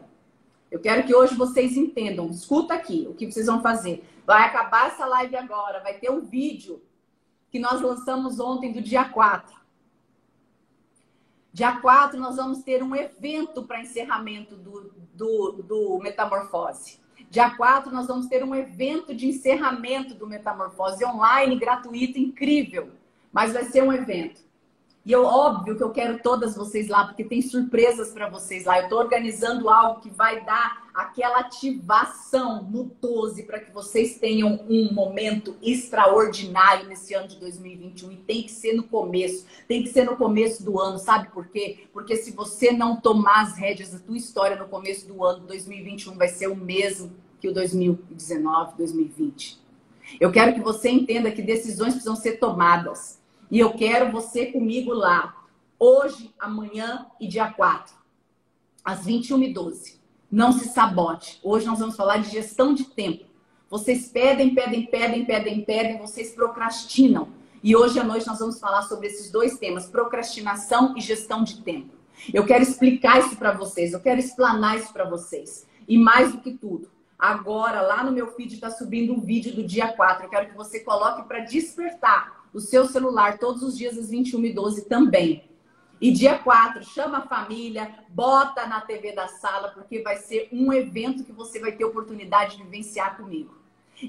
Eu 0.71 0.79
quero 0.79 1.05
que 1.05 1.13
hoje 1.13 1.35
vocês 1.35 1.75
entendam. 1.75 2.29
Escuta 2.29 2.73
aqui 2.73 3.05
o 3.09 3.13
que 3.13 3.29
vocês 3.29 3.47
vão 3.47 3.61
fazer. 3.61 4.01
Vai 4.25 4.43
acabar 4.43 4.87
essa 4.87 5.05
live 5.05 5.35
agora. 5.35 5.83
Vai 5.83 5.95
ter 5.95 6.09
um 6.09 6.21
vídeo 6.21 6.81
que 7.51 7.59
nós 7.59 7.81
lançamos 7.81 8.39
ontem 8.39 8.71
do 8.71 8.81
dia 8.81 9.03
4. 9.03 9.53
Dia 11.51 11.81
4, 11.81 12.17
nós 12.17 12.37
vamos 12.37 12.63
ter 12.63 12.81
um 12.81 12.95
evento 12.95 13.61
para 13.63 13.81
encerramento 13.81 14.55
do, 14.55 14.89
do, 15.13 15.51
do 15.63 15.99
Metamorfose. 16.01 17.05
Dia 17.29 17.49
4, 17.49 17.91
nós 17.91 18.07
vamos 18.07 18.27
ter 18.27 18.43
um 18.43 18.55
evento 18.55 19.13
de 19.13 19.27
encerramento 19.27 20.13
do 20.13 20.27
Metamorfose 20.27 21.03
online, 21.03 21.59
gratuito, 21.59 22.17
incrível. 22.17 22.91
Mas 23.31 23.53
vai 23.53 23.65
ser 23.65 23.83
um 23.83 23.91
evento. 23.91 24.46
E 25.07 25.11
eu, 25.13 25.23
óbvio 25.23 25.77
que 25.77 25.81
eu 25.81 25.91
quero 25.91 26.19
todas 26.21 26.53
vocês 26.53 26.89
lá, 26.89 27.05
porque 27.05 27.23
tem 27.23 27.41
surpresas 27.41 28.09
para 28.09 28.27
vocês 28.27 28.65
lá. 28.65 28.77
Eu 28.77 28.83
estou 28.83 28.99
organizando 28.99 29.69
algo 29.69 30.01
que 30.01 30.09
vai 30.09 30.43
dar 30.43 30.85
aquela 30.93 31.39
ativação 31.39 32.63
no 32.63 32.91
12 33.01 33.43
para 33.43 33.61
que 33.61 33.71
vocês 33.71 34.19
tenham 34.19 34.59
um 34.67 34.93
momento 34.93 35.55
extraordinário 35.61 36.89
nesse 36.89 37.13
ano 37.13 37.29
de 37.29 37.39
2021. 37.39 38.11
E 38.11 38.15
tem 38.17 38.43
que 38.43 38.51
ser 38.51 38.73
no 38.73 38.83
começo, 38.83 39.45
tem 39.65 39.81
que 39.81 39.87
ser 39.87 40.03
no 40.03 40.17
começo 40.17 40.61
do 40.61 40.77
ano, 40.77 40.99
sabe 40.99 41.29
por 41.29 41.47
quê? 41.47 41.87
Porque 41.93 42.17
se 42.17 42.31
você 42.33 42.73
não 42.73 42.97
tomar 42.97 43.43
as 43.43 43.57
rédeas 43.57 43.91
da 43.91 43.99
tua 43.99 44.17
história 44.17 44.57
no 44.57 44.67
começo 44.67 45.07
do 45.07 45.23
ano, 45.23 45.47
2021 45.47 46.17
vai 46.17 46.27
ser 46.27 46.47
o 46.47 46.55
mesmo 46.55 47.13
que 47.39 47.47
o 47.47 47.53
2019, 47.53 48.73
2020. 48.77 49.57
Eu 50.19 50.33
quero 50.33 50.53
que 50.53 50.59
você 50.59 50.89
entenda 50.89 51.31
que 51.31 51.41
decisões 51.41 51.93
precisam 51.93 52.15
ser 52.17 52.39
tomadas. 52.39 53.16
E 53.49 53.59
eu 53.59 53.71
quero 53.73 54.11
você 54.11 54.47
comigo 54.47 54.93
lá, 54.93 55.35
hoje, 55.79 56.33
amanhã 56.37 57.05
e 57.19 57.27
dia 57.27 57.51
4, 57.51 57.95
às 58.83 59.05
21h12. 59.05 59.97
Não 60.29 60.51
se 60.51 60.67
sabote. 60.67 61.39
Hoje 61.41 61.65
nós 61.65 61.79
vamos 61.79 61.95
falar 61.95 62.17
de 62.17 62.29
gestão 62.29 62.73
de 62.73 62.83
tempo. 62.83 63.25
Vocês 63.69 64.07
pedem, 64.07 64.53
pedem, 64.53 64.85
pedem, 64.85 65.25
pedem, 65.25 65.63
pedem, 65.63 65.97
vocês 65.97 66.31
procrastinam. 66.31 67.29
E 67.63 67.75
hoje 67.75 67.99
à 67.99 68.03
noite 68.03 68.27
nós 68.27 68.39
vamos 68.39 68.59
falar 68.59 68.81
sobre 68.83 69.07
esses 69.07 69.31
dois 69.31 69.57
temas: 69.57 69.85
procrastinação 69.85 70.93
e 70.97 71.01
gestão 71.01 71.43
de 71.43 71.61
tempo. 71.61 71.95
Eu 72.33 72.45
quero 72.45 72.63
explicar 72.63 73.19
isso 73.19 73.37
para 73.37 73.51
vocês, 73.51 73.93
eu 73.93 74.01
quero 74.01 74.19
explanar 74.19 74.77
isso 74.77 74.91
para 74.91 75.09
vocês. 75.09 75.65
E 75.87 75.97
mais 75.97 76.33
do 76.33 76.39
que 76.39 76.51
tudo, 76.51 76.89
agora 77.17 77.79
lá 77.79 78.03
no 78.03 78.11
meu 78.11 78.27
feed 78.27 78.55
está 78.55 78.69
subindo 78.69 79.13
um 79.13 79.21
vídeo 79.21 79.55
do 79.55 79.63
dia 79.63 79.87
4. 79.93 80.25
Eu 80.25 80.29
quero 80.29 80.49
que 80.49 80.57
você 80.57 80.81
coloque 80.81 81.25
para 81.27 81.39
despertar 81.39 82.36
o 82.57 82.59
seu 82.59 82.87
celular 82.87 83.37
todos 83.37 83.61
os 83.61 83.77
dias 83.77 83.95
às 83.95 84.09
21h12 84.09 84.87
também. 84.87 85.43
E 86.01 86.11
dia 86.11 86.39
4, 86.39 86.83
chama 86.83 87.19
a 87.19 87.27
família, 87.27 88.03
bota 88.09 88.65
na 88.65 88.81
TV 88.81 89.13
da 89.13 89.27
sala, 89.27 89.69
porque 89.69 90.01
vai 90.01 90.17
ser 90.17 90.49
um 90.51 90.73
evento 90.73 91.23
que 91.23 91.31
você 91.31 91.59
vai 91.59 91.71
ter 91.71 91.85
oportunidade 91.85 92.57
de 92.57 92.63
vivenciar 92.63 93.15
comigo. 93.15 93.55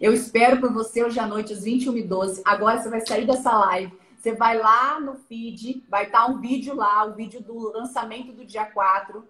Eu 0.01 0.14
espero 0.14 0.61
por 0.61 0.72
você 0.72 1.05
hoje 1.05 1.20
à 1.20 1.26
noite, 1.26 1.53
às 1.53 1.64
21h12. 1.64 2.40
Agora 2.42 2.80
você 2.80 2.88
vai 2.88 3.01
sair 3.07 3.26
dessa 3.26 3.53
live. 3.53 3.92
Você 4.18 4.32
vai 4.32 4.57
lá 4.57 4.99
no 4.99 5.14
feed, 5.14 5.84
vai 5.88 6.07
estar 6.07 6.26
um 6.26 6.40
vídeo 6.40 6.74
lá, 6.74 7.05
o 7.05 7.14
vídeo 7.14 7.42
do 7.42 7.70
lançamento 7.72 8.32
do 8.32 8.46
dia 8.46 8.64
4. 8.64 9.24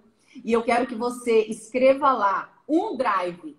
E 0.44 0.52
eu 0.52 0.62
quero 0.62 0.86
que 0.86 0.94
você 0.94 1.42
escreva 1.42 2.12
lá 2.12 2.52
um 2.68 2.96
drive 2.96 3.56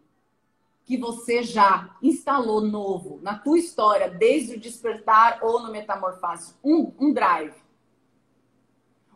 que 0.89 0.97
você 0.97 1.43
já 1.43 1.95
instalou 2.01 2.61
novo 2.61 3.19
na 3.21 3.37
tua 3.37 3.59
história, 3.59 4.09
desde 4.09 4.55
o 4.55 4.59
despertar 4.59 5.37
ou 5.43 5.61
no 5.61 5.71
metamorfose. 5.71 6.55
Um, 6.63 6.91
um 6.99 7.13
drive. 7.13 7.53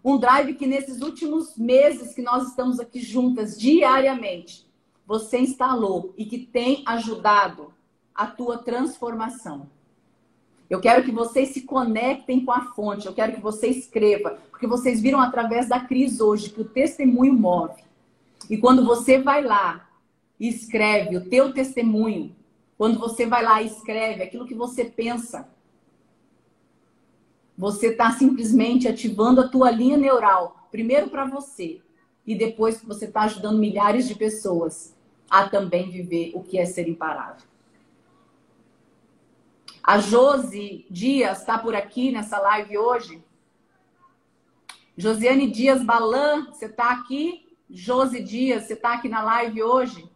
Um 0.06 0.20
drive 0.20 0.54
que 0.54 0.68
nesses 0.68 1.02
últimos 1.02 1.58
meses 1.58 2.14
que 2.14 2.22
nós 2.22 2.48
estamos 2.48 2.80
aqui 2.80 3.00
juntas 3.00 3.60
diariamente, 3.60 4.70
você 5.04 5.40
instalou 5.40 6.14
e 6.16 6.26
que 6.26 6.38
tem 6.38 6.84
ajudado 6.86 7.74
a 8.14 8.28
tua 8.28 8.60
transformação. 8.60 9.68
Eu 10.70 10.80
quero 10.80 11.04
que 11.04 11.12
vocês 11.12 11.50
se 11.50 11.62
conectem 11.62 12.46
com 12.46 12.52
a 12.52 12.72
fonte, 12.74 13.08
eu 13.08 13.16
quero 13.16 13.34
que 13.34 13.42
você 13.42 13.66
escreva, 13.66 14.38
porque 14.52 14.68
vocês 14.68 15.02
viram 15.02 15.20
através 15.20 15.68
da 15.68 15.80
crise 15.80 16.22
hoje 16.22 16.52
que 16.52 16.62
o 16.62 16.66
testemunho 16.66 17.34
move. 17.34 17.84
E 18.48 18.58
quando 18.58 18.86
você 18.86 19.18
vai 19.18 19.44
lá 19.44 19.90
e 20.40 20.48
escreve 20.48 21.18
o 21.18 21.30
teu 21.30 21.54
testemunho, 21.54 22.36
quando 22.78 23.00
você 23.00 23.26
vai 23.26 23.44
lá 23.44 23.62
e 23.62 23.68
escreve 23.68 24.24
aquilo 24.24 24.46
que 24.46 24.56
você 24.56 24.86
pensa, 24.86 25.48
você 27.58 27.88
está 27.88 28.12
simplesmente 28.12 28.88
ativando 28.88 29.42
a 29.42 29.48
tua 29.48 29.70
linha 29.70 29.98
neural, 29.98 30.68
primeiro 30.72 31.10
para 31.10 31.26
você, 31.26 31.82
e 32.26 32.36
depois 32.36 32.82
você 32.82 33.06
está 33.06 33.22
ajudando 33.22 33.60
milhares 33.60 34.08
de 34.08 34.16
pessoas 34.16 34.96
a 35.30 35.48
também 35.48 35.90
viver 35.90 36.32
o 36.34 36.44
que 36.44 36.58
é 36.58 36.66
ser 36.66 36.88
imparável. 36.88 37.48
A 39.84 40.00
Josi 40.00 40.86
Dias 40.90 41.40
está 41.40 41.58
por 41.58 41.76
aqui 41.76 42.12
nessa 42.12 42.40
live 42.40 42.78
hoje. 42.78 43.24
Josiane 44.96 45.52
Dias 45.52 45.84
Balan, 45.84 46.46
você 46.46 46.66
está 46.66 46.92
aqui? 46.92 47.54
Josi 47.70 48.24
Dias, 48.24 48.64
você 48.64 48.74
está 48.74 48.94
aqui 48.94 49.10
na 49.10 49.22
live 49.22 49.62
hoje? 49.62 50.10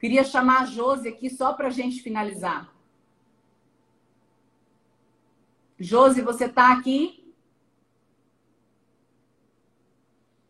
Queria 0.00 0.24
chamar 0.24 0.62
a 0.62 0.64
Josi 0.64 1.08
aqui 1.08 1.28
só 1.28 1.52
para 1.52 1.68
a 1.68 1.70
gente 1.70 2.02
finalizar. 2.02 2.74
Josi, 5.78 6.22
você 6.22 6.46
está 6.46 6.72
aqui? 6.72 7.34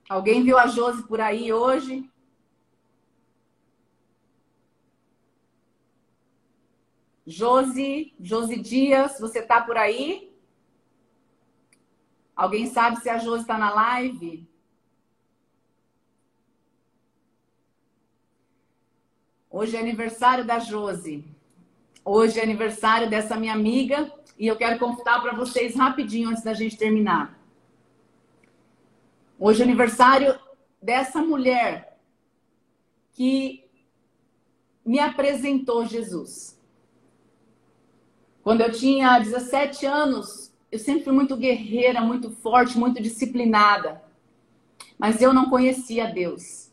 Alguém 0.08 0.42
viu 0.44 0.56
a 0.56 0.68
Josi 0.68 1.02
por 1.02 1.20
aí 1.20 1.52
hoje? 1.52 2.08
Josi, 7.26 8.14
Josi 8.20 8.60
Dias, 8.60 9.20
você 9.20 9.40
está 9.40 9.60
por 9.60 9.76
aí? 9.76 10.32
Alguém 12.34 12.66
sabe 12.66 13.00
se 13.00 13.08
a 13.08 13.18
Josi 13.18 13.42
está 13.42 13.58
na 13.58 13.72
live? 13.72 14.49
Hoje 19.52 19.76
é 19.76 19.80
aniversário 19.80 20.44
da 20.44 20.60
Josi. 20.60 21.24
Hoje 22.04 22.38
é 22.38 22.42
aniversário 22.44 23.10
dessa 23.10 23.36
minha 23.36 23.52
amiga 23.52 24.08
e 24.38 24.46
eu 24.46 24.54
quero 24.54 24.78
contar 24.78 25.20
para 25.20 25.34
vocês 25.34 25.74
rapidinho 25.74 26.28
antes 26.28 26.44
da 26.44 26.54
gente 26.54 26.76
terminar. 26.76 27.36
Hoje 29.36 29.60
é 29.60 29.64
aniversário 29.64 30.38
dessa 30.80 31.20
mulher 31.20 31.98
que 33.12 33.64
me 34.86 35.00
apresentou 35.00 35.84
Jesus. 35.84 36.56
Quando 38.44 38.60
eu 38.60 38.70
tinha 38.70 39.18
17 39.18 39.84
anos, 39.84 40.52
eu 40.70 40.78
sempre 40.78 41.02
fui 41.02 41.12
muito 41.12 41.36
guerreira, 41.36 42.00
muito 42.00 42.30
forte, 42.30 42.78
muito 42.78 43.02
disciplinada. 43.02 44.00
Mas 44.96 45.20
eu 45.20 45.32
não 45.32 45.50
conhecia 45.50 46.06
Deus. 46.06 46.69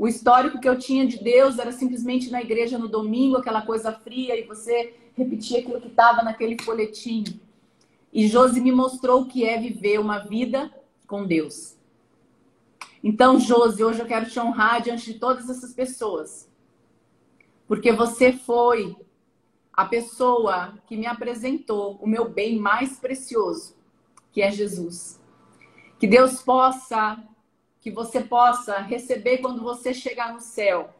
O 0.00 0.08
histórico 0.08 0.58
que 0.58 0.66
eu 0.66 0.78
tinha 0.78 1.06
de 1.06 1.22
Deus 1.22 1.58
era 1.58 1.70
simplesmente 1.72 2.30
na 2.30 2.40
igreja 2.40 2.78
no 2.78 2.88
domingo, 2.88 3.36
aquela 3.36 3.60
coisa 3.60 3.92
fria, 3.92 4.34
e 4.34 4.44
você 4.44 4.94
repetia 5.14 5.58
aquilo 5.58 5.78
que 5.78 5.88
estava 5.88 6.22
naquele 6.22 6.56
folhetim. 6.62 7.22
E 8.10 8.26
Josi 8.26 8.62
me 8.62 8.72
mostrou 8.72 9.20
o 9.20 9.26
que 9.26 9.44
é 9.44 9.60
viver 9.60 10.00
uma 10.00 10.20
vida 10.20 10.72
com 11.06 11.26
Deus. 11.26 11.76
Então, 13.04 13.38
Josi, 13.38 13.84
hoje 13.84 14.00
eu 14.00 14.06
quero 14.06 14.24
te 14.24 14.40
honrar 14.40 14.80
diante 14.80 15.12
de 15.12 15.18
todas 15.18 15.50
essas 15.50 15.74
pessoas. 15.74 16.48
Porque 17.68 17.92
você 17.92 18.32
foi 18.32 18.96
a 19.70 19.84
pessoa 19.84 20.78
que 20.86 20.96
me 20.96 21.04
apresentou 21.04 21.98
o 22.00 22.06
meu 22.06 22.26
bem 22.26 22.58
mais 22.58 22.98
precioso, 22.98 23.76
que 24.32 24.40
é 24.40 24.50
Jesus. 24.50 25.20
Que 25.98 26.06
Deus 26.06 26.40
possa, 26.40 27.22
que 27.80 27.90
você 27.90 28.20
possa 28.20 28.78
receber 28.78 29.38
quando 29.38 29.62
você 29.62 29.94
chegar 29.94 30.32
no 30.32 30.40
céu, 30.40 30.94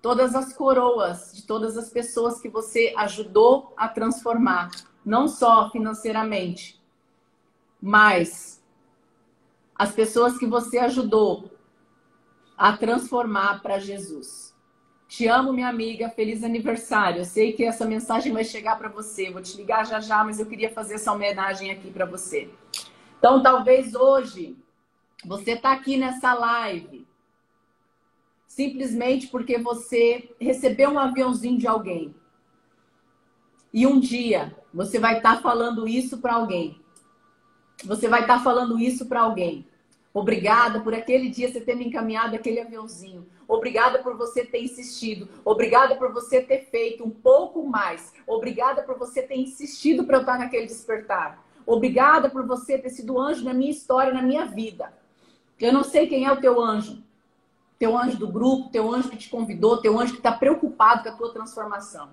todas 0.00 0.34
as 0.34 0.52
coroas 0.52 1.32
de 1.32 1.42
todas 1.46 1.78
as 1.78 1.88
pessoas 1.88 2.40
que 2.40 2.48
você 2.48 2.92
ajudou 2.96 3.72
a 3.76 3.88
transformar, 3.88 4.70
não 5.04 5.26
só 5.26 5.70
financeiramente, 5.70 6.80
mas 7.80 8.62
as 9.74 9.92
pessoas 9.92 10.38
que 10.38 10.46
você 10.46 10.78
ajudou 10.78 11.50
a 12.56 12.76
transformar 12.76 13.60
para 13.62 13.78
Jesus. 13.78 14.54
Te 15.08 15.26
amo, 15.26 15.52
minha 15.52 15.68
amiga. 15.68 16.08
Feliz 16.08 16.44
aniversário. 16.44 17.20
Eu 17.20 17.24
sei 17.24 17.52
que 17.52 17.64
essa 17.64 17.84
mensagem 17.84 18.32
vai 18.32 18.44
chegar 18.44 18.78
para 18.78 18.88
você. 18.88 19.30
vou 19.30 19.42
te 19.42 19.56
ligar 19.56 19.84
já 19.84 20.00
já, 20.00 20.22
mas 20.22 20.38
eu 20.38 20.46
queria 20.46 20.70
fazer 20.70 20.94
essa 20.94 21.12
homenagem 21.12 21.70
aqui 21.70 21.90
para 21.90 22.06
você. 22.06 22.48
Então, 23.18 23.42
talvez 23.42 23.94
hoje 23.94 24.56
você 25.24 25.52
está 25.52 25.72
aqui 25.72 25.96
nessa 25.96 26.34
live 26.34 27.06
simplesmente 28.46 29.28
porque 29.28 29.56
você 29.56 30.28
recebeu 30.38 30.90
um 30.90 30.98
aviãozinho 30.98 31.58
de 31.58 31.66
alguém. 31.66 32.14
E 33.72 33.86
um 33.86 33.98
dia 33.98 34.54
você 34.74 34.98
vai 34.98 35.16
estar 35.16 35.36
tá 35.36 35.42
falando 35.42 35.88
isso 35.88 36.18
para 36.18 36.34
alguém. 36.34 36.78
Você 37.82 38.08
vai 38.08 38.20
estar 38.20 38.38
tá 38.38 38.44
falando 38.44 38.78
isso 38.78 39.06
para 39.06 39.22
alguém. 39.22 39.66
Obrigada 40.12 40.80
por 40.80 40.92
aquele 40.92 41.30
dia 41.30 41.50
você 41.50 41.62
ter 41.62 41.74
me 41.74 41.86
encaminhado 41.86 42.36
aquele 42.36 42.60
aviãozinho. 42.60 43.26
Obrigada 43.48 44.00
por 44.00 44.18
você 44.18 44.44
ter 44.44 44.62
insistido. 44.62 45.26
Obrigada 45.42 45.96
por 45.96 46.12
você 46.12 46.42
ter 46.42 46.66
feito 46.66 47.02
um 47.02 47.10
pouco 47.10 47.66
mais. 47.66 48.12
Obrigada 48.26 48.82
por 48.82 48.98
você 48.98 49.22
ter 49.22 49.36
insistido 49.36 50.04
para 50.04 50.18
eu 50.18 50.20
estar 50.20 50.38
naquele 50.38 50.66
despertar. 50.66 51.42
Obrigada 51.64 52.28
por 52.28 52.46
você 52.46 52.76
ter 52.76 52.90
sido 52.90 53.18
anjo 53.18 53.42
na 53.44 53.54
minha 53.54 53.70
história, 53.70 54.12
na 54.12 54.20
minha 54.20 54.44
vida. 54.44 54.92
Eu 55.62 55.72
não 55.72 55.84
sei 55.84 56.08
quem 56.08 56.24
é 56.24 56.32
o 56.32 56.40
teu 56.40 56.60
anjo. 56.60 57.04
Teu 57.78 57.96
anjo 57.96 58.18
do 58.18 58.26
grupo, 58.26 58.70
teu 58.70 58.92
anjo 58.92 59.08
que 59.08 59.16
te 59.16 59.30
convidou, 59.30 59.80
teu 59.80 59.96
anjo 59.96 60.14
que 60.14 60.18
está 60.18 60.32
preocupado 60.32 61.04
com 61.04 61.08
a 61.08 61.12
tua 61.12 61.32
transformação. 61.32 62.10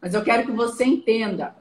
Mas 0.00 0.14
eu 0.14 0.24
quero 0.24 0.44
que 0.44 0.50
você 0.50 0.84
entenda 0.84 1.54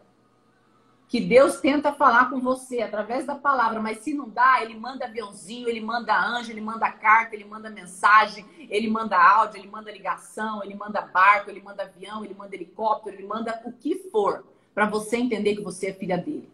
que 1.07 1.21
Deus 1.21 1.59
tenta 1.59 1.93
falar 1.93 2.31
com 2.31 2.39
você 2.39 2.81
através 2.81 3.23
da 3.23 3.35
palavra, 3.35 3.79
mas 3.79 3.99
se 3.99 4.15
não 4.15 4.27
dá, 4.27 4.63
ele 4.63 4.75
manda 4.75 5.05
aviãozinho, 5.05 5.69
ele 5.69 5.79
manda 5.79 6.19
anjo, 6.19 6.51
ele 6.51 6.61
manda 6.61 6.91
carta, 6.91 7.35
ele 7.35 7.45
manda 7.45 7.69
mensagem, 7.69 8.43
ele 8.67 8.89
manda 8.89 9.15
áudio, 9.15 9.59
ele 9.59 9.69
manda 9.69 9.91
ligação, 9.91 10.63
ele 10.63 10.73
manda 10.73 11.01
barco, 11.01 11.51
ele 11.51 11.61
manda 11.61 11.83
avião, 11.83 12.25
ele 12.25 12.33
manda 12.33 12.55
helicóptero, 12.55 13.15
ele 13.15 13.27
manda 13.27 13.61
o 13.63 13.71
que 13.71 14.09
for 14.11 14.43
para 14.73 14.87
você 14.87 15.17
entender 15.17 15.55
que 15.55 15.61
você 15.61 15.87
é 15.87 15.93
filha 15.93 16.17
dele. 16.17 16.49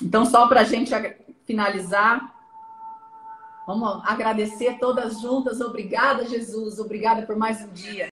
Então, 0.00 0.24
só 0.24 0.46
para 0.46 0.60
a 0.60 0.64
gente 0.64 0.94
finalizar, 1.48 2.34
vamos 3.66 4.02
agradecer 4.04 4.78
todas 4.78 5.22
juntas. 5.22 5.62
Obrigada, 5.62 6.26
Jesus. 6.26 6.78
Obrigada 6.78 7.22
por 7.22 7.36
mais 7.36 7.62
um 7.62 7.72
dia. 7.72 8.10